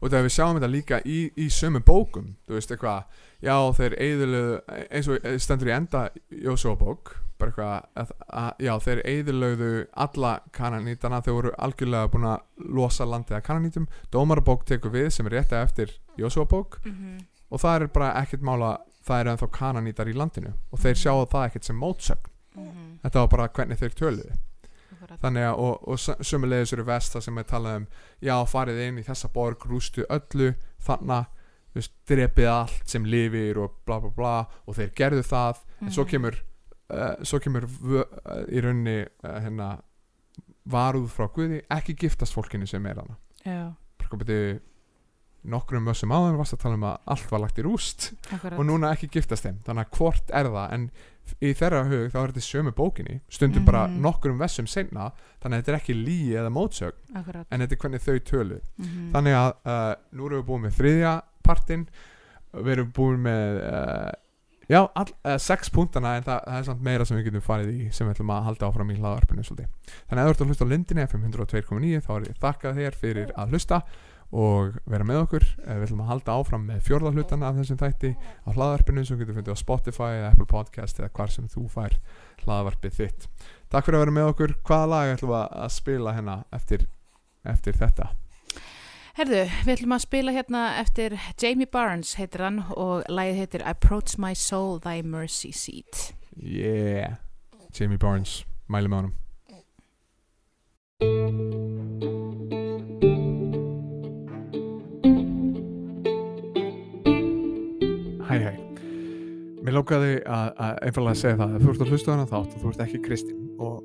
og 0.00 0.08
þegar 0.08 0.22
við 0.26 0.34
sjáum 0.34 0.58
þetta 0.58 0.70
líka 0.72 1.00
í, 1.04 1.18
í 1.36 1.48
sömu 1.52 1.80
bókum 1.84 2.36
þú 2.46 2.56
veist 2.56 2.70
eitthvað, 2.70 3.04
já 3.44 3.56
þeir 3.78 3.96
eðilöðu 4.06 4.60
eins 4.90 5.08
og 5.08 5.26
stendur 5.44 5.70
í 5.70 5.74
enda 5.76 6.02
Jósúa 6.30 6.76
bók, 6.80 7.14
bara 7.38 7.50
eitthvað 7.50 8.02
að, 8.02 8.12
að, 8.28 8.50
já 8.66 8.72
þeir 8.86 9.02
eðilöðu 9.14 9.70
alla 10.06 10.32
kananítana, 10.52 11.22
þeir 11.24 11.38
voru 11.38 11.54
algjörlega 11.58 12.12
búin 12.12 12.28
að 12.30 12.68
losa 12.80 13.04
landið 13.08 13.38
að 13.38 13.46
kananítum 13.48 13.88
Dómarabók 14.12 14.64
tekur 14.68 14.94
við 14.94 15.10
sem 15.10 15.26
er 15.26 15.38
rétt 15.38 15.52
eftir 15.52 15.96
Jósúa 16.18 16.48
bók 16.48 16.80
mm 16.84 16.92
-hmm. 16.92 17.24
og 17.50 17.60
það 17.60 17.80
er 17.82 17.86
bara 17.88 18.12
ekkert 18.22 18.42
mála 18.42 18.78
það 19.06 19.20
eru 19.20 19.30
ennþá 19.30 19.50
kananýtar 19.50 20.08
í 20.08 20.16
landinu 20.16 20.52
og 20.70 20.78
þeir 20.78 20.94
sjá 20.96 21.12
það 21.26 21.46
ekkert 21.46 21.64
sem 21.64 21.76
mótsögn 21.76 22.30
Mhm. 22.56 22.98
þetta 23.02 23.20
var 23.20 23.28
bara 23.28 23.48
hvernig 23.48 23.78
þeir 23.78 23.94
töluðu 23.94 24.32
Akkurat. 25.10 25.20
þannig 25.24 25.46
að 25.50 25.58
og, 25.58 25.88
og 25.88 25.98
sömulegis 26.30 26.72
eru 26.76 26.84
vest 26.86 27.12
það 27.16 27.24
sem 27.26 27.38
er 27.42 27.48
talað 27.50 27.76
um 27.80 27.86
já 28.22 28.34
farið 28.46 28.80
inn 28.88 28.98
í 29.02 29.06
þessa 29.06 29.28
borg 29.34 29.66
rústu 29.66 30.04
öllu 30.08 30.52
veist, 31.74 31.92
drepið 32.10 32.48
allt 32.50 32.88
sem 32.90 33.04
lifir 33.06 33.58
og 33.62 33.76
bla 33.86 34.00
bla 34.00 34.10
bla 34.16 34.34
og 34.66 34.74
þeir 34.78 34.94
gerðu 34.96 35.22
það 35.26 35.60
en 35.82 35.90
svo 35.90 36.04
Mhm. 36.04 36.10
kemur 36.10 36.38
uh, 36.90 37.14
svo 37.22 37.38
kemur 37.40 37.66
vö, 37.66 38.02
uh, 38.02 38.44
í 38.50 38.60
raunni 38.62 38.96
uh, 39.24 39.36
hérna 39.42 39.68
varúð 40.70 41.08
frá 41.14 41.28
Guði 41.34 41.62
ekki 41.70 41.94
giftast 41.98 42.34
fólkinu 42.36 42.66
sem 42.68 42.86
er 42.86 43.00
hana 43.02 43.16
Já, 43.44 43.72
bara 43.98 44.08
hvað 44.10 44.24
byrju 44.26 44.60
nokkrum 45.44 45.84
mössum 45.88 46.10
áður 46.12 46.36
varst 46.36 46.52
að 46.54 46.60
tala 46.64 46.74
um 46.76 46.84
að 46.84 46.98
allt 47.14 47.30
var 47.30 47.40
lagt 47.40 47.58
í 47.58 47.62
rúst 47.64 48.10
akkurat. 48.32 48.58
og 48.58 48.66
núna 48.68 48.90
ekki 48.92 49.08
giftast 49.08 49.46
þeim 49.46 49.58
þannig 49.64 49.86
að 49.86 49.96
hvort 49.98 50.30
er 50.36 50.44
það 50.52 50.72
en 50.76 50.90
í 51.40 51.52
þeirra 51.56 51.84
hug 51.88 52.10
þá 52.12 52.18
er 52.20 52.32
þetta 52.32 52.44
sömu 52.44 52.72
bókinni 52.76 53.20
stundum 53.30 53.64
bara 53.64 53.86
Mhm. 53.86 54.00
nokkrum 54.02 54.38
vessum 54.38 54.66
seinna 54.66 55.12
þannig 55.42 55.56
að 55.56 55.62
þetta 55.62 55.72
er 55.72 55.78
ekki 55.80 55.94
líi 56.04 56.32
eða 56.36 56.50
mótsögn 56.52 57.16
Akkurat. 57.16 57.46
en 57.50 57.60
þetta 57.60 57.72
er 57.72 57.80
hvernig 57.84 58.00
þau 58.04 58.18
tölu 58.20 58.60
Mhm. 58.78 59.12
þannig 59.12 59.34
að 59.34 59.52
uh, 59.64 59.94
nú 60.12 60.26
erum 60.26 60.42
við 60.42 60.46
búin 60.46 60.62
með 60.66 60.76
þriðja 60.80 61.22
partinn 61.42 61.86
við 62.52 62.72
erum 62.76 62.92
búin 62.92 63.22
með 63.22 63.62
uh, 63.72 64.12
já, 64.68 64.88
all, 64.94 65.06
uh, 65.24 65.38
sex 65.38 65.70
punktana 65.70 66.16
en 66.18 66.22
það, 66.22 66.44
það 66.44 66.58
er 66.58 66.64
samt 66.64 66.82
meira 66.82 67.04
sem 67.06 67.16
við 67.16 67.24
getum 67.30 67.40
farið 67.46 67.70
í 67.80 67.92
sem 67.94 68.06
við 68.06 68.14
ætlum 68.18 68.30
að 68.36 68.44
halda 68.44 68.66
áfram 68.68 68.90
í 68.90 68.98
hlaðarpinu 69.00 69.42
svolítið 69.46 69.68
þannig 70.10 70.20
að 70.20 70.26
þú 70.26 70.30
ert 70.34 70.40
að 70.40 70.46
hlusta 70.50 70.66
á 70.66 70.72
lindinni 70.72 71.02
FM 74.30 74.60
102.9 74.60 74.70
þá 74.70 74.70
ég 74.70 74.70
þakkað 74.70 74.70
þér 74.70 74.70
fyrir 74.70 74.70
að 74.70 74.70
hlusta 74.70 74.70
og 74.70 74.76
vera 74.86 75.04
með 75.04 75.18
okkur. 75.24 75.44
Eh, 75.66 75.74
við 75.74 75.86
ætlum 75.86 76.02
að 76.04 76.10
halda 76.10 76.32
áfram 76.38 76.66
með 76.66 76.80
fjórða 76.86 77.10
hlutana 77.14 77.48
af 77.48 77.56
þessum 77.58 77.80
þætti 77.80 78.10
á 78.14 78.50
hlaðarpinu 78.54 79.04
sem 79.04 79.18
getur 79.18 79.34
fundið 79.34 79.54
á 79.54 79.58
Spotify 79.58 80.10
eða 80.20 80.30
Apple 80.30 80.46
Podcast 80.46 81.00
eða 81.00 81.10
hvar 81.10 81.30
sem 81.30 81.48
þú 81.50 81.68
fær 81.70 81.92
hlaðarpið 82.44 82.92
þitt. 82.94 83.28
Takk 83.70 83.84
fyrir 83.86 83.98
að 83.98 84.04
vera 84.04 84.10
með 84.10 84.30
okkur. 84.30 84.54
Hvaða 84.62 84.86
lag 84.86 85.14
ætlum 85.14 85.30
við 85.30 85.42
að 85.50 85.70
spila 85.74 86.14
hérna 86.14 86.44
eftir, 86.52 86.86
eftir 87.44 87.74
þetta? 87.74 88.06
Herðu, 89.18 89.42
við 89.66 89.74
ætlum 89.74 89.92
að 89.92 90.04
spila 90.06 90.32
hérna 90.32 90.62
eftir 90.78 91.18
Jamie 91.42 91.66
Barnes 91.66 92.14
heitir 92.14 92.40
hann 92.46 92.62
og 92.70 93.02
lagið 93.10 93.36
heitir 93.42 93.62
Approach 93.66 94.18
My 94.18 94.34
Soul 94.38 94.78
Thy 94.80 95.02
Mercy 95.02 95.52
Seat. 95.52 96.14
Yeah. 96.38 97.18
Jamie 97.74 97.98
Barnes, 97.98 98.46
mæli 98.70 98.88
með 98.88 98.96
honum 99.02 99.14
Mér 109.60 109.76
lókaði 109.76 110.12
að, 110.24 110.50
að 110.56 110.76
einfallega 110.86 111.20
segja 111.20 111.36
það 111.36 111.54
að 111.54 111.64
þú 111.64 111.72
ert 111.72 111.82
að 111.84 111.90
hlusta 111.92 112.12
hana 112.14 112.28
þátt 112.30 112.52
og 112.54 112.60
þú 112.62 112.70
ert 112.70 112.82
ekki 112.86 113.00
kristinn 113.04 113.40
og, 113.60 113.82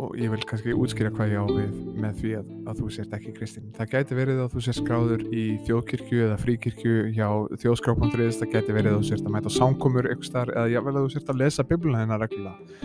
og 0.00 0.14
ég 0.16 0.30
vil 0.32 0.44
kannski 0.48 0.76
útskýra 0.80 1.10
hvað 1.12 1.32
ég 1.34 1.42
á 1.44 1.46
við 1.50 1.74
með 2.00 2.14
því 2.22 2.30
að, 2.38 2.52
að 2.70 2.78
þú 2.80 2.86
sért 2.94 3.16
ekki 3.18 3.32
kristinn. 3.36 3.66
Það 3.76 3.90
gæti 3.92 4.16
verið 4.16 4.38
að 4.40 4.54
þú 4.54 4.62
sért 4.64 4.78
skráður 4.78 5.24
í 5.28 5.42
þjóðkirkju 5.66 6.22
eða 6.24 6.38
fríkirkju 6.40 6.94
hjá 7.18 7.26
þjóðskrá.is, 7.60 8.38
það 8.40 8.54
gæti 8.54 8.76
verið 8.78 8.94
að 8.94 8.96
þú 8.96 9.10
sért 9.10 9.28
að 9.28 9.34
mæta 9.34 9.52
á 9.52 9.58
samkomur 9.58 10.08
ykkur 10.14 10.30
starf 10.30 10.54
eða 10.54 10.72
jável 10.72 10.94
að 10.94 11.04
þú 11.04 11.12
sért 11.16 11.34
að 11.34 11.42
lesa 11.42 11.66
bibluna 11.68 12.00
hennar 12.00 12.24
reglulega. 12.24 12.80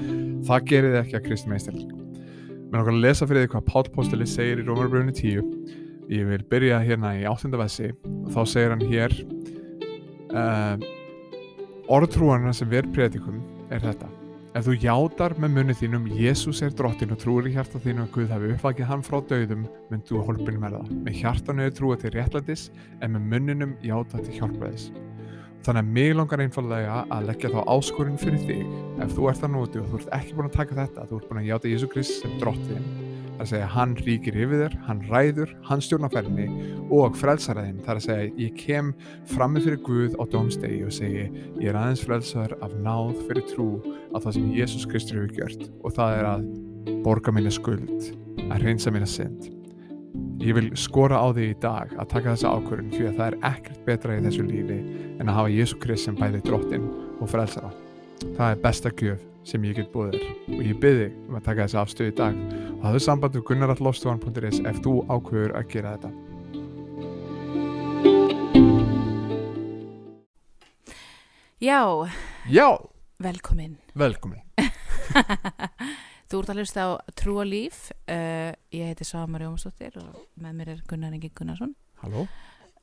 Það 0.49 0.67
gerir 0.73 0.91
þið 0.91 0.99
ekki 1.05 1.17
að 1.21 1.25
kristinn 1.29 1.55
meistelning. 1.55 1.95
Mér 2.65 2.81
lókar 2.81 2.97
að 2.97 3.05
lesa 3.05 3.29
fyrir 3.29 3.45
því 3.45 3.53
hvað 3.53 3.65
Páll 3.71 3.93
Pósteli 3.95 4.27
segir 4.27 4.59
í 4.59 4.67
Rómarbröfni 4.67 5.15
10. 5.15 5.47
Ég 6.11 6.27
vil 6.27 6.43
byrja 6.51 6.83
hérna 6.83 7.15
í 7.15 7.23
áttunda 7.29 7.63
vessi 7.63 7.93
og 7.95 8.29
þá 8.35 8.41
segir 8.43 8.75
hann 8.75 8.85
hér 8.91 9.15
uh, 10.35 10.75
orðtrúarna 11.91 12.53
sem 12.55 12.69
við 12.71 12.91
predikum 12.95 13.41
er 13.73 13.83
þetta. 13.83 14.09
Ef 14.55 14.69
þú 14.69 14.75
játar 14.79 15.33
með 15.41 15.57
munni 15.57 15.73
þínum 15.75 16.05
Jésús 16.15 16.61
er 16.63 16.71
drottin 16.71 17.11
og 17.11 17.19
trúir 17.19 17.49
í 17.49 17.55
hjarta 17.57 17.81
þínu 17.83 18.05
að 18.05 18.13
Guð 18.15 18.29
hafi 18.31 18.51
uppvakið 18.53 18.87
hann 18.87 19.03
frá 19.03 19.17
döðum 19.27 19.65
mynd 19.89 20.05
þú 20.07 20.21
hólpin 20.29 20.61
verða. 20.61 20.83
Með 21.03 21.19
hjartanu 21.19 21.65
er 21.65 21.73
trúa 21.75 21.97
til 21.99 22.13
réttlætis 22.15 22.69
en 23.03 23.17
með 23.17 23.27
munninum 23.33 23.75
játa 23.83 24.23
til 24.23 24.37
hjálpaðis 24.39 24.93
þannig 25.65 25.81
að 25.81 25.93
mig 25.97 26.11
langar 26.13 26.43
einfallega 26.43 26.99
að 27.09 27.25
leggja 27.31 27.49
þá 27.49 27.59
áskorun 27.73 28.19
fyrir 28.21 28.43
þig. 28.45 28.75
Ef 29.01 29.17
þú 29.17 29.31
ert 29.31 29.41
það 29.41 29.53
núti 29.55 29.81
og 29.81 29.89
þú 29.89 30.01
ert 30.03 30.15
ekki 30.19 30.37
búin 30.37 30.51
að 30.51 30.57
taka 30.59 30.79
þetta 30.83 31.09
þú 31.09 31.19
ert 31.19 31.29
búin 31.31 31.41
að 31.41 31.51
játa 31.51 31.73
Jésú 31.73 31.91
Krist 31.91 32.21
sem 32.21 32.39
drottin 32.39 32.85
það 32.85 33.05
er 33.07 33.14
að 33.39 33.49
segja 33.51 33.69
hann 33.73 33.95
ríkir 33.99 34.37
yfir 34.37 34.61
þér, 34.63 34.75
hann 34.87 35.01
ræður, 35.09 35.51
hann 35.67 35.83
stjórnar 35.83 36.13
ferðinni 36.13 36.45
og 36.93 37.17
frelsaraðinn, 37.19 37.81
það 37.85 37.91
er 37.93 37.99
að 37.99 38.05
segja 38.05 38.29
ég 38.41 38.55
kem 38.59 38.91
frammi 39.31 39.63
fyrir 39.63 39.81
Guð 39.85 40.15
á 40.19 40.23
dómstegi 40.31 40.83
og 40.85 40.93
segi 40.95 41.25
ég 41.25 41.67
er 41.71 41.79
aðeins 41.79 42.05
frelsaður 42.05 42.55
af 42.65 42.77
náð 42.85 43.19
fyrir 43.27 43.47
trú 43.51 43.67
á 44.13 44.17
það 44.17 44.37
sem 44.37 44.47
Jésús 44.55 44.87
Kristur 44.89 45.21
hefur 45.21 45.35
gjört 45.41 45.67
og 45.81 45.97
það 45.97 46.17
er 46.19 46.29
að 46.31 46.47
borga 47.05 47.35
minni 47.35 47.53
skuld, 47.53 48.09
að 48.47 48.65
reynsa 48.65 48.93
minna 48.93 49.09
synd. 49.09 49.51
Ég 50.45 50.55
vil 50.55 50.67
skora 50.77 51.19
á 51.19 51.27
því 51.33 51.51
í 51.51 51.59
dag 51.63 51.93
að 51.95 52.11
taka 52.11 52.33
þessa 52.35 52.55
ákvörðun 52.55 52.91
því 52.93 53.05
að 53.09 53.15
það 53.19 53.27
er 53.27 53.37
ekkert 53.51 53.85
betra 53.87 54.17
í 54.17 54.25
þessu 54.25 54.47
lífi 54.47 54.81
en 55.19 55.29
að 55.29 55.37
hafa 55.39 55.55
Jésú 55.55 55.79
Krist 55.81 56.07
sem 56.07 56.19
bæði 56.19 56.43
drottin 56.45 56.91
og 57.19 57.31
frelsara. 57.31 57.71
Það 58.35 58.51
er 58.51 58.61
besta 58.63 58.91
gjöf 58.99 59.23
sem 59.45 59.63
ég 59.69 59.77
get 59.79 59.91
búið 59.93 60.15
þér 60.17 60.55
og 60.57 60.61
ég 60.65 60.79
byrði 60.81 61.09
um 61.29 61.37
að 61.39 61.45
taka 61.49 61.65
þessa 61.67 61.83
afstöð 61.85 62.11
í 62.11 62.15
dag 62.17 62.39
og 62.75 62.85
hafðu 62.87 63.03
samband 63.05 63.37
við 63.37 63.45
gunnarallofstofan.is 63.51 64.61
ef 64.71 64.81
þú 64.85 64.95
ákveður 65.13 65.55
að 65.59 65.69
gera 65.75 65.95
þetta. 65.97 66.13
Já, 71.61 72.09
Já, 72.49 72.77
velkomin. 73.19 73.77
velkomin. 73.93 74.41
Þú 76.29 76.39
ert 76.41 76.49
að 76.51 76.57
hlusta 76.59 76.83
á 76.83 76.89
Trúa 77.15 77.45
líf. 77.45 77.91
Uh, 78.09 78.51
ég 78.73 78.89
heiti 78.91 79.05
Samar 79.05 79.45
Jómasdóttir 79.45 79.95
og 80.01 80.17
með 80.41 80.55
mér 80.57 80.71
er 80.73 80.81
Gunnar 80.89 81.13
Ingi 81.15 81.29
Gunnarsson. 81.37 81.75
Halló? 82.01 82.25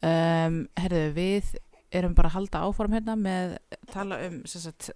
Um, 0.02 0.60
herðu, 0.78 1.02
við 1.16 1.50
erum 1.92 2.16
bara 2.16 2.30
að 2.30 2.36
halda 2.38 2.64
áform 2.66 2.96
hérna 2.96 3.16
með 3.18 3.56
tala 3.92 4.18
um 4.26 4.40
sagt, 4.48 4.90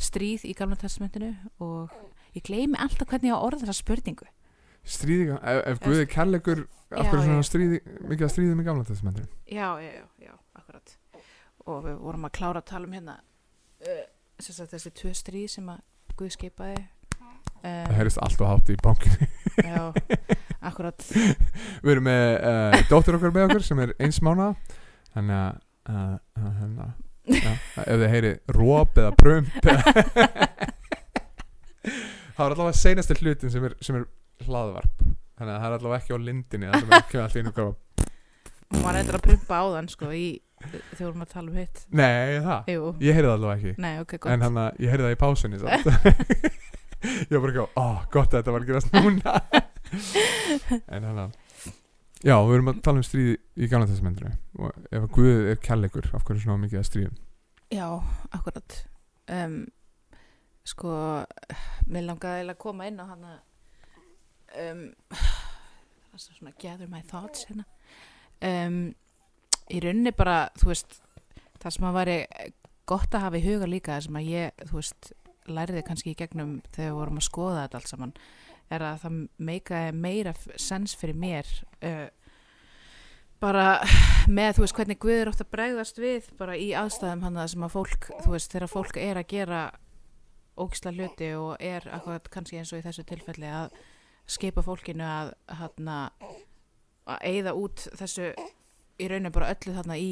stríð 0.00 0.46
í 0.48 0.54
gamla 0.58 0.78
testamentinu 0.80 1.32
og 1.64 1.92
ég 2.36 2.44
gleymi 2.46 2.78
alltaf 2.80 3.10
hvernig 3.10 3.32
ég 3.32 3.36
á 3.36 3.44
orða 3.44 3.64
þessa 3.64 3.78
spurningu. 3.80 4.28
Stríði, 4.82 5.36
ef, 5.36 5.60
ef 5.70 5.82
Guði 5.84 6.06
kærleikur 6.10 6.64
af 6.92 7.06
hverju 7.06 7.26
svona 7.28 7.44
stríði, 7.46 7.78
mikið 8.02 8.26
að 8.26 8.32
stríði 8.34 8.56
með 8.58 8.66
gamla 8.66 8.86
testamentinu 8.88 9.28
Já, 9.46 9.68
já, 9.78 9.92
já, 10.00 10.06
já, 10.26 10.32
akkurat. 10.58 10.96
Og 11.70 11.84
við 11.86 12.00
vorum 12.02 12.26
að 12.26 12.34
klára 12.40 12.62
að 12.64 12.72
tala 12.72 12.90
um 12.90 12.96
hérna 12.96 13.20
uh, 13.86 14.02
sagt, 14.42 14.72
þessi 14.74 14.94
tvö 14.98 15.14
stríð 15.16 15.48
sem 15.54 15.70
að 15.70 15.88
Guð 16.12 16.34
skipaði. 16.34 16.76
það 16.76 17.02
Um, 17.62 17.92
heyrist 17.94 18.18
allt 18.18 18.40
og 18.42 18.48
hátt 18.50 18.70
í 18.72 18.76
bankinu 18.82 19.26
já, 19.62 19.92
akkurat. 20.66 21.04
við 21.84 21.92
erum 21.92 22.08
með 22.08 22.24
uh, 22.42 22.80
dóttir 22.90 23.14
okkar 23.14 23.34
með 23.36 23.44
okkur 23.46 23.62
sem 23.62 23.82
er 23.84 23.92
eins 24.02 24.18
mánu 24.18 24.48
þannig 25.12 25.36
að 25.36 25.60
uh, 25.88 26.16
uh, 26.38 26.50
hérna, 26.60 26.86
já, 27.26 27.52
ef 27.82 27.96
þið 28.02 28.08
heyri 28.14 28.32
róp 28.58 28.98
eða 29.02 29.12
prump 29.18 29.54
eða 29.62 29.82
það 32.36 32.44
er 32.46 32.54
allavega 32.54 32.76
seinasti 32.78 33.16
hlutin 33.20 33.52
sem 33.52 33.64
er, 33.68 33.74
sem 33.84 33.98
er 33.98 34.06
hlaðvarp 34.46 35.02
þannig 35.02 35.52
að 35.54 35.60
það 35.62 35.66
er 35.68 35.76
allavega 35.78 36.00
ekki 36.02 36.14
á 36.14 36.18
lindinni 36.28 36.70
það 36.70 36.80
sem 36.80 36.92
er 36.92 37.26
ekki 37.26 37.40
einu 37.42 37.54
gráð 37.56 37.74
Hún 38.72 38.80
var 38.86 38.96
eitthvað 38.96 39.18
að 39.18 39.24
prumpa 39.26 39.56
á 39.60 39.64
þann, 39.74 39.88
sko, 39.92 40.06
í, 40.16 40.26
þegar 40.64 41.02
vorum 41.10 41.24
að 41.26 41.32
tala 41.34 41.50
um 41.50 41.56
hitt. 41.60 41.80
nei 41.92 42.38
það, 42.40 42.70
Jú, 42.72 42.84
ég 43.04 43.18
heyrði 43.18 43.28
það 43.28 43.34
allavega 43.36 43.58
ekki 43.58 43.84
nei, 43.84 43.94
ok, 44.00 44.14
gott. 44.16 44.30
en 44.32 44.44
hann 44.46 44.60
að 44.62 44.78
ég 44.80 44.92
heyrði 44.94 45.04
það 45.04 45.12
í 45.12 45.18
pásunni 45.20 45.60
samt. 45.60 45.84
ég 47.28 47.34
var 47.34 47.42
bara 47.42 47.52
ekki 47.52 47.64
á 47.66 47.68
ó, 47.76 47.86
gott 48.14 48.30
að 48.32 48.38
þetta 48.38 48.54
var 48.54 48.64
að 48.64 48.70
gerast 48.70 48.96
núna 48.96 49.34
en 50.96 51.08
hann 51.10 51.20
að 51.26 51.36
já, 52.22 52.34
við 52.38 52.54
erum 52.56 52.72
að 52.72 52.80
tala 52.86 53.02
um 53.02 53.06
stríð 53.06 53.30
í 53.34 53.68
gamla 53.70 53.90
testamentinu 53.90 54.32
og 54.58 54.88
ef 54.88 54.98
að 55.02 55.12
Guð 55.16 55.50
er 55.52 55.60
kærleikur 55.62 56.10
af 56.12 56.24
hverju 56.24 56.38
er 56.40 56.44
svona 56.46 56.62
mikið 56.64 56.80
að 56.80 56.88
stríðum? 56.88 57.20
Já, 57.72 57.86
akkurat. 58.36 58.76
Um, 59.32 59.62
Sko 60.62 60.92
Mér 61.90 62.06
langaði 62.06 62.46
að 62.46 62.58
koma 62.62 62.86
inn 62.86 63.00
á 63.02 63.06
hana 63.08 63.32
um, 64.62 64.82
svona 66.14 66.52
gather 66.60 66.90
my 66.90 67.02
thoughts 67.08 67.48
hérna. 67.48 67.66
Um, 68.42 68.92
Í 69.72 69.80
rauninni 69.80 70.12
bara 70.14 70.50
þú 70.58 70.72
veist 70.72 70.98
það 71.62 71.74
sem 71.74 71.84
að 71.88 71.96
væri 71.96 72.16
gott 72.90 73.14
að 73.14 73.24
hafa 73.24 73.38
í 73.38 73.44
huga 73.46 73.68
líka 73.70 73.94
það 73.94 74.06
sem 74.06 74.16
að 74.18 74.30
ég, 74.32 74.64
þú 74.68 74.78
veist 74.78 75.12
læriði 75.48 75.84
kannski 75.86 76.12
í 76.12 76.18
gegnum 76.18 76.56
þegar 76.74 76.90
við 76.90 76.98
vorum 76.98 77.20
að 77.20 77.28
skoða 77.28 77.62
þetta 77.62 77.78
allt 77.78 77.90
saman 77.92 78.14
er 78.70 78.84
að 78.86 78.98
það 79.02 79.20
meikaði 79.38 79.94
meira 79.98 80.34
sens 80.56 80.94
fyrir 80.98 81.18
mér 81.18 81.48
uh, 81.82 82.08
bara 83.42 83.66
með 84.30 84.56
þú 84.56 84.64
veist 84.64 84.76
hvernig 84.78 85.00
Guður 85.02 85.32
átt 85.32 85.44
að 85.44 85.52
bregðast 85.56 85.98
við 86.02 86.30
bara 86.38 86.58
í 86.58 86.70
aðstæðum 86.78 87.24
hann 87.26 87.40
sem 87.48 87.66
að 87.66 87.74
fólk 87.74 88.10
þú 88.22 88.36
veist 88.36 88.54
þegar 88.54 88.70
fólk 88.70 89.00
er 89.02 89.20
að 89.20 89.30
gera 89.32 89.62
ógisla 90.60 90.92
hluti 90.92 91.32
og 91.34 91.56
er 91.58 91.86
akkurat 91.90 92.28
kannski 92.30 92.60
eins 92.60 92.72
og 92.72 92.82
í 92.82 92.86
þessu 92.86 93.04
tilfelli 93.08 93.48
að 93.48 93.72
skipa 94.30 94.62
fólkinu 94.62 95.04
að 95.04 95.32
hann 95.58 95.88
að 95.92 97.24
eyða 97.26 97.54
út 97.58 97.86
þessu 97.98 98.30
í 99.02 99.08
rauninu 99.10 99.32
bara 99.34 99.50
öllu 99.54 99.74
þarna 99.74 99.96
í 99.98 100.10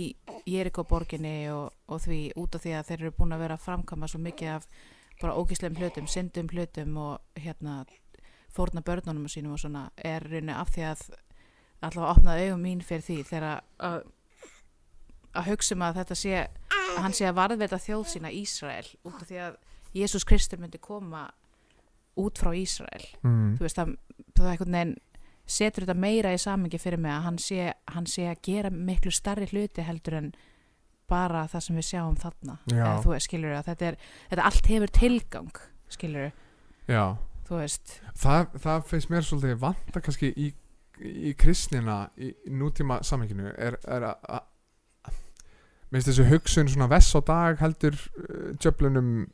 Jeriko 0.48 0.84
borginni 0.88 1.50
og, 1.52 1.70
og 1.86 2.00
því 2.02 2.20
út 2.40 2.56
af 2.56 2.64
því 2.64 2.72
að 2.78 2.88
þeir 2.88 3.02
eru 3.04 3.16
búin 3.18 3.36
að 3.36 3.44
vera 3.44 3.58
að 3.58 3.66
framkama 3.66 4.08
svo 4.10 4.20
mikið 4.24 4.54
af 4.56 4.66
bara 5.20 5.36
ógislegum 5.36 5.78
hlutum, 5.78 6.08
syndum 6.08 6.48
hlutum 6.50 6.96
og 6.98 7.42
hérna 7.44 7.84
fórna 8.54 8.82
börnunum 8.84 9.28
sínum 9.30 9.56
og 9.56 9.62
svona 9.62 9.88
er 9.96 10.24
rauninni 10.26 10.54
af 10.56 10.72
því 10.74 10.86
að 10.90 11.04
allavega 11.80 12.14
opnaði 12.14 12.48
augum 12.48 12.64
mín 12.66 12.82
fyrir 12.84 13.06
því 13.06 13.18
þegar 13.30 13.46
að 13.50 14.00
að 15.30 15.46
hugsa 15.46 15.76
um 15.76 15.84
að 15.86 16.00
þetta 16.00 16.16
sé 16.18 16.32
að 16.40 17.02
hann 17.04 17.14
sé 17.14 17.28
að 17.28 17.36
varðveita 17.38 17.78
þjóð 17.78 18.06
sína 18.10 18.32
Ísrael 18.34 18.88
út 19.06 19.20
af 19.20 19.28
því 19.28 19.38
að 19.46 19.58
Jésús 19.94 20.26
Kristur 20.26 20.60
myndi 20.62 20.80
koma 20.82 21.28
út 22.18 22.40
frá 22.40 22.50
Ísrael 22.56 23.06
mm. 23.22 23.56
þú 23.58 23.66
veist 23.66 23.78
að 23.78 23.94
það 24.34 24.44
er 24.44 24.52
einhvern 24.52 24.76
veginn 24.76 24.96
setur 25.50 25.86
þetta 25.86 25.98
meira 25.98 26.34
í 26.34 26.38
samingi 26.40 26.78
fyrir 26.78 27.00
mig 27.02 27.14
að 27.14 27.24
hann 27.26 27.40
sé, 27.42 27.72
hann 27.90 28.06
sé 28.10 28.28
að 28.30 28.42
gera 28.46 28.70
miklu 28.70 29.12
starri 29.14 29.48
hluti 29.50 29.84
heldur 29.86 30.18
en 30.20 30.30
bara 31.10 31.46
það 31.50 31.64
sem 31.64 31.78
við 31.80 31.86
sjáum 31.88 32.18
þarna. 32.20 32.54
Eða, 32.70 32.90
þú 33.02 33.16
skilur 33.24 33.56
að 33.56 33.70
þetta 33.72 33.88
er 33.88 33.96
þetta 34.30 34.44
allt 34.46 34.70
hefur 34.70 34.92
tilgang 34.94 35.62
skilur 35.90 36.30
já 36.86 37.02
þú 37.50 37.58
veist. 37.58 37.96
Það, 38.22 38.54
það 38.62 38.86
finnst 38.92 39.10
mér 39.10 39.26
svolítið 39.26 39.58
vanta 39.64 40.02
kannski 40.04 40.30
í, 40.38 40.52
í 41.02 41.34
kristnina 41.38 42.04
í, 42.20 42.30
nútíma 42.54 43.00
samhenginu 43.06 43.50
er, 43.56 43.78
er 43.90 44.06
að 44.12 44.46
minnst 45.90 46.06
þessu 46.06 46.28
hugsun 46.30 46.70
svona 46.70 46.86
vess 46.90 47.10
á 47.18 47.20
dag 47.26 47.58
heldur 47.58 47.96
uh, 47.98 48.52
djöflunum 48.62 49.26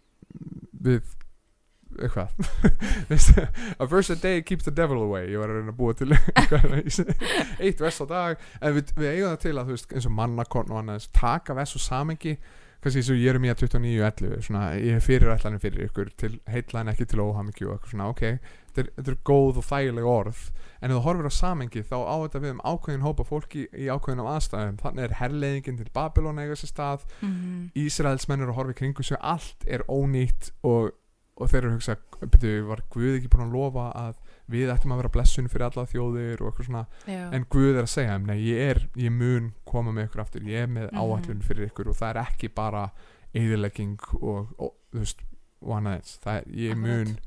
við 0.86 1.04
eitthvað. 1.96 2.32
A 3.80 3.86
verse 3.88 4.12
a 4.12 4.16
day 4.20 4.42
keeps 4.42 4.64
the 4.64 4.72
devil 4.74 5.00
away 5.04 5.30
ég 5.30 5.40
var 5.40 5.52
að 5.52 5.60
reyna 5.60 5.72
að 5.72 5.78
búa 5.78 5.94
til 5.96 6.12
eitt 7.64 7.80
vess 7.80 8.02
á 8.04 8.06
dag 8.08 8.42
en 8.60 8.76
við, 8.76 8.92
við 8.98 9.12
eigum 9.12 9.30
það 9.30 9.40
til 9.44 9.54
að 9.56 9.70
veist 9.72 9.94
eins 9.94 10.08
og 10.08 10.16
mannakorn 10.16 10.74
og 10.74 10.82
annars 10.82 11.08
taka 11.16 11.56
vess 11.56 11.76
og 11.78 11.84
samengi 11.84 12.34
kannski 12.86 13.02
eins 13.02 13.08
og 13.10 13.24
er 13.26 13.38
mér 13.42 13.56
29.11 13.58 14.44
svona 14.46 14.66
ég 14.78 14.94
er 14.94 15.02
fyrirætlanir 15.02 15.62
fyrir 15.62 15.88
ykkur 15.88 16.12
til 16.20 16.36
heitla 16.50 16.84
en 16.84 16.92
ekki 16.92 17.08
til 17.10 17.22
óhamingju 17.24 17.66
og 17.66 17.74
eitthvað 17.74 17.92
svona 17.92 18.10
ok. 18.12 18.22
Þetta 18.70 18.82
er, 18.82 18.90
þetta 18.98 19.12
er 19.12 19.18
góð 19.26 19.58
og 19.58 19.66
þægileg 19.66 20.06
orð 20.10 20.42
en 20.76 20.92
ef 20.92 20.98
þú 20.98 21.02
horfir 21.06 21.26
á 21.26 21.32
samengi 21.34 21.82
þá 21.88 21.96
á 21.98 22.16
þetta 22.22 22.42
við 22.44 22.52
um 22.54 22.62
ákveðin 22.62 23.06
hópa 23.06 23.26
fólki 23.26 23.64
í 23.72 23.88
ákveðinum 23.90 24.30
aðstæðum. 24.30 24.78
Þannig 24.84 25.06
er 25.06 25.16
herrleiðingin 25.20 25.80
til 25.80 25.88
Babylon 25.96 26.42
eiga 26.42 26.58
sér 26.60 26.70
stað 26.70 27.08
mm 27.20 27.66
Ísraelsmenn 27.86 28.44
eru 28.44 28.54
að 28.54 28.60
horfa 28.60 28.76
í 28.76 28.78
kringu 28.78 29.06
sig 29.06 29.18
allt 29.20 29.66
er 29.66 29.82
ónýtt 29.90 30.52
og, 30.62 30.92
og 31.36 31.50
þeir 31.50 31.64
eru 31.64 31.72
að 31.72 31.78
hugsa 31.80 31.96
byrju, 32.22 32.66
var 32.70 32.84
Guð 32.92 33.16
ekki 33.16 33.32
búin 33.32 33.48
að 33.48 33.56
lofa 33.56 33.90
að 33.96 34.14
við 34.48 34.70
ættum 34.70 34.92
að 34.94 35.00
vera 35.02 35.08
blessun 35.16 35.48
fyrir 35.50 35.66
alla 35.66 35.84
þjóðir 35.90 36.40
og 36.42 36.50
eitthvað 36.52 36.66
svona, 36.68 36.82
já, 37.10 37.22
en 37.34 37.46
Guð 37.50 37.70
er 37.76 37.82
að 37.82 37.90
segja 37.92 38.18
nei, 38.18 38.36
ég 38.46 38.60
er, 38.70 38.80
ég 38.96 39.10
mun 39.12 39.52
koma 39.66 39.92
með 39.92 40.08
ykkur 40.08 40.22
aftur 40.22 40.46
ég 40.46 40.62
er 40.62 40.66
með 40.70 40.90
Mhm. 40.92 41.00
áallun 41.02 41.42
fyrir 41.42 41.66
ykkur 41.70 41.88
og 41.90 41.96
það 41.98 42.10
er 42.14 42.20
ekki 42.22 42.48
bara 42.54 42.84
eðilegging 43.34 43.98
og, 44.22 44.52
og 44.58 44.74
þú 44.92 45.02
veist, 45.02 45.24
annað 45.76 45.98
eins 45.98 46.18
það 46.22 46.36
er, 46.40 46.44
ég 46.62 46.76
Akkurat. 46.76 46.86
mun 46.86 47.18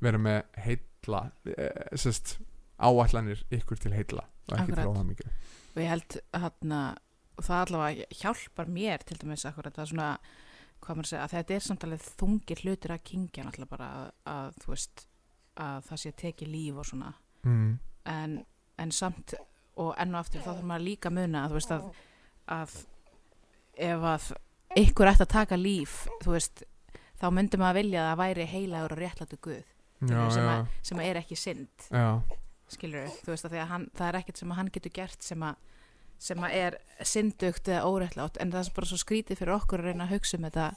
vera 0.00 0.18
með 0.18 0.42
heilla 0.66 1.22
eh, 1.56 1.96
sest, 1.96 2.36
áallanir 2.78 3.42
ykkur 3.56 3.78
til 3.80 3.92
heilla 3.96 4.26
og 4.50 4.58
ekki 4.58 4.72
til 4.74 4.80
Akkurat. 4.82 4.92
óhamingju 4.92 5.30
og 5.76 5.82
ég 5.82 5.88
held 5.88 6.18
hérna 6.36 6.80
það 7.40 7.62
allavega 7.66 8.06
hjálpar 8.20 8.68
mér 8.72 9.02
til 9.04 9.18
dæmis 9.20 9.44
akkurat 9.48 9.74
það 9.76 9.82
er 9.86 9.92
svona 9.92 10.10
segja, 11.04 11.24
að 11.24 11.32
þetta 11.34 11.54
er 11.56 11.64
samt 11.64 11.84
alveg 11.84 12.04
þungir 12.20 12.60
hlutir 12.62 12.92
að 12.94 13.02
kingja 13.04 13.44
náttúrulega 13.44 13.70
bara 13.72 13.88
að, 13.96 14.10
að 14.26 14.58
þú 14.62 14.70
veist 14.74 15.06
að 15.62 15.86
það 15.88 16.02
sé 16.02 16.12
tekið 16.22 16.52
líf 16.52 16.80
og 16.82 16.88
svona. 16.88 17.12
Mm. 17.46 17.78
en, 18.10 18.32
en 18.82 18.92
samt 18.92 19.36
og 19.78 19.92
enn 20.00 20.14
og 20.16 20.24
aftur 20.24 20.42
þá 20.42 20.48
þarf 20.48 20.64
maður 20.66 20.84
líka 20.86 21.10
að 21.12 21.18
muna 21.20 21.42
að 21.44 21.52
þú 21.52 21.58
veist 21.58 21.74
að, 21.76 21.84
að 22.56 22.72
ef 23.86 24.06
að 24.10 24.26
ykkur 24.82 25.10
ætti 25.12 25.24
að 25.26 25.32
taka 25.34 25.58
líf 25.60 25.94
þú 26.24 26.34
veist, 26.34 26.64
þá 27.20 27.26
myndi 27.36 27.60
maður 27.60 27.78
vilja 27.80 28.02
að 28.02 28.08
það 28.08 28.20
væri 28.22 28.48
heilagur 28.50 28.96
og 28.96 29.02
réttlættu 29.02 29.38
guð. 29.46 29.70
Já, 30.06 30.18
sem, 30.28 30.48
að, 30.52 30.66
sem 30.84 30.98
að 31.00 31.06
er 31.08 31.18
ekki 31.22 31.38
synd. 31.40 31.86
Já, 31.88 32.08
skilur 32.72 33.14
þú 33.22 33.32
veist 33.32 33.48
að 33.48 33.56
að 33.62 33.70
hann, 33.70 33.86
það 33.96 34.08
er 34.08 34.18
ekkert 34.20 34.42
sem 34.42 34.52
að 34.52 34.60
hann 34.60 34.72
getur 34.74 34.94
gert 34.98 35.24
sem 35.24 35.46
að, 35.46 35.62
sem 36.26 36.44
að 36.44 36.58
er 36.58 36.78
syndugt 37.04 37.70
eða 37.70 37.86
óréttlátt 37.88 38.40
en 38.42 38.52
það 38.52 38.62
er 38.64 38.76
bara 38.76 38.90
svo 38.90 39.00
skrítið 39.00 39.40
fyrir 39.40 39.56
okkur 39.56 39.84
að 39.84 39.90
reyna 39.92 40.08
að 40.08 40.16
hugsa 40.16 40.38
um 40.38 40.48
þetta 40.48 40.68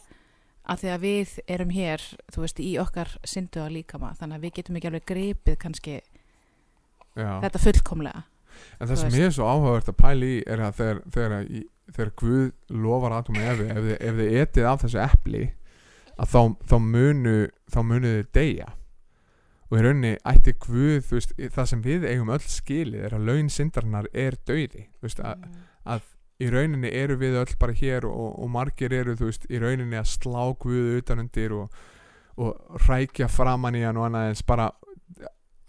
að 0.70 0.82
því 0.84 0.90
að 0.94 1.04
við 1.06 1.36
erum 1.48 1.70
hér 1.74 2.04
þú 2.34 2.44
veist 2.44 2.60
í 2.64 2.72
okkar 2.82 3.14
syndu 3.28 3.62
að 3.64 3.76
líkama 3.80 4.14
þannig 4.20 4.38
að 4.40 4.46
við 4.46 4.56
getum 4.60 4.80
ekki 4.80 4.90
alveg 4.92 5.06
gripið 5.10 5.58
kannski 5.64 5.96
já. 7.16 7.32
þetta 7.46 7.62
fullkomlega. 7.64 8.24
En 8.80 8.90
það 8.90 9.00
sem 9.04 9.16
ég 9.16 9.30
er 9.30 9.36
svo 9.36 9.48
áhugavert 9.48 9.90
að 9.92 9.98
pæla 10.02 10.26
í 10.28 10.40
er 10.48 10.64
að 10.66 10.74
þegar, 10.80 11.00
þegar, 11.16 11.46
þegar 11.96 12.12
Guð 12.20 12.76
lofar 12.84 13.16
aðtum 13.16 13.40
efi, 13.40 13.70
ef, 13.70 13.80
þið- 13.86 14.02
ef 14.10 14.20
þið 14.20 14.36
etið 14.44 14.68
af 14.72 14.84
þessu 14.84 15.00
epli 15.06 15.44
að 16.20 16.34
þá, 16.34 16.42
þá 16.68 16.76
munu 16.84 17.38
þá 17.72 17.80
munu 17.88 18.14
þið 18.18 18.30
deyja. 18.36 18.70
Og 19.70 19.78
í 19.78 19.82
rauninni 19.86 20.14
ætti 20.28 20.54
Guð 20.66 21.04
þú 21.08 21.18
veist, 21.20 21.34
það 21.56 21.68
sem 21.72 21.82
við 21.86 22.06
eigum 22.10 22.32
öll 22.34 22.46
skilið 22.52 23.04
er 23.08 23.16
að 23.16 23.28
laun 23.30 23.52
syndarinnar 23.54 24.10
er 24.14 24.36
dauði. 24.50 24.88
Þú 25.00 25.08
veist, 25.08 25.20
að, 25.24 25.46
að 25.86 26.08
í 26.40 26.50
rauninni 26.52 26.92
eru 26.96 27.18
við 27.20 27.40
öll 27.42 27.56
bara 27.60 27.76
hér 27.76 28.08
og, 28.08 28.28
og 28.40 28.52
margir 28.52 28.94
eru 28.96 29.16
þú 29.20 29.30
veist, 29.30 29.48
í 29.52 29.60
rauninni 29.60 30.00
að 30.00 30.12
slá 30.14 30.44
Guð 30.62 31.00
utanundir 31.00 31.56
og, 31.56 31.82
og 32.40 32.80
rækja 32.88 33.28
framan 33.32 33.76
í 33.76 33.84
hann 33.84 34.00
og 34.00 34.08
annað 34.08 34.32
eins 34.32 34.46
bara 34.48 34.70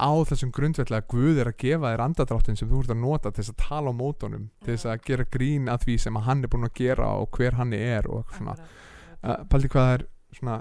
á 0.01 0.12
þessum 0.31 0.53
grundvelli 0.55 0.97
að 0.97 1.09
Guð 1.12 1.41
er 1.43 1.51
að 1.51 1.59
gefa 1.61 1.93
þér 1.93 2.05
andadráttin 2.07 2.59
sem 2.59 2.71
þú 2.71 2.85
ert 2.85 2.95
að 2.95 3.03
nota 3.03 3.33
til 3.33 3.43
þess 3.43 3.53
að 3.53 3.64
tala 3.66 3.93
á 3.93 4.01
mótunum 4.01 4.47
til 4.64 4.73
þess 4.73 4.89
að 4.89 5.03
gera 5.11 5.27
grín 5.37 5.68
að 5.68 5.85
því 5.85 5.97
sem 6.07 6.16
að 6.16 6.27
hann 6.29 6.45
er 6.45 6.53
búin 6.53 6.68
að 6.68 6.79
gera 6.81 7.11
og 7.21 7.37
hver 7.37 7.59
hann 7.59 7.75
er 7.77 8.09
og 8.09 8.23
eitthvað 8.23 8.39
svona. 8.39 8.57
Uh, 9.21 9.37
paldi 9.53 9.68
hvað 9.75 9.93
er 9.97 10.07
svona 10.39 10.57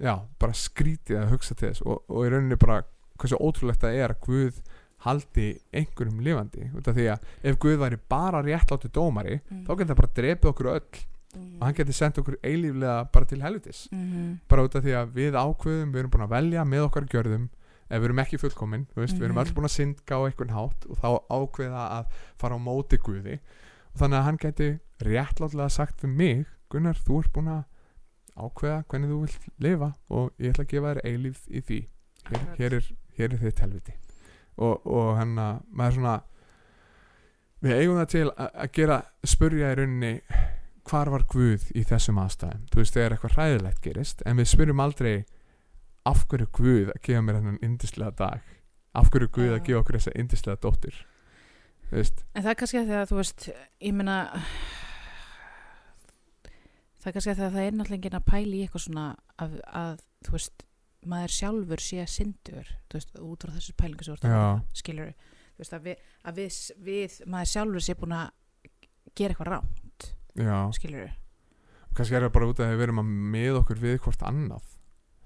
já, 0.00 0.14
bara 0.40 0.56
skrítið 0.56 1.20
að 1.20 1.34
hugsa 1.34 1.58
til 1.58 1.68
þess 1.68 1.84
og, 1.84 2.00
og 2.08 2.24
í 2.24 2.32
rauninni 2.32 2.60
bara 2.60 2.80
hversu 3.20 3.38
ótrúlegt 3.38 3.84
það 3.84 4.00
er 4.00 4.14
að 4.14 4.24
Guð 4.24 4.62
haldi 5.04 5.48
einhverjum 5.72 6.20
lifandi 6.24 6.70
út 6.74 6.88
af 6.88 6.96
því 6.96 7.08
að 7.14 7.26
ef 7.50 7.58
Guð 7.62 7.80
væri 7.82 7.98
bara 8.08 8.44
réttlátti 8.44 8.90
dómari 8.94 9.40
mm. 9.40 9.64
þá 9.66 9.72
getur 9.74 9.90
það 9.92 10.00
bara 10.00 10.14
drepið 10.20 10.50
okkur 10.52 10.70
öll 10.74 10.86
mm. 11.00 11.50
og 11.58 11.66
hann 11.66 11.76
getur 11.80 11.98
sendt 11.98 12.22
okkur 12.22 12.38
eilíflega 12.42 12.96
bara 13.12 13.28
til 13.30 13.42
helvitis 13.44 13.84
mm. 13.92 14.30
bara 14.48 14.64
út 14.68 14.78
af 14.78 14.86
því 14.86 14.96
að 15.00 15.12
við 15.18 15.36
ákveðum 15.36 15.92
við 15.92 16.02
erum 16.02 16.14
búin 16.14 16.26
að 16.28 16.34
velja 16.38 16.64
með 16.68 16.88
okkar 16.88 17.10
gjörðum 17.12 17.50
ef 17.84 18.00
við 18.00 18.08
erum 18.08 18.22
ekki 18.22 18.40
fullkomin, 18.40 18.86
þú 18.94 19.02
veist, 19.02 19.18
við 19.18 19.26
erum 19.28 19.36
Mhm. 19.38 19.44
öll 19.44 19.54
búin 19.54 19.68
að 19.68 19.74
syndga 19.74 20.16
á 20.16 20.20
einhvern 20.24 20.54
hátt 20.56 20.86
og 20.88 20.96
þá 20.98 21.08
ákveða 21.28 21.82
að 21.98 22.06
fara 22.40 22.56
á 22.56 22.60
móti 22.64 22.98
Guði 22.98 23.34
og 23.92 24.00
þannig 24.00 24.18
að 24.18 24.24
hann 24.24 24.38
geti 24.40 24.68
réttlátlega 25.04 25.70
sagt 25.70 26.00
við 26.02 26.16
mig, 26.16 26.46
Gunnar, 26.72 26.96
þú 26.96 27.18
ert 27.20 27.32
búin 27.36 27.50
að 27.52 27.64
ákveða 28.34 28.84
hvernig 28.88 29.10
þú 29.12 29.20
vilt 29.20 29.44
lifa 29.60 29.90
og 30.10 30.32
ég 30.40 30.54
ætla 30.54 30.64
að 30.64 30.72
gefa 30.72 30.94
þér 30.94 31.04
eilíf 31.04 31.44
í 31.48 31.60
því 31.60 31.80
hér, 32.30 32.48
hér, 32.58 32.74
er, 32.80 32.88
hér 33.18 33.34
er 33.36 33.44
þitt 33.44 33.62
helviti 33.62 33.92
og, 34.56 34.86
og 34.86 35.14
hann 35.18 35.38
að 35.40 35.62
maður 35.70 35.98
svona 35.98 36.16
við 37.64 37.78
eigum 37.78 38.00
það 38.00 38.10
til 38.12 38.26
að, 38.30 38.66
gera 38.76 38.98
spurja 39.24 39.72
í 39.72 39.78
rauninni 39.78 40.12
hvar 40.84 41.10
var 41.14 41.24
Guð 41.32 41.70
í 41.72 41.84
þessum 41.88 42.20
aðstæðum? 42.20 42.66
Þú 42.72 42.82
veist, 42.82 42.96
þegar 42.96 43.14
eitthvað 43.16 43.38
hræðilegt 43.38 43.80
gerist 43.84 44.22
en 44.28 44.36
við 44.40 44.50
spyrjum 44.52 44.84
aldrei 44.84 45.14
af 46.04 46.26
hverju 46.28 46.50
Guð 46.58 46.92
að 46.92 47.00
gefa 47.06 47.24
mér 47.24 47.40
þennan 47.40 47.62
yndislega 47.64 48.16
dag? 48.18 48.52
Af 48.94 49.10
hverju 49.10 49.30
Guð 49.32 49.52
að 49.54 49.60
Já. 49.62 49.64
gefa 49.70 49.80
okkur 49.80 49.98
þessa 49.98 50.16
yndislega 50.20 50.60
dóttir 50.60 51.00
þú 51.88 52.00
veist, 52.00 52.24
En 52.34 52.44
það 52.44 52.50
er 52.52 52.58
kannski 52.60 52.80
að 52.80 52.90
því 52.90 52.98
að 53.00 53.08
þú 53.10 53.20
veist, 53.20 53.48
ég 53.80 53.96
meina 53.96 54.18
það 57.00 57.08
er 57.08 57.16
kannski 57.16 57.32
að 57.32 57.40
það 57.40 57.58
er 57.64 57.74
náttúrulega 57.78 57.98
enginn 58.00 58.20
að 58.20 58.28
pæla 58.28 58.54
í 58.58 58.62
eitthvað 58.64 58.84
svona 58.86 59.06
að, 59.40 59.58
að 59.72 59.96
þú 60.24 60.36
veist, 60.36 60.66
maður 61.10 61.34
sjálfur 61.36 61.82
sé 61.82 62.06
syndur, 62.10 62.70
þú 62.88 62.98
veist, 62.98 63.16
út 63.20 63.44
frá 63.44 63.54
þessu 63.56 63.74
pælingu 63.80 64.06
sem 64.06 64.16
hafa, 64.30 64.62
skilur 64.76 65.12
veist, 65.58 65.74
að, 65.74 65.88
við, 65.88 66.06
að 66.24 66.40
við, 66.40 66.60
við, 66.86 67.18
maður 67.30 67.52
sjálfur 67.52 67.86
sé 67.86 67.96
búin 67.98 68.16
að 68.18 68.32
gera 69.14 69.34
eitthvað 69.34 69.52
rámt, 69.52 70.08
já. 70.34 70.56
skilur 70.78 71.12
kannski 71.94 72.16
er 72.18 72.26
það 72.26 72.32
bara 72.34 72.48
út 72.50 72.60
af 72.60 72.72
að 72.72 72.78
við 72.78 72.86
erum 72.88 73.02
að 73.02 73.10
með 73.34 73.58
okkur 73.60 73.82
við 73.82 74.00
hvort 74.02 74.24
annað 74.26 74.72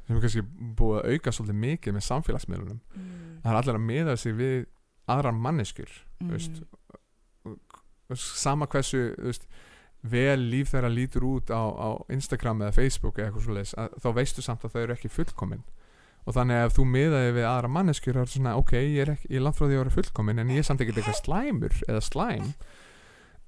sem 0.08 0.16
er 0.16 0.24
kannski 0.24 0.42
búið 0.76 0.98
að 0.98 1.14
auka 1.14 1.32
svolítið 1.36 1.60
mikið 1.62 1.96
með 1.96 2.04
samfélagsmiðlunum. 2.06 2.80
Mm. 2.96 3.38
það 3.44 3.50
er 3.52 3.60
allir 3.60 3.78
að 3.78 3.86
miða 3.88 4.16
sig 4.20 4.36
við 4.36 4.58
aðrar 5.08 5.36
manneskjur 5.46 5.94
þú 6.18 6.30
veist, 6.34 6.62
sama 8.38 8.68
hversu 8.72 9.02
veist, 9.16 9.48
vel 10.02 10.38
líf 10.50 10.72
þeirra 10.72 10.90
lítur 10.92 11.26
út 11.26 11.50
á, 11.50 11.62
á 11.62 11.88
Instagram 12.14 12.62
eða 12.62 12.76
Facebook 12.76 13.18
eða 13.18 13.28
eitthvað 13.28 13.46
svoleiðis 13.48 13.74
að, 13.78 13.96
þá 14.02 14.08
veistu 14.18 14.44
samt 14.44 14.64
að 14.64 14.74
þau 14.74 14.80
eru 14.82 14.96
ekki 14.96 15.10
fullkomin. 15.12 15.64
Og 16.28 16.36
þannig 16.36 16.58
að 16.58 16.66
ef 16.66 16.74
þú 16.76 16.84
miðaði 16.92 17.30
við 17.38 17.46
aðra 17.48 17.70
manneskjur 17.72 18.18
þá 18.18 18.22
er 18.22 18.32
svona 18.32 18.56
ok, 18.60 18.74
ég 18.76 19.00
er, 19.04 19.14
ekki, 19.16 19.30
ég 19.32 19.40
er 19.40 19.44
langt 19.46 19.58
frá 19.58 19.64
því 19.64 19.78
að 19.78 19.82
vera 19.82 19.94
fullkomin 19.96 20.42
en 20.42 20.52
ég 20.52 20.60
er 20.60 20.68
samt 20.68 20.84
ekki 20.84 20.94
eitthvað 20.94 21.20
slæmur 21.22 21.78
eða 21.88 22.02
slæm. 22.04 22.50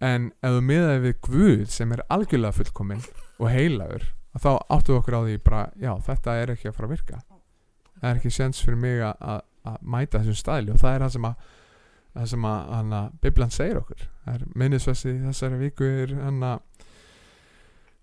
En 0.00 0.30
ef 0.40 0.56
þú 0.56 0.62
miðaði 0.64 1.02
við 1.04 1.18
Guð 1.26 1.66
sem 1.74 1.92
er 1.92 2.04
algjörlega 2.08 2.56
fullkomin 2.56 3.04
og 3.36 3.52
heilagur 3.52 4.08
þá 4.38 4.50
áttu 4.70 4.96
okkur 4.96 5.18
á 5.18 5.20
því 5.26 5.36
bara 5.44 5.62
já, 5.76 5.92
þetta 6.06 6.36
er 6.40 6.54
ekki 6.54 6.70
að 6.70 6.76
fara 6.78 6.88
að 6.88 6.94
virka. 6.94 7.22
Það 8.00 8.10
er 8.10 8.20
ekki 8.20 8.32
sens 8.32 8.62
fyrir 8.64 8.80
mig 8.80 9.02
að 9.04 9.78
mæta 9.82 10.22
þessum 10.22 10.38
staðli 10.38 10.72
og 10.72 10.80
það 10.80 10.94
er 10.94 11.04
það 11.04 11.14
sem 11.16 11.26
að 11.28 11.48
það 12.14 12.26
sem 12.32 12.44
að 12.50 12.70
hana, 12.74 13.00
Biblan 13.22 13.50
segir 13.54 13.78
okkur. 13.80 14.06
Er 14.30 14.44
minnisvessi 14.58 15.12
þessari 15.24 15.58
viku 15.60 15.84
er 15.86 16.14
hana, 16.20 16.56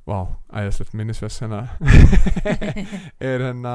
vá, 0.08 0.20
æðislegt 0.55 0.93
minnisvess 0.95 1.41
hérna 1.43 1.64
er 3.32 3.43
hérna 3.47 3.74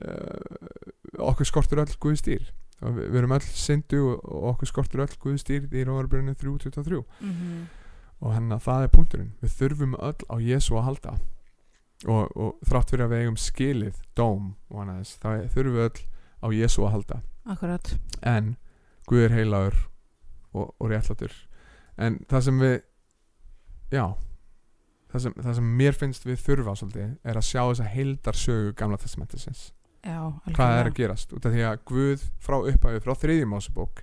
uh, 0.00 1.28
okkur 1.30 1.48
skortur 1.48 1.82
öll 1.84 1.96
Guði 2.00 2.20
stýr 2.20 2.46
og 2.84 2.92
við, 2.96 3.06
við 3.12 3.18
erum 3.22 3.34
öll 3.36 3.46
syndu 3.56 4.00
og, 4.14 4.24
okkur 4.52 4.70
skortur 4.72 5.04
öll 5.06 5.16
Guði 5.22 5.40
stýr 5.42 5.68
í 5.72 5.84
Rómarbrunni 5.88 6.34
3.23 6.36 7.02
Mhm. 7.20 7.66
og 8.24 8.32
hérna 8.32 8.56
það 8.64 8.82
er 8.86 8.92
punkturinn. 8.96 9.32
Við 9.42 9.56
þurfum 9.58 9.96
öll 10.00 10.22
á 10.32 10.36
Jésu 10.40 10.76
að 10.80 10.86
halda. 10.90 11.16
Og, 12.08 12.30
og 12.36 12.58
þrátt 12.68 12.90
fyrir 12.92 13.04
að 13.06 13.10
við 13.12 13.22
eigum 13.24 13.36
skilið 13.40 13.98
dóm 14.16 14.54
og 14.70 14.80
annað 14.82 15.02
þess 15.02 15.18
þá 15.20 15.28
þurfum 15.52 15.76
við 15.76 15.84
öll 15.86 16.00
á 16.40 16.46
Jésu 16.56 16.84
að 16.86 16.92
halda. 16.94 17.18
Akkurat. 17.52 17.90
En 18.24 18.56
Guð 19.06 19.26
er 19.28 19.36
heilagur 19.36 19.76
og, 20.52 20.74
og 20.80 20.90
réttlátur. 20.90 21.34
En 21.96 22.18
það 22.28 22.46
sem 22.48 22.62
við 22.62 22.76
já 23.94 24.04
það 25.12 25.22
sem, 25.24 25.36
það 25.44 25.58
sem 25.58 25.72
mér 25.80 25.96
finnst 25.96 26.26
við 26.26 26.42
þurfa 26.44 26.76
svolítið 26.80 27.12
er 27.24 27.38
að 27.38 27.48
sjá 27.48 27.60
þessa 27.62 27.90
heildarsögu 27.92 28.72
gamla 28.78 28.98
testamentisins. 29.00 29.68
Já, 30.06 30.20
hvað 30.54 30.80
er 30.80 30.90
að 30.90 30.98
gerast? 31.00 31.32
Út 31.34 31.46
af 31.48 31.54
því 31.54 31.64
að 31.66 31.78
Guð 31.90 32.26
frá 32.42 32.56
upphæðu 32.60 33.02
frá 33.02 33.14
þriðjum 33.22 33.56
ásubók 33.56 34.02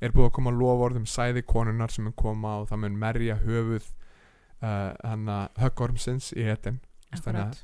er 0.00 0.14
búið 0.14 0.30
að 0.30 0.36
koma 0.38 0.52
lofórðum 0.54 1.06
sæði 1.06 1.44
konunnar 1.46 1.92
sem 1.92 2.06
mun 2.08 2.16
koma 2.18 2.56
og 2.62 2.70
það 2.70 2.82
mun 2.84 2.96
merja 2.98 3.36
höfuð 3.42 3.90
uh, 4.64 4.94
hann 5.04 5.28
að 5.30 5.60
höggormsins 5.60 6.32
í 6.34 6.46
etin 6.50 6.80
þannig 7.12 7.60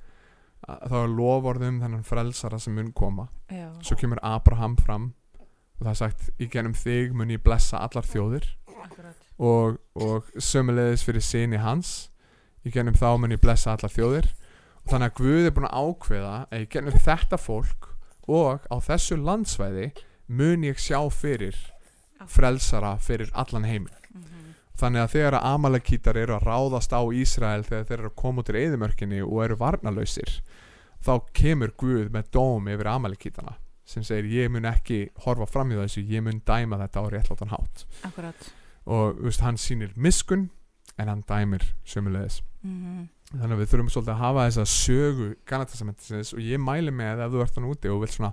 að 0.67 0.85
þá 0.91 0.97
er 1.01 1.15
lofórðum 1.17 1.81
þennan 1.83 2.07
frelsara 2.07 2.61
sem 2.63 2.77
mun 2.77 2.93
koma. 2.97 3.29
Já, 3.51 3.71
svo 3.87 3.99
kemur 3.99 4.21
Abraham 4.27 4.77
fram 4.79 5.11
og 5.77 5.85
það 5.85 5.93
er 5.93 5.99
sagt 6.01 6.29
í 6.41 6.49
genum 6.53 6.75
þig 6.77 7.13
mun 7.17 7.33
ég 7.35 7.43
blessa 7.45 7.83
allar 7.85 8.07
þjóðir. 8.09 8.49
Og, 9.37 9.77
og 9.93 10.29
sömulegis 10.41 11.05
fyrir 11.05 11.25
sinni 11.25 11.61
hans 11.61 12.09
í 12.65 12.73
genum 12.73 12.97
þá 12.97 13.11
mun 13.21 13.35
ég 13.37 13.43
blessa 13.43 13.75
allar 13.75 13.93
þjóðir. 13.93 14.31
Og 14.85 14.93
þannig 14.93 15.13
að 15.13 15.21
Guð 15.21 15.49
er 15.49 15.55
búin 15.57 15.69
að 15.69 15.79
ákveða 15.83 16.35
að 16.49 16.65
í 16.65 16.69
genum 16.73 17.01
þetta 17.05 17.41
fólk 17.41 17.91
og 18.27 18.65
á 18.73 18.77
þessu 18.83 19.19
landsvæði 19.21 19.91
mun 20.27 20.65
ég 20.67 20.81
sjá 20.81 20.99
fyrir 21.13 21.59
frelsara 22.27 22.97
fyrir 23.03 23.31
allan 23.35 23.69
heiminn. 23.69 23.93
Mhm. 24.17 24.55
þannig 24.81 25.03
að 25.03 25.13
þegar 25.13 25.35
að 25.37 25.47
Amalekítar 25.55 26.17
eru 26.17 26.35
að 26.37 26.47
ráðast 26.49 26.93
á 26.93 27.01
Ísrael 27.13 27.65
þegar 27.65 27.85
þeir 27.85 27.99
eru 27.99 28.11
að 28.11 28.17
koma 28.17 28.43
út 28.43 28.51
í 28.51 28.61
eðimörkinni 28.61 29.21
og 29.25 29.45
eru 29.45 29.57
varnalausir 29.57 30.33
þá 31.05 31.13
kemur 31.33 31.73
Guð 31.77 32.11
með 32.13 32.31
dóm 32.33 32.69
yfir 32.69 32.91
Amalekítana 32.93 33.57
sem 33.87 34.03
segir 34.03 34.27
ég 34.33 34.51
mun 34.51 34.67
ekki 34.67 35.01
horfa 35.25 35.47
fram 35.47 35.71
í 35.71 35.77
þessu 35.79 36.03
ég 36.11 36.25
mun 36.27 36.41
dæma 36.47 36.79
þetta 36.83 37.03
á 37.03 37.05
réttlátan 37.15 37.53
hátt. 37.55 37.85
Akkurat. 38.09 38.49
Og 38.87 39.21
veist, 39.23 39.41
hann 39.47 39.57
sýnir 39.59 39.93
miskun 39.97 40.49
en 40.99 41.09
hann 41.09 41.23
dæmir 41.29 41.63
sömulegis 41.87 42.43
Mhm. 42.67 43.09
þannig 43.31 43.55
að 43.57 43.61
við 43.63 43.69
þurfum 43.71 43.91
svolítið 43.95 44.13
að 44.15 44.23
hafa 44.25 44.45
þessa 44.49 44.65
sögu 44.67 45.27
Galatasamendisins 45.47 46.33
og 46.35 46.41
ég 46.41 46.59
mæli 46.63 46.91
með 46.91 47.21
ef 47.27 47.33
þú 47.33 47.43
ert 47.43 47.55
hann 47.55 47.69
úti 47.71 47.91
og 47.93 48.01
vilt 48.03 48.15
svona 48.17 48.33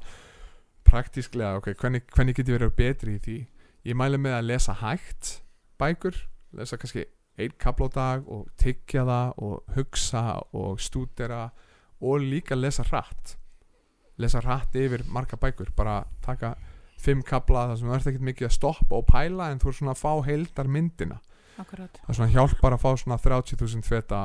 praktísklega, 0.83 1.57
ok, 1.57 1.73
hvernig, 1.79 2.03
hvernig 2.13 2.35
get 2.35 2.47
ég 2.49 2.57
verið 2.59 2.75
betri 2.77 3.15
í 3.17 3.21
því? 3.23 3.37
Ég 3.85 3.95
mæli 3.99 4.17
með 4.21 4.37
að 4.39 4.47
lesa 4.51 4.73
hægt 4.79 5.41
bækur, 5.81 6.15
lesa 6.57 6.77
kannski 6.77 7.05
einn 7.37 7.53
kapla 7.59 7.87
á 7.89 7.95
dag 7.95 8.27
og 8.29 8.47
tyggja 8.61 9.05
það 9.09 9.33
og 9.37 9.63
hugsa 9.75 10.23
og 10.53 10.77
stúdera 10.79 11.49
og 12.01 12.21
líka 12.21 12.55
lesa 12.55 12.83
hratt 12.83 13.35
lesa 14.21 14.41
hratt 14.43 14.75
yfir 14.77 15.05
marga 15.09 15.37
bækur 15.39 15.71
bara 15.75 16.03
taka 16.25 16.53
fimm 17.01 17.23
kapla 17.25 17.67
þar 17.71 17.79
sem 17.79 17.89
þú 17.89 17.95
ert 17.97 18.09
ekkert 18.11 18.27
mikið 18.29 18.49
að 18.49 18.55
stoppa 18.57 18.99
og 18.99 19.07
pæla 19.09 19.49
en 19.51 19.59
þú 19.61 19.71
er 19.71 19.77
svona 19.79 19.95
að 19.95 20.03
fá 20.03 20.11
heildar 20.27 20.69
myndina 20.69 21.19
akkurat. 21.61 21.99
Það 22.03 22.13
er 22.13 22.19
svona 22.19 22.33
hjálpar 22.33 22.75
að 22.75 22.83
fá 22.83 22.89
svona 23.01 23.19
30.000 23.21 23.87
feta 23.87 24.21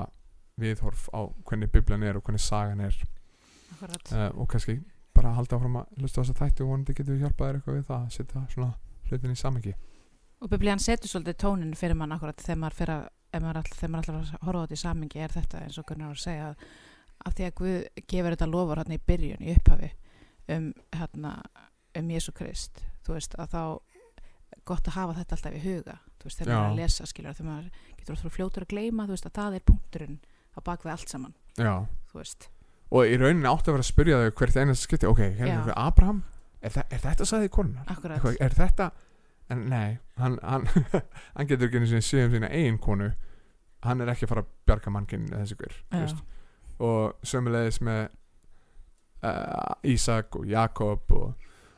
viðhorf 0.58 1.08
á 1.14 1.20
hvernig 1.48 1.72
bibljan 1.72 2.06
er 2.06 2.18
og 2.18 2.24
hvernig 2.26 2.42
sagan 2.42 2.80
er. 2.84 2.96
Uh, 3.78 4.30
og 4.40 4.48
kannski 4.50 4.78
bara 5.14 5.34
halda 5.36 5.58
áfram 5.58 5.76
að 5.80 6.00
hlusta 6.00 6.22
á 6.22 6.24
þessa 6.24 6.38
þætti 6.38 6.64
og 6.64 6.72
vonandi 6.72 6.94
getur 6.96 7.14
við 7.14 7.26
hjálpað 7.26 7.48
þér 7.48 7.58
eitthvað 7.58 7.78
við 7.78 7.86
það 7.88 8.00
að 8.00 8.14
setja 8.16 8.42
svona 8.54 8.70
hlutin 9.08 9.34
í 9.34 9.38
samengi 9.38 9.74
og 10.38 10.50
biblían 10.52 10.82
setur 10.82 11.10
svolítið 11.10 11.38
tónin 11.42 11.74
fyrir 11.78 11.98
mann 11.98 12.14
akkurat 12.14 12.42
þegar 12.42 12.60
maður 12.62 12.92
að 12.94 13.06
maður 13.42 13.60
all, 13.60 13.72
ætlar 13.98 14.18
að 14.18 14.30
horfa 14.46 14.60
á 14.60 14.64
þetta 14.64 14.76
í 14.76 14.82
samingi 14.82 15.22
er 15.22 15.34
þetta 15.34 15.62
eins 15.64 15.78
og 15.80 15.86
Gunnar 15.88 16.12
var 16.14 16.20
að 17.26 17.38
því 17.38 17.46
að 17.48 17.54
Guð 17.60 17.78
gefur 18.10 18.34
þetta 18.34 18.50
lofur 18.50 18.82
hann 18.82 18.94
í 18.94 19.00
byrjun 19.10 19.44
í 19.44 19.54
upphafi 19.56 19.90
um, 20.54 20.68
hérna, 20.94 21.32
um 21.98 22.12
Jésu 22.14 22.34
Krist. 22.36 22.82
Þú 23.06 23.16
veist 23.16 23.36
að 23.38 23.54
þá 23.54 23.62
gott 24.68 24.88
að 24.88 24.98
hafa 24.98 25.16
þetta 25.18 25.36
alltaf 25.36 25.56
í 25.56 25.62
huga. 25.64 25.98
Þú 26.18 26.28
veist 26.28 26.40
þegar 26.40 26.52
maður 26.52 26.66
er 26.66 26.72
að 26.72 26.80
lesa 26.82 27.08
skilur 27.08 27.36
þegar 27.38 27.50
maður 27.50 27.82
getur 27.98 28.16
að 28.18 28.36
fljótur 28.36 28.66
að 28.66 28.72
gleyma 28.72 29.06
þú 29.08 29.16
veist 29.16 29.28
að 29.28 29.36
það 29.38 29.58
er 29.58 29.66
punkturinn 29.70 30.16
á 30.54 30.58
bakvið 30.66 30.94
allt 30.94 31.12
saman 31.12 31.34
já. 31.54 31.74
þú 32.10 32.20
veist. 32.20 32.48
Og 32.88 33.04
í 33.04 33.18
rauninni 33.20 33.50
átti 33.50 33.68
að 33.68 33.76
vera 33.76 33.84
að 33.84 33.90
spyrja 33.90 34.18
þau 34.22 34.34
hvert 34.40 34.58
einast 34.62 34.86
skipti. 34.86 35.08
Ok, 35.08 35.22
hérna 35.38 35.60
er 35.60 35.74
Abraham. 35.76 36.22
Er, 36.58 36.72
þa 36.74 36.84
er 36.90 37.04
þetta 37.04 37.28
sagði 37.28 37.50
konunar 37.54 38.32
er 38.42 38.56
þetta 38.56 38.88
en 39.48 39.60
nei, 39.70 39.98
hann, 40.18 40.34
hann, 40.42 40.64
hann 41.36 41.48
getur 41.48 41.68
ekki 41.68 42.00
séð 42.02 42.26
um 42.26 42.32
sína 42.34 42.50
eigin 42.50 42.80
konu. 42.82 43.12
Hann 43.86 44.02
er 44.02 44.10
ekki 44.10 44.26
að 44.26 44.32
fara 44.32 44.42
að 44.42 44.50
bjarga 44.66 44.92
mannkinn 44.92 45.28
þessi 45.30 45.54
ykkur 45.54 45.76
Já. 45.94 46.08
Og 46.78 47.14
sömulegis 47.26 47.80
með 47.84 48.08
uh, 49.24 49.74
Ísak 49.84 50.36
og 50.38 50.46
Jakob 50.46 51.10
og, 51.12 51.34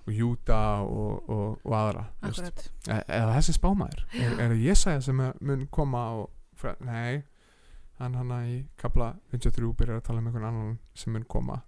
og 0.06 0.12
Júda 0.12 0.60
og, 0.84 1.28
og, 1.30 1.58
og 1.64 1.74
aðra 1.76 2.04
E- 2.88 3.04
eða 3.20 3.34
þessi 3.38 3.56
spámaður? 3.56 4.04
Er, 4.18 4.32
er 4.36 4.52
það 4.54 4.62
Jesaja 4.66 5.00
sem 5.06 5.20
er- 5.24 5.36
mun 5.40 5.66
koma 5.72 6.04
og 6.20 6.30
nei 6.84 7.22
hann 8.00 8.14
hann 8.16 8.30
í 8.48 8.58
kapla 8.80 9.14
53 9.32 9.74
byrjar 9.76 10.00
að 10.00 10.06
tala 10.06 10.20
um 10.22 10.26
einhvern 10.30 10.48
annan 10.48 10.78
sem 10.96 11.12
mun 11.12 11.24
koma 11.28 11.62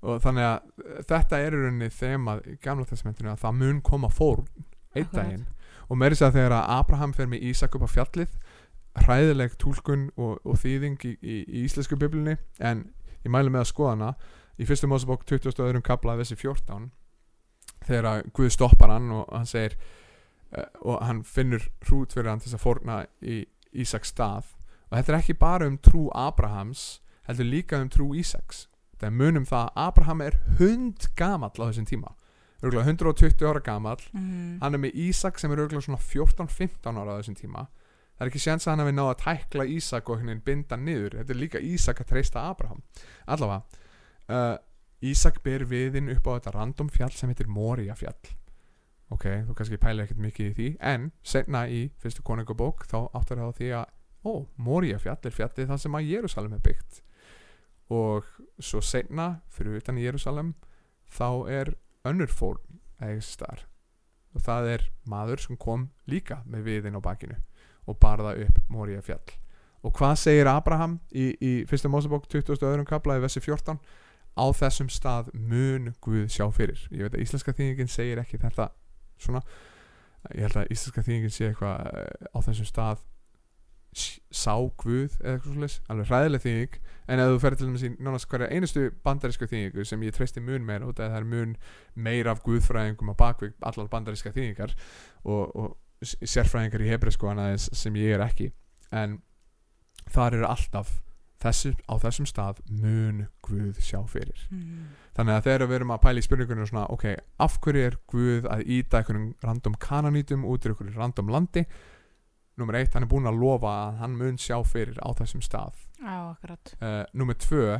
og, 0.00 0.20
þannig 0.24 0.44
að 0.46 0.58
eh, 0.84 1.02
þetta 1.10 1.38
er 1.44 1.52
í 1.56 1.62
rauninni 1.62 1.88
þemað 1.92 2.44
í 2.52 2.56
gamla 2.64 2.84
testamentinu 2.88 3.32
að 3.32 3.40
það 3.42 3.56
mun 3.62 3.80
koma 3.84 4.08
fórn 4.08 4.46
einn 4.94 5.08
daginn. 5.12 5.46
Og 5.88 5.96
meiri 6.00 6.16
sér 6.16 6.28
að 6.30 6.36
þegar 6.38 6.52
að 6.58 6.70
Abraham 6.78 7.12
fer 7.16 7.26
með 7.32 7.42
Ísak 7.48 7.74
upp 7.76 7.84
á 7.84 7.90
fjallið 7.92 8.32
hræðileg 9.04 9.56
túlkun 9.60 10.08
og, 10.16 10.38
og 10.44 10.58
þýðing 10.62 11.04
í, 11.04 11.14
í, 11.22 11.36
í 11.46 11.64
íslensku 11.66 11.98
biblunni 12.00 12.36
en 12.58 12.86
ég 13.24 13.32
mæli 13.32 13.52
með 13.52 13.64
að 13.64 13.70
skoða 13.72 13.94
hana. 13.94 14.10
Í 14.58 14.66
fyrstu 14.66 14.88
Mósebók 14.90 15.24
20. 15.28 15.54
öðrum 15.62 15.84
kapla 15.86 16.16
þessi 16.18 16.38
14 16.38 16.88
þegar 17.86 18.08
að 18.10 18.30
Guð 18.34 18.52
stoppar 18.54 18.92
hann 18.92 19.10
og 19.14 19.28
hann 19.30 19.48
segir 19.48 19.76
uh, 19.78 20.66
og 20.82 21.02
hann 21.06 21.22
finnur 21.26 21.68
hrút 21.86 22.16
fyrir 22.16 22.32
hann 22.32 22.42
til 22.42 22.50
þess 22.50 22.58
að 22.58 22.64
fórna 22.64 23.02
í 23.22 23.42
Ísaks 23.78 24.14
stað. 24.14 24.54
Og 24.88 24.96
þetta 24.96 25.12
er 25.12 25.18
ekki 25.20 25.38
bara 25.38 25.68
um 25.68 25.76
trú 25.78 26.08
Abrahams 26.16 27.02
heldur 27.28 27.48
líka 27.48 27.80
um 27.82 27.90
trú 27.92 28.10
Ísaks. 28.16 28.66
Það 28.98 29.10
er 29.10 29.18
munum 29.20 29.46
það 29.46 29.68
að 29.68 29.82
Abraham 29.84 30.24
er 30.24 30.38
hund 30.58 31.10
gamall 31.16 31.54
á 31.54 31.68
þessum 31.68 31.86
tíma. 31.86 32.14
Örgulega 32.58 32.90
120 32.90 33.44
ára 33.46 33.60
gamall. 33.62 34.00
Mm. 34.10 34.58
hann 34.62 34.74
er 34.74 34.82
með 34.82 34.96
Ísak 35.06 35.38
sem 35.38 35.52
er 35.52 35.60
örgulega 35.62 35.86
svona 35.86 36.02
14-15 36.02 36.98
ára 36.98 37.14
á 37.14 37.18
þessum 37.20 37.38
tíma 37.38 37.68
það 38.18 38.24
er 38.26 38.32
ekki 38.32 38.42
séns 38.42 38.66
að 38.66 38.72
hann 38.74 38.84
hafi 38.84 38.96
náð 38.96 39.12
að 39.12 39.20
tækla 39.22 39.68
Ísak 39.78 40.10
og 40.10 40.20
veginn 40.22 40.42
binda 40.44 40.76
niður. 40.76 41.20
Þetta 41.20 41.34
er 41.34 41.40
líka 41.44 41.62
Ísak 41.62 42.02
að 42.02 42.10
treysta 42.12 42.48
Abraham. 42.50 42.82
Allavega 43.30 43.62
uh, 44.34 44.56
Ísak 45.06 45.38
ber 45.44 45.64
viðinn 45.70 46.10
upp 46.12 46.26
á 46.26 46.30
þetta 46.36 46.56
random 46.58 46.90
fjall 46.90 47.14
sem 47.14 47.30
heitir 47.30 47.50
Moria 47.50 47.94
fjall 47.98 48.34
ok, 49.14 49.26
þú 49.48 49.56
kannski 49.56 49.80
pælir 49.80 50.04
ekkert 50.04 50.22
mikið 50.22 50.48
í 50.48 50.54
því 50.56 50.68
en 50.92 51.10
senna 51.24 51.64
í 51.70 51.84
fyrstu 52.02 52.24
konungabók 52.26 52.84
þá 52.88 52.98
áttar 53.16 53.40
það 53.40 53.52
á 53.52 53.58
því 53.58 53.70
að 53.78 53.86
ó, 54.28 54.32
Moria 54.60 55.00
fjall 55.00 55.18
er 55.22 55.36
fjallið 55.36 55.70
það 55.72 55.82
sem 55.84 55.98
að 55.98 56.10
Jérúsalem 56.12 56.56
er 56.56 56.64
byggt. 56.64 57.02
Og 57.88 58.26
svo 58.60 58.82
senna 58.84 59.28
fyrir 59.54 59.80
utan 59.80 60.00
Jérúsalem 60.00 60.52
þá 61.08 61.28
er 61.48 61.72
önnur 62.08 62.32
fórn 62.32 62.80
eða 63.00 63.24
þar 63.40 63.66
og 64.36 64.42
það 64.44 64.66
er 64.74 64.82
maður 65.08 65.40
sem 65.40 65.56
kom 65.56 65.88
líka 66.10 66.42
með 66.44 66.66
viðinn 66.68 66.98
á 67.00 67.02
bakinu 67.02 67.38
og 67.88 67.98
barða 68.02 68.34
upp 68.44 68.60
Moria 68.68 69.00
fjall. 69.04 69.36
Og 69.86 69.94
hvað 69.94 70.16
segir 70.18 70.50
Abraham 70.50 70.98
í, 71.14 71.30
í 71.40 71.52
fyrsta 71.70 71.90
Mósebók 71.90 72.26
20. 72.28 72.58
öðrum 72.58 72.86
kapla 72.88 73.18
í 73.18 73.22
vessi 73.22 73.40
14 73.40 73.78
á 74.38 74.44
þessum 74.54 74.90
stað 74.92 75.30
mun 75.34 75.92
Guð 76.04 76.26
sjá 76.34 76.46
fyrir. 76.54 76.80
Ég 76.90 77.06
veit 77.06 77.16
að 77.16 77.24
íslenska 77.24 77.54
þýðingin 77.54 77.90
segir 77.90 78.22
ekki 78.22 78.40
þetta 78.42 78.70
svona. 79.18 79.42
Ég 80.34 80.46
held 80.46 80.58
að 80.62 80.74
íslenska 80.74 81.04
þýðingin 81.06 81.34
sé 81.34 81.50
eitthvað 81.50 81.86
eh, 81.94 82.28
á 82.34 82.38
þessum 82.46 82.68
stað 82.68 83.06
sá 83.98 84.52
Guð 84.78 85.14
eða 85.22 85.34
eitthvað 85.38 85.54
svolítið 85.54 85.92
alveg 85.92 86.10
hræðileg 86.10 86.44
þýðing. 86.44 86.78
En 87.08 87.22
ef 87.22 87.32
þú 87.32 87.40
ferð 87.42 87.58
til 87.58 87.68
dæmis 87.68 87.84
í 87.86 87.90
nánast 87.96 88.28
hverja 88.30 88.50
einustu 88.52 88.86
bandarísku 89.06 89.48
þýðingu 89.48 89.86
sem 89.88 90.02
ég 90.04 90.14
treysti 90.14 90.42
mun 90.44 90.66
meira 90.66 90.90
út 90.90 91.00
að 91.00 91.14
það 91.14 91.20
er 91.22 91.28
mun 91.32 91.54
meira 91.96 92.34
af 92.34 92.42
guðfræðingum 92.44 93.14
á 93.14 93.20
bakvið 93.22 93.54
allar 93.70 93.90
bandaríska 93.94 94.34
þýðingar 94.34 94.74
og, 95.24 95.56
og 95.56 95.76
sérfræðingar 96.02 96.84
í 96.84 96.92
hebreisku 96.92 97.28
aðeins 97.30 97.68
sem 97.76 97.96
ég 97.98 98.16
er 98.16 98.24
ekki. 98.24 98.52
En 98.94 99.18
þar 100.08 100.38
eru 100.38 100.48
alltaf 100.48 100.98
þessu, 101.42 101.74
á 101.86 101.94
þessum 102.02 102.26
stað 102.28 102.62
mun 102.70 103.26
Guð 103.46 103.78
sjá 103.82 104.00
fyrir. 104.10 104.40
Mm. 104.50 104.88
þannig 105.18 105.34
að 105.34 105.44
þegar 105.46 105.66
við 105.66 105.76
erum 105.78 105.92
að 105.94 106.00
pæla 106.04 106.22
í 106.22 106.26
spurningunum 106.26 106.68
svona, 106.70 106.86
ok, 106.94 107.06
af 107.44 107.58
hverju 107.64 107.84
er 107.84 107.98
Guð 108.10 108.48
að 108.50 108.64
íta 108.78 109.00
einhverjum 109.00 109.28
random 109.44 109.78
kananítum 109.82 110.46
út 110.48 110.66
í 110.66 110.72
einhverjum 110.72 110.98
random 110.98 111.32
landi? 111.34 111.64
Nummer 112.58 112.74
eitt, 112.74 112.94
hann 112.94 113.06
er 113.06 113.10
búin 113.10 113.28
að 113.30 113.38
lofa 113.38 113.70
að 113.84 114.00
hann 114.02 114.16
mun 114.18 114.40
sjá 114.42 114.56
fyrir 114.66 114.98
á 114.98 115.08
þessum 115.14 115.42
stað. 115.46 115.78
Á, 116.02 116.34
akkurat. 116.34 116.74
Uh, 116.82 117.04
nummer 117.14 117.38
tvö 117.38 117.78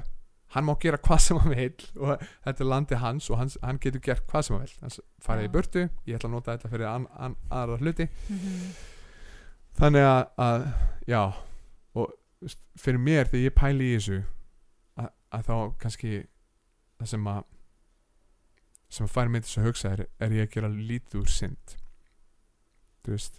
hann 0.55 0.65
má 0.65 0.75
gera 0.81 0.97
hvað 0.99 1.21
sem 1.21 1.39
hann 1.43 1.53
vil 1.55 1.75
og 2.01 2.23
þetta 2.45 2.63
er 2.65 2.69
landi 2.71 2.95
hans 3.03 3.27
og 3.31 3.39
hans, 3.43 3.59
hann 3.63 3.79
getur 3.83 4.01
gert 4.01 4.27
hvað 4.31 4.43
sem 4.47 4.57
hann 4.57 4.65
vil 4.67 4.77
hann 4.81 4.91
s- 4.95 5.01
farið 5.25 5.49
í 5.49 5.53
burtu, 5.53 5.83
ég 6.09 6.17
ætla 6.17 6.29
að 6.31 6.35
nota 6.37 6.55
þetta 6.57 6.71
fyrir 6.73 6.89
an, 6.89 7.07
an, 7.19 7.37
aðra 7.51 7.77
hluti. 7.83 8.07
Mhm. 8.29 8.71
þannig 9.79 10.07
að, 10.09 10.23
að 10.43 10.65
já 11.07 11.21
og 11.95 12.15
fyrir 12.79 12.99
mér 13.03 13.29
þegar 13.31 13.45
ég 13.45 13.55
pæli 13.59 13.91
í 13.93 13.97
þessu 13.99 14.17
að, 14.99 15.11
að 15.37 15.45
þá 15.51 15.55
kannski 15.85 16.13
það 16.99 17.11
sem 17.13 17.29
að 17.35 17.45
sem 18.89 19.05
að 19.05 19.13
færi 19.13 19.29
mig 19.35 19.43
til 19.45 19.51
þess 19.51 19.59
að 19.61 19.67
hugsa 19.69 19.91
er, 19.93 20.03
er 20.25 20.31
ég 20.33 20.47
að 20.49 20.53
gera 20.55 20.69
lítið 20.73 21.19
úr 21.21 21.29
synd. 21.29 21.75
Þú 23.05 23.13
veist 23.13 23.35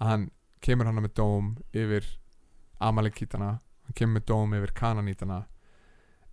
að 0.00 0.08
hann 0.08 0.24
kemur 0.64 0.88
hann 0.88 0.96
með 1.04 1.12
dóm 1.18 1.50
yfir 1.76 2.06
Amalekítana 2.82 3.50
hann 3.60 3.94
kemur 3.98 4.16
með 4.16 4.24
dóm 4.32 4.54
yfir 4.56 4.72
Kananítana 4.78 5.42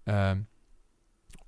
um, 0.07 0.45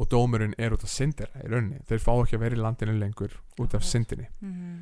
og 0.02 0.08
dómurinn 0.10 0.56
er 0.58 0.74
út 0.74 0.84
af 0.84 0.90
syndir 0.90 1.30
í 1.44 1.48
rauninni, 1.48 1.80
þeir 1.86 2.00
fá 2.02 2.12
ekki 2.24 2.36
að 2.36 2.40
vera 2.46 2.56
í 2.58 2.62
landinu 2.62 2.96
lengur 2.98 3.36
út 3.62 3.76
af 3.78 3.84
syndinni. 3.86 4.28
Mhm. 4.42 4.82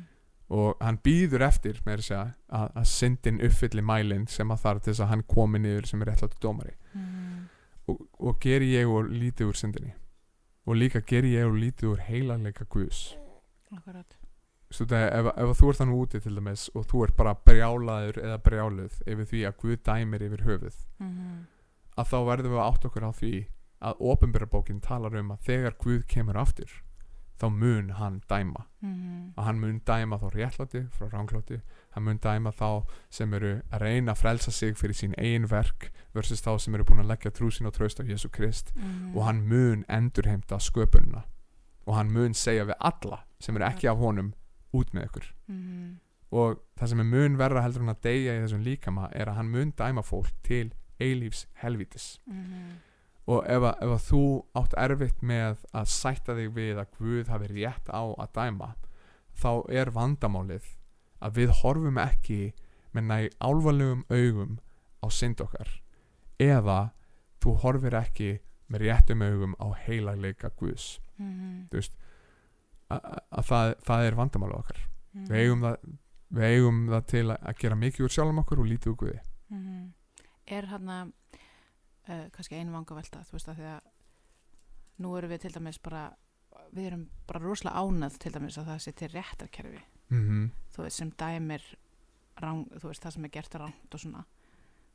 og 0.50 0.76
hann 0.82 0.96
býður 0.98 1.44
eftir 1.46 1.76
með 1.86 2.00
þess 2.00 2.10
að, 2.10 2.30
að, 2.74 2.84
syndin 2.90 3.36
uppfylli 3.46 3.82
mælinn 3.86 4.24
sem 4.26 4.50
að 4.50 4.58
þarf 4.64 4.80
til 4.82 4.90
þess 4.92 5.00
að 5.04 5.08
hann 5.12 5.22
komi 5.22 5.58
niður 5.62 5.86
sem 5.86 6.02
er 6.02 6.06
réttlátt 6.10 6.40
dómari. 6.42 6.72
Mhm. 6.94 7.44
og, 7.88 8.00
og 8.18 8.40
geri 8.40 8.72
ég 8.74 8.86
úr 8.90 9.06
lítið 9.10 9.46
úr 9.52 9.54
syndinni. 9.60 9.92
Og 10.66 10.74
líka 10.76 11.00
geri 11.06 11.36
ég 11.36 11.46
úr 11.46 11.54
lítið 11.58 11.92
úr 11.92 12.00
heilanleika 12.08 12.64
Guðs. 12.64 13.14
Akkurat. 13.76 14.16
Stu, 14.70 14.84
það, 14.86 15.06
ef, 15.20 15.26
ef 15.36 15.58
þú 15.60 15.68
ert 15.70 15.78
þannig 15.80 16.00
úti 16.02 16.20
til 16.22 16.34
dæmis 16.34 16.66
og 16.74 16.84
þú 16.86 17.04
ert 17.06 17.16
bara 17.16 17.34
brjálaður 17.34 18.18
eða 18.22 18.36
brjáluð 18.42 18.98
yfir 19.06 19.26
því 19.30 19.40
að 19.48 19.56
Guð 19.62 19.78
dæmir 19.86 20.22
yfir 20.26 20.44
höfuð 20.46 20.76
Mhm. 20.98 21.46
að 21.98 22.06
þá 22.10 22.18
verðum 22.26 22.52
við 22.54 22.60
að 22.60 22.68
átt 22.74 22.84
okkur 22.90 23.06
á 23.06 23.10
því 23.12 23.32
að 23.82 23.96
ofinbjörabókin 24.00 24.80
talar 24.80 25.14
um 25.16 25.30
að 25.30 25.40
þegar 25.48 25.74
Guð 25.78 26.06
kemur 26.06 26.36
aftur 26.36 26.70
þá 27.40 27.48
mun 27.50 27.88
hann 27.96 28.20
dæma 28.28 28.66
Mhm. 28.82 29.32
að 29.38 29.44
hann 29.44 29.60
mun 29.60 29.80
dæma 29.86 30.18
þá 30.20 30.30
réttláti 30.34 30.82
frá 30.92 31.08
ránglóti 31.10 31.60
hann 31.92 32.04
mun 32.04 32.18
dæma 32.18 32.52
þá 32.52 32.84
sem 33.10 33.32
eru 33.34 33.62
að 33.72 33.80
reyna 33.80 34.12
að 34.12 34.18
frelsa 34.18 34.50
sig 34.52 34.74
fyrir 34.76 34.92
sín 34.94 35.14
eigin 35.18 35.46
verk 35.48 35.90
versus 36.14 36.42
þá 36.42 36.58
sem 36.60 36.74
eru 36.74 36.84
búin 36.84 37.00
að 37.00 37.08
leggja 37.08 37.30
trú 37.30 37.48
sín 37.50 37.66
og 37.66 37.72
tröst 37.72 38.00
á 38.00 38.04
Jésu 38.04 38.28
Krist 38.30 38.72
Mhm. 38.76 39.16
og 39.16 39.24
hann 39.24 39.48
mun 39.48 39.84
endurheimta 39.88 40.58
sköpunina 40.60 41.22
og 41.86 41.94
hann 41.94 42.12
mun 42.12 42.34
segja 42.34 42.66
við 42.66 42.74
alla 42.80 43.24
sem 43.38 43.56
eru 43.56 43.64
ekki 43.64 43.88
af 43.90 43.96
honum 43.98 44.34
út 44.74 44.92
með 44.92 45.04
ykkur 45.08 45.32
Mhm. 45.48 45.96
og 46.32 46.60
það 46.78 46.88
sem 46.88 47.00
er 47.00 47.04
mun 47.04 47.36
verra 47.38 47.62
heldur 47.62 47.80
en 47.82 47.88
að 47.94 48.00
deyja 48.02 48.32
í 48.38 48.44
þessum 48.44 48.62
líkama 48.64 49.08
er 49.16 49.24
að 49.26 49.34
hann 49.36 49.50
mun 49.50 49.72
dæma 49.72 50.02
fólk 50.04 50.30
til 50.42 50.72
eilífs 51.00 51.46
helvítis 51.62 52.18
Mhm. 52.28 52.76
Og 53.30 53.44
ef 53.46 53.62
að, 53.68 53.74
ef 53.84 53.90
að 53.94 54.04
þú 54.08 54.20
átt 54.60 54.74
erfitt 54.84 55.20
með 55.30 55.64
að 55.76 55.90
sætta 55.92 56.34
þig 56.38 56.52
við 56.56 56.80
að 56.82 56.92
Guð 56.98 57.28
hafi 57.32 57.50
rétt 57.52 57.90
á 57.92 58.02
að 58.02 58.32
dæma 58.38 58.70
þá 59.40 59.50
er 59.80 59.90
vandamálið 59.94 60.66
að 61.20 61.36
við 61.38 61.52
horfum 61.60 62.00
ekki 62.02 62.40
með 62.96 63.06
næg 63.10 63.28
álvarlegum 63.44 64.04
augum 64.10 64.56
á 65.04 65.06
synd 65.14 65.40
okkar 65.44 65.70
eða 66.42 66.78
þú 67.44 67.54
horfir 67.62 67.96
ekki 68.00 68.30
með 68.70 68.84
réttum 68.86 69.22
augum 69.26 69.54
á 69.62 69.66
heilagleika 69.86 70.50
Guðs 70.58 70.98
Mhm. 71.20 71.68
þú 71.70 71.76
veist 71.76 71.96
að, 72.90 73.00
að 73.36 73.44
það, 73.50 73.74
það 73.86 74.04
er 74.08 74.14
vandamálið 74.18 74.58
okkar 74.62 74.78
Mhm. 75.14 75.26
við 75.28 75.40
eigum 75.44 75.60
það, 75.66 75.76
við 76.32 76.44
eigum 76.54 76.78
það 76.88 77.06
til 77.12 77.24
að, 77.26 77.38
að 77.50 77.58
gera 77.60 77.76
mikið 77.76 78.04
úr 78.06 78.14
sjálfum 78.14 78.38
okkur 78.44 78.60
og 78.62 78.66
lítið 78.70 78.92
úr 78.92 78.98
Guði 79.04 79.20
Mhm. 79.50 79.92
er 80.46 80.66
hann 80.72 80.88
að 80.88 81.12
uh, 82.10 82.26
kannski 82.34 82.58
einu 82.58 82.72
vanga 82.74 82.96
velta 82.98 83.22
þú 83.28 83.36
veist 83.38 83.48
að 83.52 83.60
því 83.60 83.68
að 83.74 83.80
nú 85.00 85.14
erum 85.16 85.30
við 85.32 85.44
til 85.46 85.52
dæmis 85.56 85.78
bara 85.82 86.02
við 86.74 86.90
erum 86.90 87.06
bara 87.26 87.40
rosalega 87.44 87.80
ánað 87.80 88.18
til 88.18 88.32
dæmis 88.34 88.58
að 88.60 88.68
það 88.72 88.82
sé 88.84 88.92
til 88.92 89.08
réttarkerfi 89.14 89.80
mm 90.10 90.20
-hmm. 90.26 90.50
þú 90.74 90.82
veist 90.82 90.96
sem 90.96 91.10
dæmir 91.10 91.62
rang, 92.40 92.66
þú 92.80 92.86
veist 92.88 93.02
það 93.02 93.10
sem 93.12 93.24
er 93.24 93.28
gert 93.30 93.54
rangt 93.54 93.94
og 93.94 94.00
svona 94.00 94.24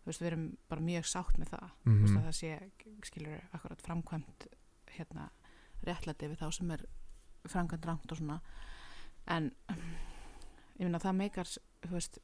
þú 0.04 0.06
veist 0.06 0.22
við 0.22 0.28
erum 0.28 0.58
bara 0.70 0.82
mjög 0.82 1.06
sátt 1.06 1.38
með 1.38 1.48
það 1.50 1.70
þú 1.86 2.02
veist 2.02 2.14
Mhm. 2.14 2.18
að 2.18 2.26
það 2.26 2.36
sé 2.42 2.72
skilur 3.04 3.42
akkurat 3.54 3.82
framkvæmt 3.82 4.48
hérna 4.98 5.30
réttlæti 5.84 6.28
við 6.28 6.38
þá 6.38 6.52
sem 6.52 6.72
er 6.72 6.86
framkvæmt 7.48 7.86
rangt 7.86 8.12
og 8.12 8.18
svona 8.18 8.42
en 9.28 9.52
ég 10.80 10.84
meina 10.86 11.00
það 11.00 11.16
meikar 11.16 11.46
þú 11.82 11.92
veist 11.92 12.20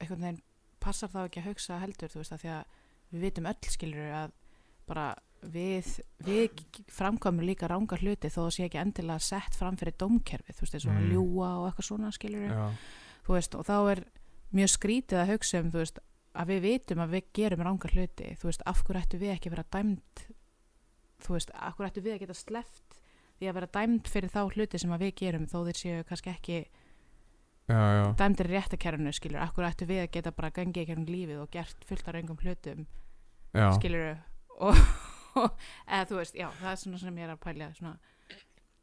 einhvern 0.00 0.20
veginn 0.20 0.42
passar 0.80 1.08
þá 1.08 1.24
ekki 1.26 1.40
að 1.42 1.48
hugsa 1.50 1.78
heldur 1.82 2.08
þú 2.08 2.22
veist 2.22 2.32
að 2.32 2.42
því 2.42 2.48
að 2.48 2.64
við 3.12 3.26
vitum 3.28 3.46
öll 3.50 3.68
skilur 3.72 4.12
að 4.22 4.32
bara 4.88 5.06
við, 5.42 5.88
við 6.22 6.62
framkvæmum 6.92 7.44
líka 7.46 7.68
ranga 7.70 7.96
hluti 7.98 8.30
þó 8.30 8.44
það 8.44 8.50
sé 8.56 8.66
ekki 8.68 8.80
endilega 8.82 9.18
sett 9.26 9.56
fram 9.58 9.76
fyrir 9.78 9.96
dómkerfið 9.98 10.58
þú 10.58 10.64
veist 10.66 10.74
eins 10.78 10.86
og 10.86 10.92
Mm. 10.96 11.08
ljúa 11.12 11.48
og 11.58 11.66
eitthvað 11.68 11.88
svona 11.88 12.12
skilur 12.14 12.48
Já, 12.48 12.66
þú 13.26 13.36
veist, 13.36 13.54
og 13.58 13.66
þá 13.66 13.76
er 13.92 14.04
mjög 14.52 14.70
skrítið 14.76 15.18
að 15.22 15.30
hugsa 15.32 15.60
um, 15.60 15.70
þú 15.72 15.78
veist, 15.82 15.98
að 16.32 16.46
við 16.52 16.60
vitum 16.66 17.02
að 17.04 17.10
við 17.16 17.24
gerum 17.34 17.64
rángar 17.66 17.92
hluti, 17.96 18.36
þú 18.40 18.48
veist, 18.48 18.62
af 18.66 18.82
hverju 18.86 19.02
ættu 19.02 19.18
við 19.20 19.34
ekki 19.34 19.50
að 19.50 19.56
vera 19.56 19.66
dæmd 19.76 20.24
þú 21.22 21.34
veist, 21.36 21.50
af 21.54 21.76
hverju 21.76 21.90
ættu 21.90 22.04
við 22.06 22.14
að 22.14 22.22
geta 22.24 22.34
sleppt 22.38 22.98
því 23.38 23.48
að 23.50 23.54
vera 23.58 23.70
dæmd 23.74 24.08
fyrir 24.08 24.30
þá 24.32 24.40
hluti 24.54 24.78
sem 24.78 24.92
að 24.94 25.02
við 25.02 25.14
gerum 25.22 25.46
þó 25.50 25.58
þeir 25.66 25.78
séu 25.82 26.04
kannski 26.08 26.30
ekki 26.30 26.58
já, 26.62 27.78
já, 27.98 28.04
dæmdir 28.18 28.48
í 28.50 28.54
réttakerfinu, 28.56 29.12
skilur, 29.12 29.42
af 29.42 29.54
hverju 29.56 29.70
ættu 29.70 29.86
við 29.90 30.02
að 30.04 30.10
geta 30.16 30.32
bara 30.32 30.50
gangið 30.50 30.86
gegnum 30.86 31.06
lífið 33.52 33.68
og 33.68 33.76
skilur 33.78 34.08
og, 34.62 34.80
eða 35.88 36.06
þú 36.08 36.18
veist, 36.20 36.34
já, 36.38 36.48
það 36.60 36.72
er 36.72 36.80
svona 36.82 37.02
sem 37.02 37.20
ég 37.20 37.28
er 37.28 37.34
að 37.34 37.44
pælja 37.44 37.70
svona, 37.76 37.96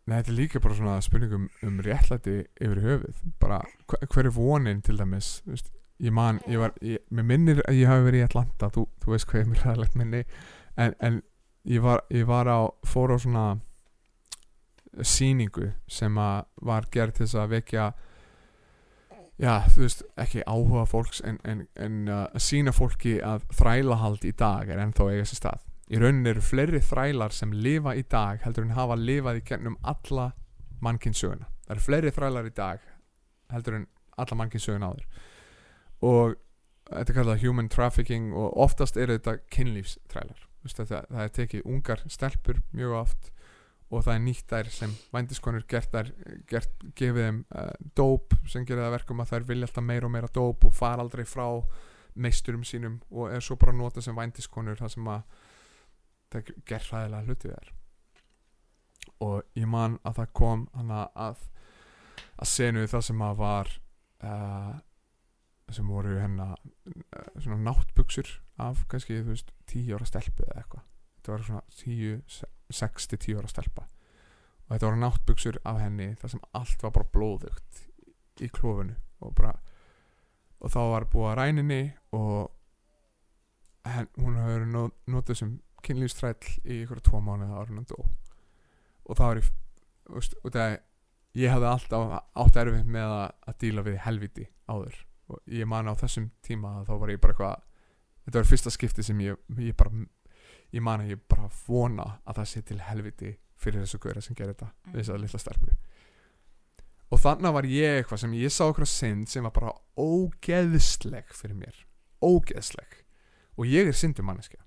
Nei, 0.09 0.15
þetta 0.17 0.32
er 0.32 0.38
líka 0.39 0.59
bara 0.63 0.76
svona 0.78 1.01
spurningum 1.05 1.49
um 1.67 1.82
réttlæti 1.86 2.39
yfir 2.57 2.80
höfuð. 2.82 3.17
Bara 3.38 3.59
hver, 3.91 4.26
er 4.26 4.34
vonin 4.34 4.82
til 4.82 4.97
dæmis? 4.97 5.43
Þú 5.45 5.53
veist, 5.53 5.67
ég 6.01 6.15
man, 6.15 6.39
ég 6.49 6.61
var 6.63 6.74
ég, 6.82 7.03
mér 7.13 7.28
minnir 7.30 7.61
að 7.67 7.78
ég 7.78 7.91
hafi 7.91 8.07
verið 8.07 8.24
í 8.24 8.26
Atlanta 8.26 8.72
þú, 8.74 8.88
þú 9.03 9.13
veist 9.13 9.28
hvað 9.30 9.43
er 9.43 9.51
mér 9.51 9.61
ræðilegt 9.67 9.97
minni. 9.99 10.24
En, 10.82 10.95
en 11.05 11.20
ég, 11.70 11.84
var, 11.86 12.01
ég 12.09 12.26
var 12.26 12.49
á 12.49 12.59
fór 12.89 13.13
á 13.13 13.17
svona 13.22 13.45
sýningu 15.05 15.70
sem 15.91 16.17
að 16.17 16.47
var 16.65 16.89
gerð 16.89 17.20
til 17.20 17.28
þess 17.28 17.41
að 17.43 17.53
vekja 17.53 17.91
já, 19.40 19.54
þú 19.72 19.86
veist, 19.86 20.04
ekki 20.20 20.44
áhuga 20.48 20.86
fólks 20.90 21.24
en, 21.26 21.40
en, 21.48 21.64
en 21.80 22.00
uh, 22.10 22.26
að 22.28 22.44
sína 22.44 22.74
fólki 22.76 23.18
að 23.26 23.48
þrælahald 23.56 24.28
í 24.28 24.34
dag 24.38 24.70
er 24.70 24.82
ennþá 24.84 25.10
eiga 25.14 25.30
sér 25.30 25.42
stað. 25.42 25.66
Í 25.90 26.02
rauninni 26.02 26.30
eru 26.30 26.44
fleiri 26.46 26.82
þrælar 26.86 27.34
sem 27.34 27.54
lifa 27.56 27.96
í 27.98 28.04
dag 28.06 28.44
heldur 28.44 28.68
en 28.68 28.76
hafa 28.78 29.00
lifað 29.00 29.40
í 29.40 29.46
gennum 29.48 29.80
alla 29.82 30.28
mannkynsöguna. 30.86 31.50
Það 31.66 31.76
eru 31.76 31.86
fleiri 31.86 32.14
þrælar 32.14 32.52
í 32.52 32.54
dag 32.60 32.84
heldur 33.54 33.80
en 33.80 33.88
alla 34.20 34.38
mannkynsöguna 34.38 34.92
áður. 34.92 35.08
Og 36.06 36.38
þetta 36.90 37.14
er 37.14 37.18
kallað 37.18 37.44
human 37.44 37.72
trafficking 37.72 38.30
og 38.38 38.54
oftast 38.58 38.98
eru 38.98 39.18
þetta 39.18 39.40
veist, 40.64 40.80
þetta, 40.80 41.04
það 41.10 41.24
er 41.24 41.34
tekið 41.36 41.68
ungar 41.68 42.04
stelpur 42.12 42.62
mjög 42.76 42.96
oft 43.04 43.32
og 43.90 44.04
það 44.06 44.16
er 44.16 44.24
nýtt 44.24 44.52
þær 44.52 44.72
sem 44.74 44.96
vændiskonur 45.14 45.66
gert 45.70 45.94
þær 45.94 46.12
gert, 46.50 46.74
gefið 46.98 47.24
þeim 47.26 47.40
uh, 47.58 47.72
dóp 47.98 48.36
sem 48.46 48.66
gerir 48.66 48.84
það 48.84 48.90
að 48.90 48.98
verkum 49.00 49.24
að 49.24 49.32
þær 49.34 49.48
vilja 49.50 49.70
alltaf 49.70 49.86
meira 49.86 50.10
og 50.10 50.14
meira 50.14 50.34
dóp 50.36 50.68
og 50.70 50.76
fara 50.78 51.06
aldrei 51.06 51.26
frá 51.26 51.48
meisturum 52.20 52.66
sínum 52.68 53.00
og 53.10 53.34
er 53.34 53.44
svo 53.46 53.58
bara 53.60 53.74
nota 53.74 54.04
sem 54.04 54.18
vændiskonur 54.18 54.80
það 54.80 54.94
sem 54.94 55.10
að 55.10 55.38
það 56.30 56.52
ger 56.70 56.86
hræðilega 56.90 57.26
hluti 57.26 57.54
þær. 57.54 57.72
Og 59.26 59.58
ég 59.58 59.68
man 59.68 59.98
að 60.06 60.22
það 60.22 60.36
kom 60.38 60.68
hana 60.76 61.08
að 61.18 61.48
að 62.40 62.52
senu 62.52 62.86
það 62.88 63.06
sem 63.10 63.24
að 63.26 63.40
var 63.40 63.72
uh, 64.28 64.76
sem 65.74 65.90
voru 65.90 66.16
hérna 66.20 66.52
uh, 66.54 67.26
svona 67.40 67.60
náttbuksur 67.66 68.32
af 68.60 68.86
kannski 68.92 69.22
þú 69.24 69.34
veist 69.34 69.52
tíu 69.70 69.98
ára 69.98 70.08
stelpu 70.08 70.46
eða 70.46 70.64
eitthvað. 70.64 70.86
Þetta 71.18 71.34
var 71.34 71.46
svona 71.48 71.64
tíu, 71.76 72.20
sex 72.74 73.07
til 73.09 73.20
tíu 73.22 73.39
ára 73.39 73.49
stelpa. 73.51 73.86
Og 74.67 74.76
þetta 74.76 74.89
voru 74.89 75.01
náttbuksur 75.01 75.59
af 75.65 75.80
henni 75.82 76.11
þar 76.20 76.36
sem 76.36 76.45
allt 76.57 76.84
var 76.86 76.93
bara 76.95 77.11
blóðugt 77.15 77.84
í 78.39 78.49
klófinu 78.53 78.95
og 79.26 79.34
bara 79.36 79.55
og 80.59 80.72
þá 80.74 80.80
var 80.91 81.07
búið 81.11 81.30
að 81.30 81.38
ræninni 81.39 81.82
og 82.15 82.49
henn, 83.88 84.09
hún 84.20 84.38
hefur 84.39 84.65
not, 84.67 84.95
notið 85.07 85.39
sem 85.41 85.55
kynlífstræll 85.86 86.55
í 86.65 86.82
ykkur 86.84 87.01
tvo 87.03 87.22
mánuði 87.24 87.55
ára 87.55 87.84
dó. 87.88 88.03
Og 89.07 89.17
það 89.17 89.30
var 89.30 89.39
í 89.39 89.45
og 90.43 90.53
það 90.53 90.78
ég 91.38 91.53
hafði 91.53 91.70
alltaf 91.70 92.13
átt 92.43 92.59
erfitt 92.59 92.89
með 92.89 93.13
að, 93.15 93.26
að 93.47 93.57
díla 93.63 93.86
við 93.86 93.97
helviti 94.05 94.45
áður. 94.70 94.95
Og 95.30 95.53
ég 95.53 95.70
man 95.70 95.89
á 95.89 95.93
þessum 95.97 96.30
tíma 96.45 96.80
þá 96.88 96.93
var 96.97 97.13
ég 97.13 97.22
bara 97.22 97.36
eitthvað 97.36 97.67
þetta 98.26 98.39
var 98.41 98.49
fyrsta 98.49 98.74
skipti 98.74 99.05
sem 99.05 99.20
ég, 99.24 99.38
ég 99.61 99.78
bara 99.78 99.93
ég 100.74 100.82
man 100.82 101.01
að 101.01 101.09
ég 101.15 101.20
bara 101.28 101.49
vona 101.67 102.20
að 102.28 102.36
það 102.41 102.45
sé 102.51 102.61
til 102.61 102.80
helviti 102.80 103.38
fyrir 103.59 103.82
þessu 103.84 103.99
gauðra 103.99 104.22
sem 104.24 104.36
gerir 104.36 104.53
þetta 104.53 104.72
Mm. 104.88 104.93
þess 104.93 105.09
að 105.09 105.22
litla 105.22 105.39
stelpu. 105.39 105.76
Og 107.11 107.20
þannig 107.20 107.53
var 107.53 107.63
ég 107.65 107.99
eitthvað 108.03 108.20
sem 108.20 108.34
ég 108.38 108.51
sá 108.53 108.63
okkur 108.70 108.86
synd 108.88 109.28
sem 109.30 109.43
var 109.43 109.51
bara 109.51 109.72
ógeðsleg 109.97 111.32
fyrir 111.34 111.55
mér. 111.57 111.76
Ógeðsleg. 112.22 112.99
Og 113.57 113.65
ég 113.65 113.88
er 113.89 113.93
syndum 113.97 114.26
manneskja. 114.30 114.61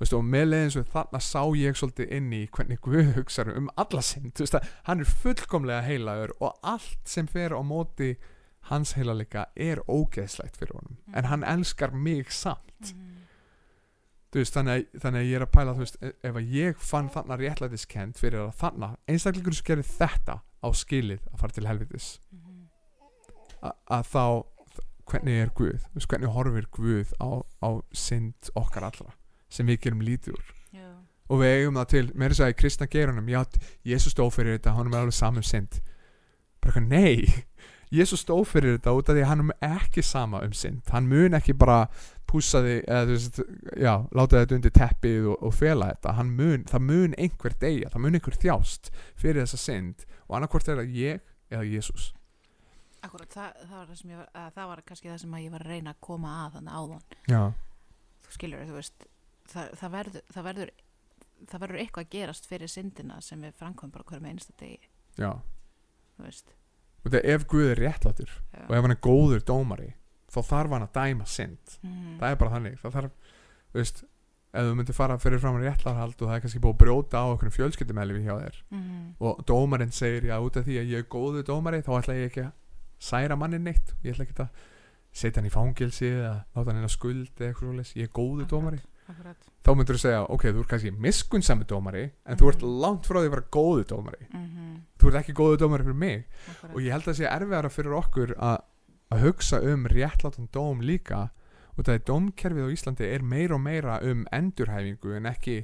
Veistu, 0.00 0.18
og 0.18 0.24
með 0.26 0.48
leiðins 0.50 0.76
og 0.80 0.86
þarna 0.90 1.20
sá 1.22 1.42
ég 1.54 1.76
svolítið 1.78 2.12
inn 2.16 2.32
í 2.34 2.40
hvernig 2.50 2.80
Guð 2.82 3.12
hugsaður 3.14 3.56
um 3.60 3.68
alla 3.78 4.02
synd. 4.02 4.32
Þú 4.34 4.42
veist, 4.46 4.54
að 4.58 4.70
hann 4.88 5.00
er 5.04 5.12
fullkomlega 5.22 5.82
heilagur 5.86 6.32
og 6.40 6.56
allt 6.62 6.98
sem 7.08 7.26
fer 7.30 7.54
á 7.54 7.60
móti 7.62 8.14
hans 8.70 8.94
heilalega 8.96 9.46
er 9.56 9.82
ógeðslegt 9.86 10.56
fyrir 10.58 10.74
honum. 10.78 10.96
En 11.14 11.24
hann 11.30 11.44
elskar 11.44 11.92
mig 11.94 12.30
samt. 12.32 12.94
Mhm. 12.94 13.10
Veist, 14.34 14.54
þannig, 14.56 14.80
að, 14.94 15.00
þannig 15.04 15.20
að 15.20 15.28
ég 15.28 15.36
er 15.38 15.44
að 15.46 15.52
pæla 15.54 15.74
veist, 15.78 15.96
e- 16.02 16.12
ef 16.26 16.34
að 16.40 16.48
ég 16.56 16.80
fann 16.82 17.10
þarna 17.14 17.36
réttlætiskend 17.38 18.16
fyrir 18.18 18.40
að 18.48 18.56
þarna 18.58 18.88
einstaklingur 19.06 19.54
sem 19.54 19.68
gerir 19.68 19.86
þetta 19.86 20.40
á 20.42 20.68
skilið 20.74 21.20
að 21.30 21.38
fara 21.38 21.52
til 21.54 21.66
helvitis. 21.70 22.08
Mhm. 22.34 22.66
a- 23.62 23.76
að 23.96 24.02
þá 24.10 24.24
hvernig 25.08 25.38
er 25.42 25.50
Guð, 25.54 25.84
veist, 25.94 26.08
hvernig 26.08 26.32
horfir 26.34 26.66
Guð 26.72 27.12
á, 27.20 27.28
á 27.62 27.70
synd 27.92 28.50
okkar 28.56 28.84
allra 28.90 29.12
sem 29.48 29.66
við 29.66 29.80
gerum 29.84 30.00
lítið 30.02 30.34
úr? 30.34 30.44
Já. 30.74 30.90
og 31.30 31.40
við 31.40 31.52
eigum 31.54 31.74
það 31.78 31.88
til, 31.88 32.10
meira 32.14 32.34
þess 32.34 32.44
að 32.44 32.52
í 32.52 32.58
kristna 32.58 32.86
gerunum 32.90 33.28
já, 33.28 33.44
Jésús 33.86 34.12
stóð 34.16 34.32
fyrir 34.34 34.58
þetta, 34.58 34.74
hann 34.76 34.90
er 34.92 34.98
alveg 34.98 35.14
saman 35.16 35.42
synd. 35.46 35.80
Bara 36.60 36.72
eitthvað, 36.72 36.88
nei 36.88 37.44
Jésús 37.94 38.24
stóð 38.24 38.44
fyrir 38.50 38.78
þetta 38.78 38.92
út 38.98 39.08
af 39.08 39.14
því 39.14 39.22
að 39.22 39.30
hann 39.30 39.50
er 39.54 39.78
ekki 39.78 40.02
sama 40.02 40.40
um 40.44 40.52
synd, 40.52 40.82
hann 40.90 41.06
mun 41.08 41.36
ekki 41.38 41.54
bara 41.56 41.86
pússa 42.30 42.60
því, 42.64 42.74
eða 42.82 43.04
þú 43.04 43.14
veist 43.14 43.40
já, 43.84 43.92
láta 44.16 44.40
þetta 44.40 44.58
undir 44.58 44.74
teppið 44.78 45.30
og, 45.32 45.46
og 45.48 45.54
fela 45.54 45.90
þetta. 45.92 46.16
Hann 46.18 46.34
mun, 46.38 46.66
það 46.70 46.86
mun 46.90 47.16
einhver 47.20 47.56
deyja 47.62 47.92
það 47.92 48.04
mun 48.04 48.18
einhver 48.18 48.38
þjást 48.42 48.92
fyrir 49.20 49.42
þessa 49.44 49.62
synd 49.62 50.04
og 50.26 50.36
annarkvort 50.38 50.70
er 50.70 50.80
það 50.82 50.98
ég 50.98 51.34
eða 51.52 51.64
Jésús 51.68 52.12
Akkurat, 53.04 53.28
það, 53.28 53.56
það, 53.68 53.76
var 53.76 53.88
það, 53.90 53.96
sem 54.00 54.12
ég 54.14 54.16
var, 54.16 54.28
að, 54.32 54.52
það 54.54 54.68
var 54.70 54.80
kannski 54.88 55.10
það 55.10 55.18
sem 55.20 55.34
ég 55.42 55.52
var 55.52 55.64
að 55.66 55.72
reyna 55.74 55.92
að 55.92 55.98
koma 56.06 56.30
að 56.40 56.54
þannig 56.54 56.76
áðan. 56.78 57.02
Já, 57.28 57.40
þú 58.24 58.36
skilur, 58.38 58.62
þú 58.64 58.76
veist 58.78 59.06
það, 59.52 59.74
það, 59.80 59.90
verður, 59.92 60.24
það 60.32 60.46
verður 60.48 60.72
það 61.50 61.64
verður 61.64 61.80
eitthvað 61.82 62.06
að 62.06 62.14
gerast 62.14 62.48
fyrir 62.48 62.70
syndina 62.70 63.18
sem 63.24 63.42
við 63.44 63.58
framkvæmum 63.58 63.92
bara 63.94 64.06
hverjum 64.08 64.30
einsta 64.30 64.54
degi. 64.60 64.88
Já. 65.20 65.30
Þú 66.14 66.26
veist. 66.28 66.54
Og 67.04 67.12
það 67.12 67.28
ef 67.34 67.46
Guð 67.50 67.68
er 67.68 67.82
réttlátur 67.82 68.32
og 68.64 68.72
ef 68.72 68.86
hann 68.86 68.94
er 68.94 69.02
góður 69.04 69.44
dómari 69.44 69.90
þá 70.34 70.42
þarf 70.50 70.70
hann 70.74 70.86
að 70.88 70.92
dæma 70.98 71.26
synd 71.26 71.78
Mhm. 71.82 72.18
það 72.20 72.30
er 72.30 72.36
bara 72.36 72.50
þannig 72.56 72.78
það 72.82 72.92
þarf, 72.98 73.10
veist 73.74 74.04
ef 74.54 74.62
þú 74.62 74.74
myndir 74.78 74.94
fara 74.94 75.16
fyrir 75.18 75.40
fram 75.42 75.56
að 75.58 75.64
réttlarhald 75.66 76.14
og 76.22 76.28
það 76.28 76.34
er 76.36 76.40
kannski 76.44 76.60
búið 76.62 76.74
að 76.74 76.82
brjóta 76.84 77.18
á 77.18 77.26
okkur 77.34 77.50
fjölskyldumæli 77.50 78.20
hjá 78.22 78.34
þér 78.38 78.56
Mhm. 78.70 79.14
og 79.20 79.44
dómarinn 79.46 79.92
segir 79.92 80.22
já 80.30 80.38
út 80.38 80.56
af 80.56 80.64
því 80.66 80.78
að 80.78 80.90
ég 80.92 80.98
er 80.98 81.08
góðu 81.10 81.42
dómari 81.42 81.82
þá 81.82 81.98
ætla 82.02 82.14
ég 82.14 82.30
ekki 82.30 82.44
að 82.46 82.52
særa 83.00 83.36
mannin 83.36 83.64
neitt 83.64 83.94
ég 84.04 84.14
ætla 84.14 84.24
ekki 84.26 84.34
að 84.42 84.48
setja 85.12 85.40
hann 85.42 85.50
í 85.50 85.52
fangilsi 85.52 86.06
eða 86.10 86.44
láta 86.54 86.70
hann 86.70 86.76
inn 86.78 86.86
á 86.86 86.90
skuld 86.90 87.30
eða 87.38 87.52
eitthvað 87.52 87.68
svoleiðis 87.68 87.94
ég 87.96 88.02
er 88.02 88.14
góðu 88.14 88.46
dómari 88.46 88.80
Akkurat. 89.08 89.36
þá 89.64 89.70
myndir 89.76 89.94
þú 89.94 90.00
segja 90.00 90.20
ok, 90.30 90.42
þú 90.42 90.60
ert 90.60 90.68
kannski 90.68 90.90
miskunnsami 90.96 91.64
dómari 91.66 92.10
en 92.26 92.36
þú 92.36 92.48
ert 92.48 92.62
Mhm. 92.62 92.80
langt 92.80 93.02
frá 93.06 93.18
því 93.20 93.26
að 93.26 93.30
vera 93.34 93.50
góðu 93.50 93.84
dómari 93.84 94.26
Mhm. 94.32 94.80
þú 94.98 95.06
ert 95.08 95.18
ekki 95.24 95.34
góðu 95.34 95.56
dómari 95.58 95.82
fyrir 95.84 95.94
mig 95.98 96.24
Akkurat. 96.48 96.74
og 96.74 96.80
ég 96.80 96.90
held 96.92 97.02
að 97.02 97.12
það 97.12 97.18
sé 97.18 97.26
erfiðara 97.30 97.70
fyrir 97.70 97.92
okkur 98.00 98.34
að, 98.38 98.60
að 99.14 99.24
hugsa 99.28 99.60
um 99.62 99.86
réttlátan 99.90 100.50
dóm 100.54 100.82
líka 100.84 101.28
og 101.74 101.84
það 101.84 101.94
er 101.94 102.04
dómkerfið 102.08 102.66
á 102.66 102.74
Íslandi 102.74 103.08
er 103.10 103.22
meira 103.22 103.56
og 103.56 103.62
meira 103.62 103.98
um 104.06 104.26
endurhæfingu 104.34 105.14
en 105.16 105.30
ekki 105.30 105.60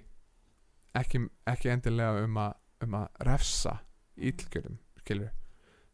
ekki, 0.98 1.24
ekki 1.46 1.70
endilega 1.72 2.24
um 2.24 2.38
að, 2.42 2.54
um 2.86 2.96
að 3.02 3.26
refsa 3.26 3.76
ítlgjörum 4.18 4.78
skilur 5.02 5.34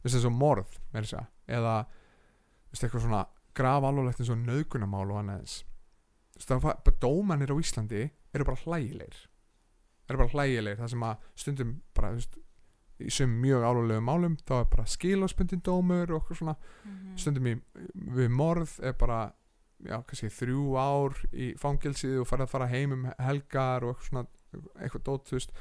þess 0.02 0.18
að 0.18 0.26
svo 0.26 0.32
morð 0.32 0.76
segja 0.96 1.26
eða 1.46 1.78
eitthvað 2.76 3.07
svona 3.07 3.22
graf 3.57 3.86
alvarlegt 3.88 4.20
eins 4.20 4.32
og 4.32 4.42
nöðgunamál 4.42 5.07
og 5.09 5.20
annað 5.22 5.40
eins. 5.40 5.54
Dómanir 7.00 7.52
á 7.52 7.57
Íslandi 7.57 8.02
eru 8.34 8.44
bara 8.44 8.61
hlægilegir. 8.64 9.22
Eru 10.11 10.20
bara 10.20 10.32
hlægilegir 10.34 10.82
það 10.82 10.92
sem 10.92 11.07
að 11.09 11.30
stundum 11.40 11.72
bara 11.96 12.12
veist, 12.16 12.36
í 13.01 13.11
sem 13.12 13.28
mjög 13.42 13.62
alvarlegum 13.68 14.05
málum 14.09 14.36
þá 14.47 14.53
er 14.61 14.68
bara 14.72 14.84
skilásbundin 14.88 15.62
dómur 15.62 16.11
og 16.11 16.22
okkur 16.22 16.36
svona 16.36 16.57
Mhm. 16.84 17.16
stundum 17.18 17.47
í, 17.47 17.55
við 18.16 18.30
morð 18.30 18.78
er 18.82 18.92
bara 18.92 19.32
já, 19.84 20.03
kannski 20.07 20.30
þrjú 20.32 20.76
ár 20.80 21.16
í 21.32 21.55
fangilsið 21.59 22.20
og 22.20 22.26
fara 22.26 22.44
að 22.47 22.49
fara 22.55 22.66
heim 22.66 22.92
um 22.92 23.05
helgar 23.18 23.84
og 23.84 23.97
eitthvað 23.97 24.09
svona 24.09 24.26
eitthvað 24.80 25.03
dót, 25.05 25.26
þú 25.28 25.36
veist 25.36 25.53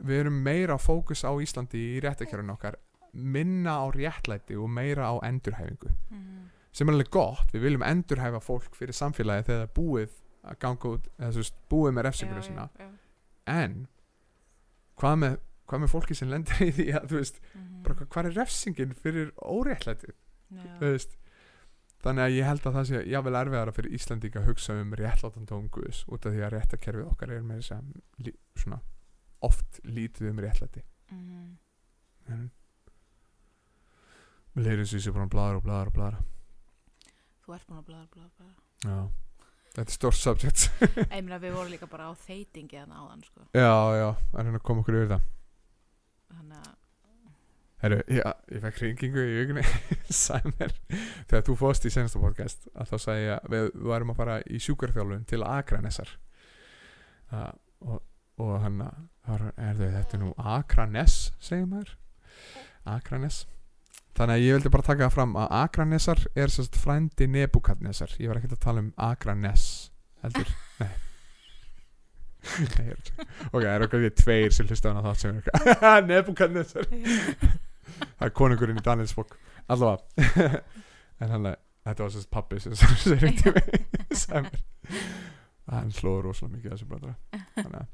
við 0.00 0.20
erum 0.20 0.42
meira 0.42 0.78
fókus 0.78 1.24
á 1.24 1.32
Íslandi 1.36 1.98
í 1.98 2.00
réttakjörun 2.00 2.50
okkar 2.54 2.76
minna 3.12 3.80
á 3.84 3.86
réttlæti 3.92 4.56
og 4.56 4.70
meira 4.70 5.10
á 5.12 5.20
endurhæfingu 5.28 5.90
Mhm. 6.10 6.48
sem 6.72 6.88
er 6.88 6.92
alveg 6.94 7.10
gott, 7.10 7.52
við 7.52 7.60
viljum 7.62 7.82
endurhæfa 7.82 8.40
fólk 8.40 8.72
fyrir 8.74 8.92
samfélagi 8.94 9.44
þegar 9.44 9.66
það 9.66 9.68
er 9.68 9.74
búið 9.74 10.10
að 10.44 10.58
ganga 10.60 10.88
út, 10.94 11.08
eða 11.18 11.32
þú 11.32 11.36
veist, 11.42 11.54
búið 11.68 11.92
með 11.94 12.02
refsingur 12.04 12.36
Já, 12.36 12.42
sína, 12.48 12.70
já, 12.78 12.84
já. 12.84 12.90
en 13.46 13.88
hvað 14.98 15.18
með, 15.18 15.38
hvað 15.68 15.82
með 15.84 15.92
fólki 15.92 16.16
sem 16.16 16.30
lendir 16.32 16.60
í 16.64 16.72
því 16.72 16.86
að 16.98 17.06
þú 17.12 17.16
veist, 17.20 17.40
Mhm. 17.54 17.82
bara 17.84 17.94
hvað 18.06 18.26
er 18.30 18.36
refsingin 18.40 18.94
fyrir 18.94 19.32
óréttlæti 19.42 20.12
veist 20.80 21.16
þannig 22.02 22.22
að 22.24 22.34
ég 22.38 22.46
held 22.46 22.62
að 22.68 22.74
það 22.78 22.86
sé 22.88 23.00
jável 23.10 23.34
erfiðara 23.36 23.72
fyrir 23.74 23.92
Íslandíka 23.98 24.40
að 24.40 24.46
hugsa 24.52 24.76
um 24.80 24.92
réttlátan 24.94 25.46
dóm 25.50 25.68
Guðs 25.68 26.04
út 26.08 26.26
af 26.26 26.32
því 26.32 26.44
að 26.46 26.52
réttakerfið 26.56 27.08
okkar 27.10 27.30
er 27.34 27.42
með 27.42 27.58
þess 27.60 27.72
að 27.74 28.32
svona 28.56 28.80
oft 29.42 29.80
lítið 29.84 30.30
um 30.30 30.38
réttlæti 30.44 30.82
Mhm. 31.10 31.58
en 32.28 32.50
við 34.56 34.64
leirum 34.66 34.86
svo 34.88 34.98
í 34.98 35.02
sig 35.04 35.14
bara 35.14 35.26
bladra 35.30 35.56
og 35.60 35.64
bladra 35.64 35.86
og 35.92 35.94
bladra 35.94 36.22
Þú 37.44 37.54
ert 37.56 37.66
búin 37.68 37.78
að 37.80 37.86
bladra, 37.88 38.06
bladra, 38.12 38.30
bladra. 38.38 38.62
já, 38.84 39.10
þetta 39.74 39.88
er 39.88 39.96
stórt 39.96 40.18
subject 40.20 40.64
Ég 41.08 41.22
meina 41.24 41.38
við 41.40 41.54
vorum 41.56 41.72
líka 41.72 41.88
bara 41.88 42.10
á 42.10 42.12
þeitingi 42.26 42.76
þannig 42.76 42.98
áðan 43.02 43.24
sko. 43.24 43.40
já, 43.54 43.72
já, 43.98 44.08
að 44.34 44.42
reyna 44.44 44.58
að 44.58 44.66
koma 44.68 44.82
okkur 44.84 44.98
yfir 44.98 45.12
það 45.14 45.22
Þannig 46.34 46.60
að 46.60 46.76
Herru, 47.78 48.00
já, 48.10 48.24
ég 48.50 48.62
fekk 48.64 48.80
hringingu 48.80 49.22
í 49.22 49.34
vikunni 49.38 49.62
mér, 50.58 50.72
þegar 51.30 51.44
þú 51.46 51.54
fórst 51.60 51.84
í 51.86 51.92
senasta 51.94 52.18
podcast 52.18 52.66
að 52.74 52.90
þá 52.90 52.96
sagði 53.04 53.28
ég 53.28 53.34
að 53.36 53.52
við, 53.54 53.66
við 53.68 53.92
varum 53.92 54.10
að 54.10 54.18
fara 54.18 54.38
í 54.50 54.58
sjúkarþjálfun 54.64 55.28
til 55.30 55.40
Akranessar. 55.46 56.10
Uh, 57.30 57.52
og, 57.86 58.02
og 58.42 58.52
hann 58.64 58.82
er 58.82 59.46
þau, 59.78 59.86
þetta 59.94 60.18
er 60.18 60.22
nú 60.24 60.32
Akraness 60.56 61.18
segir 61.38 61.70
maður? 61.70 61.94
Akraness 62.88 63.44
þannig 64.18 64.34
að 64.34 64.46
ég 64.46 64.56
vildi 64.56 64.72
bara 64.74 64.88
taka 64.88 65.06
það 65.06 65.18
fram 65.18 65.36
að 65.38 65.52
Akranessar 65.60 66.24
er 66.34 66.54
sérst 66.54 66.78
frændi 66.82 67.28
Nebukadnessar 67.30 68.16
ég 68.18 68.32
var 68.32 68.40
ekkert 68.40 68.56
að 68.58 68.64
tala 68.64 68.82
um 68.86 68.94
Akraness 69.10 69.68
heldur, 70.24 70.50
nei 70.82 71.07
Er 72.78 72.96
ok, 73.52 73.62
það 73.62 73.70
eru 73.74 73.88
okkar 73.88 74.08
tveir 74.22 74.54
sem 74.56 74.68
hlusta 74.68 74.90
á 74.90 74.92
hana 74.92 75.04
þátt 75.06 75.24
sem 75.24 75.38
er 75.38 76.04
Nebukadnessar 76.08 76.88
það 76.88 78.26
er 78.28 78.34
konungurinn 78.36 78.80
í 78.80 78.84
Daniels 78.84 79.14
bók. 79.16 79.36
Allavega. 79.68 80.60
En 81.18 81.32
hann 81.34 81.46
þetta 81.82 82.04
var 82.04 82.12
sérst 82.14 82.28
pappi 82.30 82.60
sem 82.62 82.76
sem 82.78 83.16
ringdi 83.18 83.50
mig 83.50 84.12
sagði 84.14 84.52
mér 84.52 84.60
hann 85.72 85.90
hlóður 85.98 86.28
rosalega 86.28 86.56
mikið 86.56 86.74
þessu 86.74 86.86
að 87.68 87.86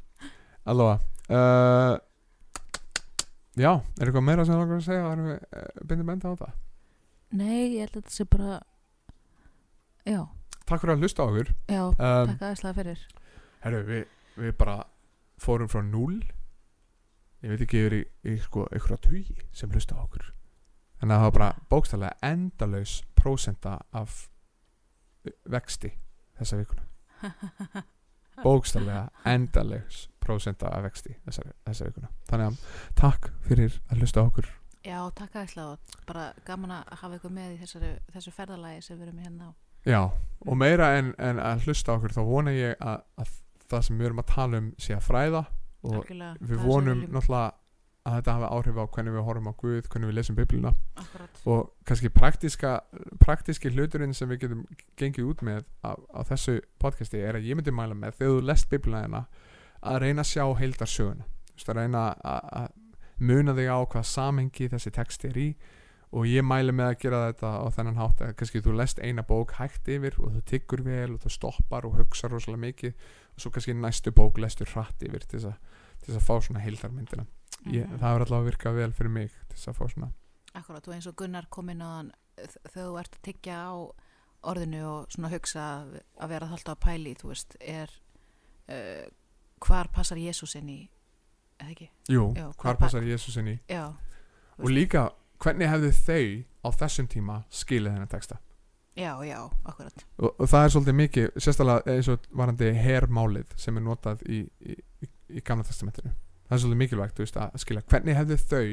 allavega. 0.64 0.98
Uh, 1.24 1.94
já, 3.58 3.70
er 3.72 4.06
eitthvað 4.06 4.26
meira 4.28 4.44
sem 4.44 4.54
það 4.54 4.62
langar 4.62 4.78
að 4.78 4.86
segja? 4.86 5.08
Erum 5.10 5.30
við 5.30 5.40
uh, 5.40 5.82
bindum 5.90 6.12
enda 6.14 6.32
á 6.32 6.34
það? 6.44 6.54
Nei, 7.34 7.58
ég 7.74 7.80
held 7.82 7.96
að 7.96 7.98
þetta 7.98 8.14
sé 8.14 8.28
bara 8.30 8.60
Já, 10.04 10.20
takk 10.68 10.82
fyrir 10.84 10.94
að 10.94 11.04
hlusta 11.04 11.24
á 11.24 11.26
okkur. 11.26 11.52
Já, 11.72 11.82
um, 11.88 11.94
takk 11.96 12.42
aðeinslega 12.44 12.78
fyrir. 12.78 13.04
herru, 13.64 13.82
við, 13.88 14.02
við 14.36 14.56
bara 14.58 14.80
fórum 15.40 15.70
frá 15.70 15.82
0 15.82 16.22
ég 17.44 17.52
veit 17.52 17.64
ekki 17.66 17.82
yfir 17.84 17.96
í 18.00 18.36
sko, 18.40 18.64
einhverja 18.72 19.00
tugi 19.04 19.36
sem 19.52 19.72
hlusta 19.72 19.98
á 20.00 20.04
okkur. 20.04 20.30
En 21.02 21.12
það 21.12 21.24
var 21.26 21.34
bara 21.36 21.48
bókstæðlega 21.68 22.30
endalaus 22.30 22.94
prósenta 23.18 23.74
af 23.92 24.22
vexti 25.52 25.90
þessa 26.38 26.60
vikuna. 26.62 26.86
Bókstæðlega 28.44 29.04
endalaus 29.28 30.06
prósenta 30.24 30.72
af 30.72 30.86
vexti 30.86 31.18
þessa, 31.26 31.44
þessa 31.68 31.90
vikuna. 31.90 32.12
Þannig 32.30 32.48
að 32.48 32.80
takk 32.96 33.30
fyrir 33.44 33.76
að 33.90 34.00
hlusta 34.00 34.24
á 34.24 34.28
okkur. 34.28 34.48
Já, 34.84 34.98
takk 35.16 35.36
aðeinslega 35.36 35.76
og 35.76 36.00
bara 36.08 36.24
gaman 36.44 36.78
að 36.78 36.96
hafa 37.02 37.18
ykkur 37.18 37.32
með 37.32 37.54
í 37.54 37.60
þessari, 37.60 37.92
þessu 38.16 38.32
ferðalagi 38.36 38.82
sem 38.84 38.98
við 38.98 39.08
erum 39.08 39.22
hérna 39.24 39.48
á. 39.48 39.52
Já, 39.84 40.00
og 40.48 40.56
meira 40.56 40.94
en, 40.96 41.12
en 41.20 41.40
að 41.40 41.68
hlusta 41.68 41.92
á 41.92 41.96
okkur 41.98 42.16
þá 42.16 42.22
vona 42.24 42.52
ég 42.56 42.76
að, 42.80 43.04
að 43.20 43.32
það 43.74 43.86
sem 43.88 44.00
við 44.00 44.08
erum 44.10 44.22
að 44.24 44.32
tala 44.32 44.62
um 44.62 44.72
sé 44.80 44.96
að 44.96 45.04
fræða 45.08 45.44
og 45.84 46.00
Algjörlega, 46.00 46.32
það 46.40 46.50
við 46.50 46.64
vonum 46.64 47.04
náttúrulega 47.04 47.52
að 48.04 48.16
þetta 48.18 48.32
hafa 48.36 48.48
áhrif 48.52 48.78
á 48.80 48.84
hvernig 48.94 49.14
við 49.14 49.24
horfum 49.24 49.48
á 49.48 49.54
Guð, 49.62 49.86
hvernig 49.88 50.10
við 50.10 50.16
lesum 50.18 50.36
biblina 50.36 50.72
Akkurat. 51.00 51.38
Og 51.48 51.60
kannski 51.88 52.10
praktiska, 52.12 52.72
praktiski 53.22 53.72
hluturinn 53.72 54.12
sem 54.16 54.28
við 54.28 54.42
getum 54.44 54.64
gengið 55.00 55.30
út 55.30 55.44
með 55.46 55.62
á, 55.80 55.96
á 55.96 56.20
þessu 56.28 56.58
podcasti 56.82 57.22
er 57.24 57.38
að 57.38 57.48
ég 57.48 57.56
myndi 57.56 57.72
mæla 57.72 57.96
með 57.96 58.18
þegar 58.18 58.34
þú 58.34 58.48
lest 58.50 58.68
biblina 58.72 59.04
hérna 59.06 59.22
að 59.80 60.00
reyna 60.04 60.24
að 60.24 60.32
sjá 60.34 60.44
heildar 60.60 60.90
söguna 60.90 61.24
Þú 61.24 61.56
veist, 61.56 61.70
að 61.70 61.78
reyna 61.80 62.04
að, 62.18 62.52
að 62.60 62.68
muna 63.24 63.54
þig 63.56 63.72
á 63.72 63.78
hvað 63.94 64.06
samengi 64.10 64.68
þessi 64.72 64.92
text 64.92 65.24
er 65.24 65.40
í 65.40 65.48
og 66.14 66.26
ég 66.30 66.44
mæli 66.46 66.70
með 66.72 66.88
að 66.92 66.98
gera 67.02 67.20
þetta 67.32 67.48
á 67.58 67.66
þennan 67.74 67.96
hátt 67.98 68.20
að 68.22 68.34
kannski 68.38 68.60
þú 68.62 68.74
lest 68.78 69.00
eina 69.02 69.22
bók 69.26 69.54
hægt 69.58 69.88
yfir 69.90 70.14
og 70.22 70.30
þú 70.36 70.42
tyggur 70.50 70.82
vel 70.86 71.14
og 71.16 71.20
þú 71.24 71.32
stoppar 71.34 71.86
og 71.88 71.96
hugsa 71.98 72.28
rosalega 72.30 72.62
mikið 72.68 72.92
og 73.34 73.40
svo 73.42 73.50
kannski 73.50 73.74
næstu 73.74 74.12
bók 74.14 74.38
lestur 74.38 74.70
hratt 74.74 75.02
yfir 75.02 75.24
til 75.26 75.40
þess 75.40 75.50
að, 75.50 75.56
að 76.14 76.22
fá 76.28 76.34
svona 76.46 76.62
heildarmyndina 76.62 77.26
ég, 77.66 77.86
Mhm. 77.88 77.98
það 77.98 78.08
hefur 78.12 78.24
allavega 78.26 78.50
virkað 78.50 78.74
vel 78.78 78.92
fyrir 78.92 79.10
mig 79.10 79.30
til 79.48 79.56
þess 79.56 79.68
að 79.72 79.78
fá 79.80 79.84
svona 79.94 80.12
Akkurat, 80.54 80.86
og 80.88 80.94
eins 80.94 81.06
og 81.10 81.16
Gunnar 81.16 81.46
kom 81.50 81.68
inn 81.70 81.82
á 81.82 81.88
þann 81.98 82.12
þegar 82.70 82.86
þú 82.86 82.98
ert 83.00 83.16
að 83.18 83.22
tyggja 83.26 83.56
á 83.66 83.74
orðinu 84.44 84.82
og 84.86 85.08
svona 85.10 85.30
hugsa 85.32 85.60
að- 85.82 86.00
að 86.20 86.28
vera 86.28 86.46
alltaf 86.46 86.76
að 86.76 86.80
pæli, 86.84 87.14
þú 87.18 87.28
veist, 87.32 87.56
er 87.60 87.90
uh, 88.68 89.06
hvar 89.66 89.88
passar 89.92 90.16
Jésús 90.20 90.54
inn 90.60 90.68
í, 90.68 90.88
eða 91.58 91.70
ekki? 91.74 91.88
jú, 92.08 92.34
Já, 92.36 92.46
hvar 92.52 92.76
hvað- 92.76 92.78
passar 92.78 93.02
Jésús 93.02 93.36
inn 93.40 93.48
í 93.48 93.58
Já, 93.68 93.86
og 94.58 94.70
líka 94.70 95.10
hvernig 95.44 95.70
hefðu 95.70 95.92
þau 96.00 96.26
á 96.64 96.68
þessum 96.80 97.08
tíma 97.12 97.38
skilið 97.52 97.96
þennan 97.96 98.12
texta? 98.12 98.40
Já, 98.94 99.10
já, 99.26 99.40
akkurat. 99.66 100.04
og, 100.22 100.36
og 100.38 100.48
það 100.48 100.64
er 100.64 100.72
svolítið 100.72 100.96
mikið 101.00 101.24
sérstaklega 101.42 101.96
eins 101.96 102.10
og 102.12 102.28
varandi 102.30 102.68
hermálið 102.78 103.56
sem 103.58 103.80
er 103.80 103.82
notað 103.82 104.22
í, 104.30 104.44
í, 104.62 104.76
í, 105.02 105.08
í 105.34 105.42
gamla 105.42 105.66
testamentinu. 105.66 106.12
Það 106.44 106.56
er 106.56 106.62
svolítið 106.62 106.82
mikilvægt 106.84 107.22
veist, 107.24 107.40
að 107.40 107.58
skilja 107.64 107.82
hvernig 107.90 108.18
hefðu 108.20 108.38
þau 108.44 108.68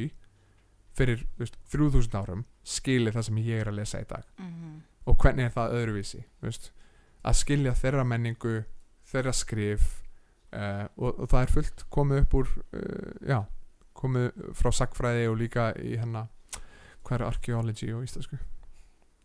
fyrir 1.00 1.26
veist, 1.40 1.58
3000 1.74 2.20
árum 2.20 2.46
skilið 2.68 3.18
það 3.18 3.28
sem 3.28 3.42
ég 3.48 3.64
er 3.64 3.72
að 3.72 3.80
lesa 3.80 4.04
í 4.04 4.08
dag. 4.10 4.28
Mm 4.38 4.80
og 5.06 5.18
hvernig 5.22 5.48
er 5.48 5.56
það 5.56 5.78
öðruvísi 5.80 6.22
veist, 6.44 6.70
að 7.26 7.40
skilja 7.42 7.74
þeirra 7.78 8.06
menningu 8.08 8.62
þeirra 9.12 9.34
skrif 9.36 9.88
uh, 10.56 10.86
og, 10.98 11.24
og 11.24 11.32
það 11.32 11.42
er 11.42 11.56
fullt 11.56 11.86
komið 11.94 12.24
upp 12.24 12.38
úr 12.42 12.52
uh, 12.52 13.16
já, 13.28 13.40
komið 13.98 14.30
frá 14.58 14.72
sagfræði 14.82 15.28
og 15.32 15.40
líka 15.42 15.72
í 15.82 15.96
hérna 15.98 16.28
hvað 17.02 17.18
er 17.20 17.26
archaeology 17.28 17.92
og 17.96 18.04
íslensku 18.08 18.38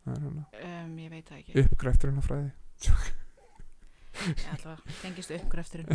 það 0.05 0.15
er 0.15 0.25
hérna 0.27 0.47
um, 0.85 0.97
Ég 1.03 1.11
veit 1.13 1.29
það 1.29 1.39
ekki. 1.43 1.65
uppgræfturinn 1.65 2.23
Ég 4.27 4.49
ætla 4.55 4.73
að 4.77 4.97
tengist 5.03 5.33
uppgrefturinn. 5.37 5.89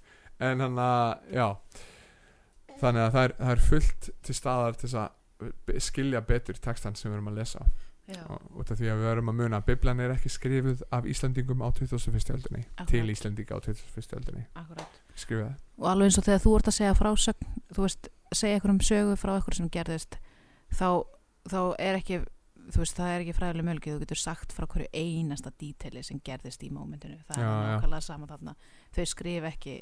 en 0.46 0.60
hann 0.62 0.78
að 0.78 1.34
já 1.34 1.46
þannig 2.80 3.02
að 3.06 3.12
það 3.16 3.24
er, 3.24 3.34
það 3.38 3.54
er 3.54 3.64
fullt 3.70 4.10
til 4.26 4.36
staðar 4.36 4.78
til 4.78 4.92
að 4.98 5.80
skilja 5.82 6.22
betur 6.24 6.58
textan 6.62 6.94
sem 6.98 7.10
við 7.10 7.18
erum 7.18 7.32
að 7.32 7.42
lesa 7.42 7.64
Já, 8.04 8.20
og 8.28 8.58
út 8.60 8.68
af 8.68 8.76
því 8.76 8.88
að 8.92 8.98
við 9.00 9.08
erum 9.14 9.30
að 9.32 9.36
muna 9.38 9.58
að 9.62 9.68
Biblan 9.70 10.00
er 10.04 10.12
ekki 10.12 10.28
skrifuð 10.28 10.82
af 10.92 11.06
Íslandingum 11.08 11.62
á 11.64 11.72
21. 11.72 12.34
öldinni 12.34 12.60
Akkurat. 12.66 12.90
til 12.90 13.12
Íslandinga 13.14 13.56
á 13.56 13.60
21. 13.64 14.16
öldinni 14.18 14.42
akkurat. 14.60 14.98
skrifuð 15.16 15.54
Og 15.80 15.86
alveg 15.88 16.10
eins 16.10 16.18
og 16.20 16.26
þegar 16.26 16.42
þú 16.44 16.52
ert 16.58 16.68
að 16.68 16.76
segja 16.76 16.98
frásögn, 16.98 17.54
þú 17.72 17.86
veist, 17.86 18.10
segja 18.36 18.58
einhverjum 18.58 18.82
sögu 18.84 19.16
frá 19.16 19.32
einhverjum 19.38 19.62
sem 19.62 19.70
gerðist, 19.72 20.18
þá, 20.68 20.88
þá 21.50 21.58
er 21.82 21.98
ekki, 21.98 22.18
þú 22.72 22.80
veist, 22.82 22.96
það 22.98 23.12
er 23.14 23.24
ekki 23.24 23.34
fræðileg 23.36 23.66
mölgið, 23.68 23.96
þú 23.96 24.04
getur 24.04 24.20
sagt 24.22 24.54
frá 24.56 24.66
hverju 24.70 24.88
einasta 24.96 25.52
díteli 25.60 26.02
sem 26.06 26.20
gerðist 26.24 26.62
í 26.64 26.70
mómentinu. 26.72 27.18
Það 27.28 27.42
Já, 27.42 27.48
er 27.50 27.68
nákvæmlega 27.74 28.06
sama 28.06 28.28
þarna. 28.30 28.54
Þau 28.96 29.04
skrif 29.12 29.48
ekki, 29.50 29.76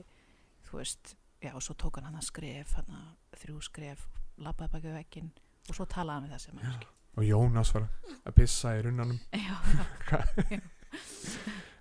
þú 0.68 0.80
veist, 0.80 1.14
já, 1.42 1.52
og 1.54 1.62
svo 1.66 1.74
tók 1.78 2.00
hann 2.02 2.18
að 2.18 2.26
skrif, 2.28 2.74
hann 2.80 2.96
að 2.98 3.38
þrjú 3.44 3.62
skrif, 3.68 4.06
labbaði 4.42 4.72
baki 4.76 4.96
vekkin 4.96 5.30
og 5.68 5.76
svo 5.78 5.86
talaði 5.86 6.16
hann 6.18 6.26
við 6.26 6.36
þessi 6.38 6.54
mannski. 6.56 6.86
og 7.12 7.22
Jónas 7.28 7.70
var 7.76 7.84
að 8.26 8.34
pissa 8.38 8.72
í 8.78 8.82
runnanum. 8.86 9.18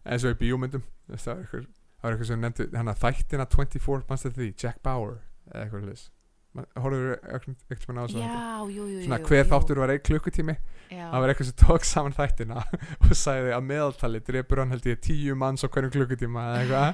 Eins 0.06 0.24
og 0.26 0.34
í 0.34 0.38
bíómyndum 0.40 0.84
það 1.12 1.28
var 1.28 1.42
eitthvað, 1.44 1.66
það 1.68 2.06
var 2.06 2.16
eitthvað 2.16 2.30
sem 2.32 2.42
nefndi 2.46 2.68
hann 2.78 2.92
að 2.92 3.02
þættina 3.04 3.46
24 3.54 4.06
mannstu 4.10 4.32
því? 4.38 4.48
Jack 4.64 4.82
Bauer 4.86 5.18
eða 5.52 5.64
eitthvað 5.66 5.88
leys 5.90 6.06
horfður 6.52 7.14
ekkert 7.38 7.88
með 7.96 8.12
jú. 8.12 8.88
svona 9.06 9.20
hver 9.24 9.46
þáttur 9.48 9.80
var 9.82 9.94
einn 9.94 10.04
klukkutími. 10.04 10.56
Það 10.92 11.22
var 11.24 11.32
eitthvað 11.32 11.48
sem 11.48 11.60
tók 11.62 11.84
saman 11.88 12.18
þættina 12.18 12.58
og 13.06 13.14
sagði 13.16 13.54
að 13.56 13.68
meðaltali 13.70 14.20
drepur 14.28 14.60
hann 14.64 14.74
held 14.76 14.90
ég 14.90 15.00
tíu 15.06 15.38
manns 15.40 15.64
á 15.64 15.72
hverjum 15.72 15.94
klukkutíma 15.96 16.44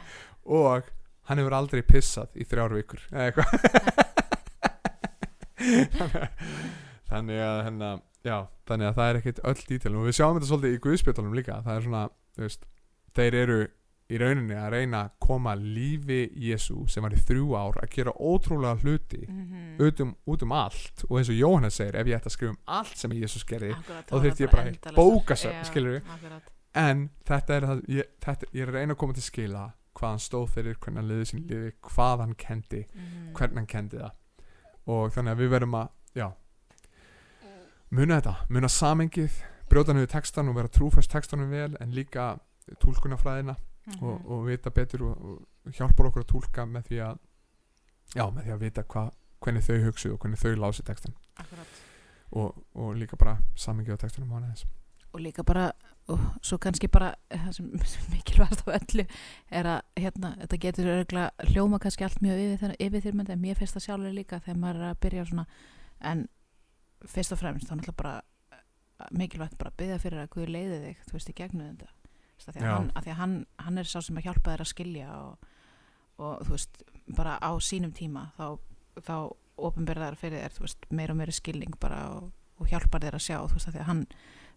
og 0.60 0.92
hann 1.28 1.42
hefur 1.42 1.58
aldrei 1.58 1.82
pissað 1.86 2.30
í 2.38 2.46
þrjár 2.48 2.78
vikur 2.78 3.02
þannig 7.10 7.40
að 7.42 7.58
hérna, 7.66 7.90
já, 8.24 8.38
þannig 8.70 8.88
að 8.92 8.98
það 9.00 9.10
er 9.10 9.20
ekkit 9.22 9.42
öll 9.50 9.62
dítil 9.64 9.96
og 9.96 10.06
við 10.06 10.18
sjáum 10.20 10.38
þetta 10.38 10.50
svolítið 10.52 10.76
í 10.76 10.82
guðspjöldunum 10.86 11.38
líka. 11.38 11.62
Það 11.66 11.74
er 11.74 11.84
svona, 11.88 12.04
þú 12.38 12.46
veist, 12.46 12.62
þeir 13.18 13.34
eru 13.42 13.60
í 14.10 14.18
rauninni 14.22 14.56
að 14.56 14.70
reyna 14.72 15.00
að 15.04 15.12
koma 15.20 15.52
lífi 15.60 16.30
Jésu 16.40 16.86
sem 16.90 17.04
var 17.04 17.12
í 17.12 17.20
þrjú 17.20 17.48
ár 17.60 17.80
að 17.82 17.90
gera 17.92 18.12
ótrúlega 18.16 18.80
hluti 18.82 19.26
Mhm. 19.28 19.78
út 19.84 20.00
um, 20.02 20.16
út 20.28 20.44
um 20.44 20.52
allt 20.56 21.04
og 21.10 21.18
eins 21.20 21.30
og 21.30 21.36
Jóhannes 21.36 21.76
segir 21.76 21.96
ef 21.96 22.08
ég 22.08 22.16
ætti 22.16 22.30
að 22.32 22.36
skrifa 22.38 22.50
um 22.52 22.58
allt 22.68 22.98
sem 22.98 23.12
gerði 23.46 23.74
Akkurat, 23.76 24.06
þá 24.08 24.12
það 24.16 24.24
ég 24.46 24.52
bara 24.52 24.64
Já, 25.52 25.64
skilurðu. 25.64 26.02
akkurat. 26.16 26.44
en 26.76 27.10
þetta 27.26 27.50
er 27.58 27.62
það 27.68 27.82
ég, 27.90 28.04
þetta, 28.22 28.46
ég 28.54 28.62
er 28.62 28.68
að 28.68 28.74
reyna 28.80 28.94
að 28.94 28.98
koma 28.98 29.14
til 29.14 29.24
skila 29.24 29.74
hvað 29.98 30.10
hann 30.10 30.20
stóð 30.20 30.50
fyrir, 30.54 30.76
hvernig 30.78 30.98
hann 31.02 31.08
liði 31.10 31.26
sín 31.26 31.48
liði 31.50 31.72
hvað 31.82 32.20
hann 32.20 32.36
kendi, 32.36 32.86
Mhm. 32.96 33.34
hvernig 33.34 33.56
hann 33.58 33.66
kendi 33.68 33.98
það 33.98 34.12
og 34.88 35.12
þannig 35.12 35.32
að 35.36 35.40
við 35.42 35.50
verðum 35.50 35.74
að 35.84 35.90
já 36.16 36.32
muna 37.92 38.22
þetta, 38.22 38.36
muna 38.50 38.68
samengið 38.72 39.32
brjóta 39.70 39.94
niður 39.94 40.08
textan 40.08 40.48
og 40.50 40.56
vera 40.56 40.68
trúfæst 40.72 41.12
textanum 41.12 41.50
vel 41.52 41.76
en 41.82 41.92
líka 41.92 42.40
túlkunafræðina 43.88 43.98
Mhm. 43.98 44.26
og, 44.26 44.32
og 44.32 44.48
vita 44.48 44.70
betur 44.70 45.02
og, 45.04 45.18
og 45.66 45.72
hjálpar 45.72 46.06
okkur 46.10 46.24
að 46.24 46.32
túlka 46.32 46.66
með 46.66 46.84
því 46.90 46.98
að 47.08 47.18
já, 48.16 48.26
með 48.34 48.44
því 48.44 48.52
að 48.52 48.60
vita 48.60 48.84
hva, 48.84 49.12
hvernig 49.42 49.64
þau 49.64 49.78
hugsu 49.86 50.14
og 50.14 50.20
hvernig 50.20 50.40
þau 50.40 50.56
lási 50.56 50.84
textan 50.84 51.14
Akkurat. 51.38 51.68
og, 52.32 52.64
og 52.76 52.96
líka 52.96 53.16
bara 53.18 53.38
samengið 53.56 53.96
á 53.96 54.02
textanum 54.04 54.34
á 54.34 54.38
aðeins 54.42 54.66
og 55.14 55.20
líka 55.22 55.44
bara 55.44 55.72
og 56.08 56.20
svo 56.42 56.58
kannski 56.58 56.88
bara 56.88 57.14
eh, 57.32 57.40
það 57.40 57.52
sem 57.54 57.72
mikilvægast 58.14 58.68
af 58.68 58.76
öllu 58.76 59.06
er 59.52 59.66
að 59.66 59.82
hérna, 60.00 60.36
þetta 60.42 60.58
getur 60.58 60.86
örgulega 60.94 61.32
hljóma 61.52 61.80
kannski 61.80 62.04
allt 62.04 62.22
mjög 62.22 62.40
yfir, 62.44 62.76
yfir 62.80 63.02
þyrmyndi 63.02 63.32
en 63.32 63.42
mér 63.42 63.56
finnst 63.60 63.76
það 63.76 63.86
sjálfur 63.88 64.14
líka 64.16 64.40
þegar 64.40 64.58
maður 64.60 64.82
er 64.84 64.90
að 64.92 65.00
byrja 65.04 65.26
svona 65.26 65.46
en 66.02 66.28
fyrst 67.08 67.32
og 67.32 67.40
fremst 67.40 67.68
þá 67.68 67.76
náttúrulega 67.76 67.98
bara 68.04 68.22
eh, 68.52 68.62
mikilvægt 69.12 69.58
bara 69.58 69.70
að 69.72 69.78
byggja 69.78 70.00
fyrir 70.00 70.20
að 70.24 70.30
Guð 70.36 70.50
leiði 70.50 70.80
þig 70.86 70.98
þú 71.08 71.14
veist 71.18 71.30
í 71.30 71.34
gegnum 71.40 71.68
þetta 71.78 71.92
því 72.46 72.62
að, 72.62 72.70
hann, 72.70 72.90
að 72.94 73.06
því 73.06 73.14
að 73.14 73.20
hann, 73.22 73.36
hann 73.66 73.82
er 73.82 73.90
sá 73.90 74.00
sem 74.06 74.20
að 74.20 74.30
hjálpa 74.30 74.54
þér 74.54 74.64
að 74.64 74.72
skilja 74.72 75.10
og, 75.18 75.52
og 76.22 76.46
þú 76.46 76.56
veist 76.56 76.82
bara 77.18 77.38
á 77.42 77.52
sínum 77.64 77.94
tíma 77.96 78.28
þá, 78.38 78.48
þá 79.02 79.16
ofinberðar 79.68 80.18
fyrir 80.20 80.44
þér 80.44 80.58
þú 80.58 80.66
veist, 80.68 80.90
meira 80.94 81.16
og 81.16 81.22
meira 81.22 81.36
skilning 81.36 81.78
bara 81.82 82.02
og, 82.16 82.30
og 82.62 82.70
hjálpar 82.72 83.04
þér 83.06 83.18
að 83.20 83.26
sjá 83.26 83.38
þú 83.40 83.58
veist, 83.58 83.70
af 83.70 83.76
því 83.76 83.84
að 83.84 83.90
hann 83.92 84.06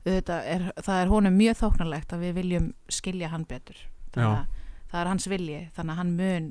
er, 0.04 0.70
það 0.80 1.02
er 1.02 1.12
honum 1.12 1.36
mjög 1.40 1.60
þóknarlegt 1.64 2.14
að 2.16 2.24
við 2.26 2.38
viljum 2.40 2.70
skilja 2.92 3.32
hann 3.32 3.48
betur. 3.48 3.80
Þannig 4.14 4.38
að 4.38 4.62
það 4.90 5.02
er 5.02 5.12
hans 5.12 5.28
vilji 5.30 5.60
þannig 5.76 5.92
að 5.92 6.00
hann 6.02 6.16
mun 6.20 6.48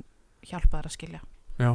hjálpa 0.50 0.76
þér 0.78 0.90
að 0.90 0.96
skilja. 0.96 1.24
Já, 1.60 1.72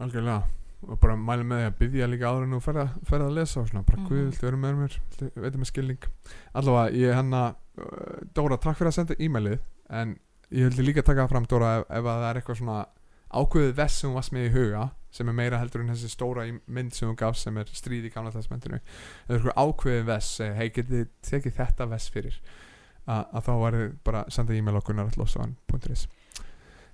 algjörlega 0.00 0.59
og 0.88 1.00
bara 1.02 1.16
mæli 1.16 1.44
með 1.44 1.60
því 1.60 1.66
að 1.70 1.78
byggja 1.80 2.06
líka 2.08 2.30
áður 2.30 2.46
en 2.46 2.54
þú 2.56 2.60
ferð 2.64 2.80
að, 3.26 3.34
lesa 3.36 3.60
og 3.60 3.68
svona, 3.68 3.82
bara 3.84 3.98
Mhm. 4.00 4.06
guð, 4.08 4.22
viltu 4.30 4.46
vera 4.46 4.56
með 4.56 4.78
mér? 4.80 4.94
Veita 5.34 5.58
með 5.58 5.70
skilning? 5.70 6.06
Allavega, 6.54 6.96
ég 6.96 7.14
hennar 7.14 7.54
uh, 7.78 8.20
Dóra, 8.34 8.56
takk 8.56 8.78
fyrir 8.78 8.90
að 8.92 8.96
senda 8.96 9.14
e-mailið 9.20 9.60
en 9.90 10.16
ég 10.50 10.64
vildi 10.70 10.86
líka 10.86 11.02
taka 11.04 11.26
það 11.26 11.34
fram 11.34 11.46
Dóra 11.50 11.74
ef, 11.80 11.84
ef 11.90 12.04
að 12.04 12.22
það 12.24 12.30
er 12.30 12.40
eitthvað 12.40 12.60
svona 12.62 12.78
ákveðið 13.30 13.74
vess 13.78 13.98
sem 14.00 14.10
þú 14.10 14.14
varst 14.16 14.32
með 14.34 14.46
í 14.48 14.52
huga 14.56 14.86
sem 15.10 15.28
er 15.30 15.34
meira 15.34 15.58
heldur 15.60 15.82
en 15.84 15.90
þessi 15.92 16.08
stóra 16.10 16.46
mynd 16.66 16.94
sem 16.94 17.10
þú 17.10 17.16
gafst 17.18 17.42
sem 17.46 17.56
er 17.58 17.68
stríð 17.74 18.06
í 18.08 18.10
gamla 18.14 18.30
testmentinu 18.34 18.78
eða 19.28 19.36
eitthvað 19.36 19.60
ákveðið 19.62 20.04
segja, 20.38 20.54
hei 20.58 20.68
getið 20.70 21.08
tekið 21.28 21.56
þetta 21.60 21.86
vess 21.90 22.08
fyrir? 22.10 22.40
Að, 23.10 23.24
að 23.34 23.44
þá 23.46 23.52
var 23.60 23.76
bara 24.06 24.24
að 24.24 24.32
senda 24.34 24.54
e-mail 24.54 24.76
okkur 24.80 24.94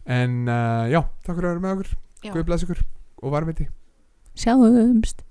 en 0.07 0.37
uh, 0.49 0.85
já, 0.93 1.01
takk 1.27 1.37
fyrir 1.37 1.49
að 1.51 1.55
vera 1.57 1.65
með 1.65 1.75
okkur. 1.77 1.91
Guð 2.37 2.47
bless 2.47 2.65
ykkur 2.67 2.85
og 3.27 3.33
varviti 3.35 3.67
Sjáumst 4.37 5.26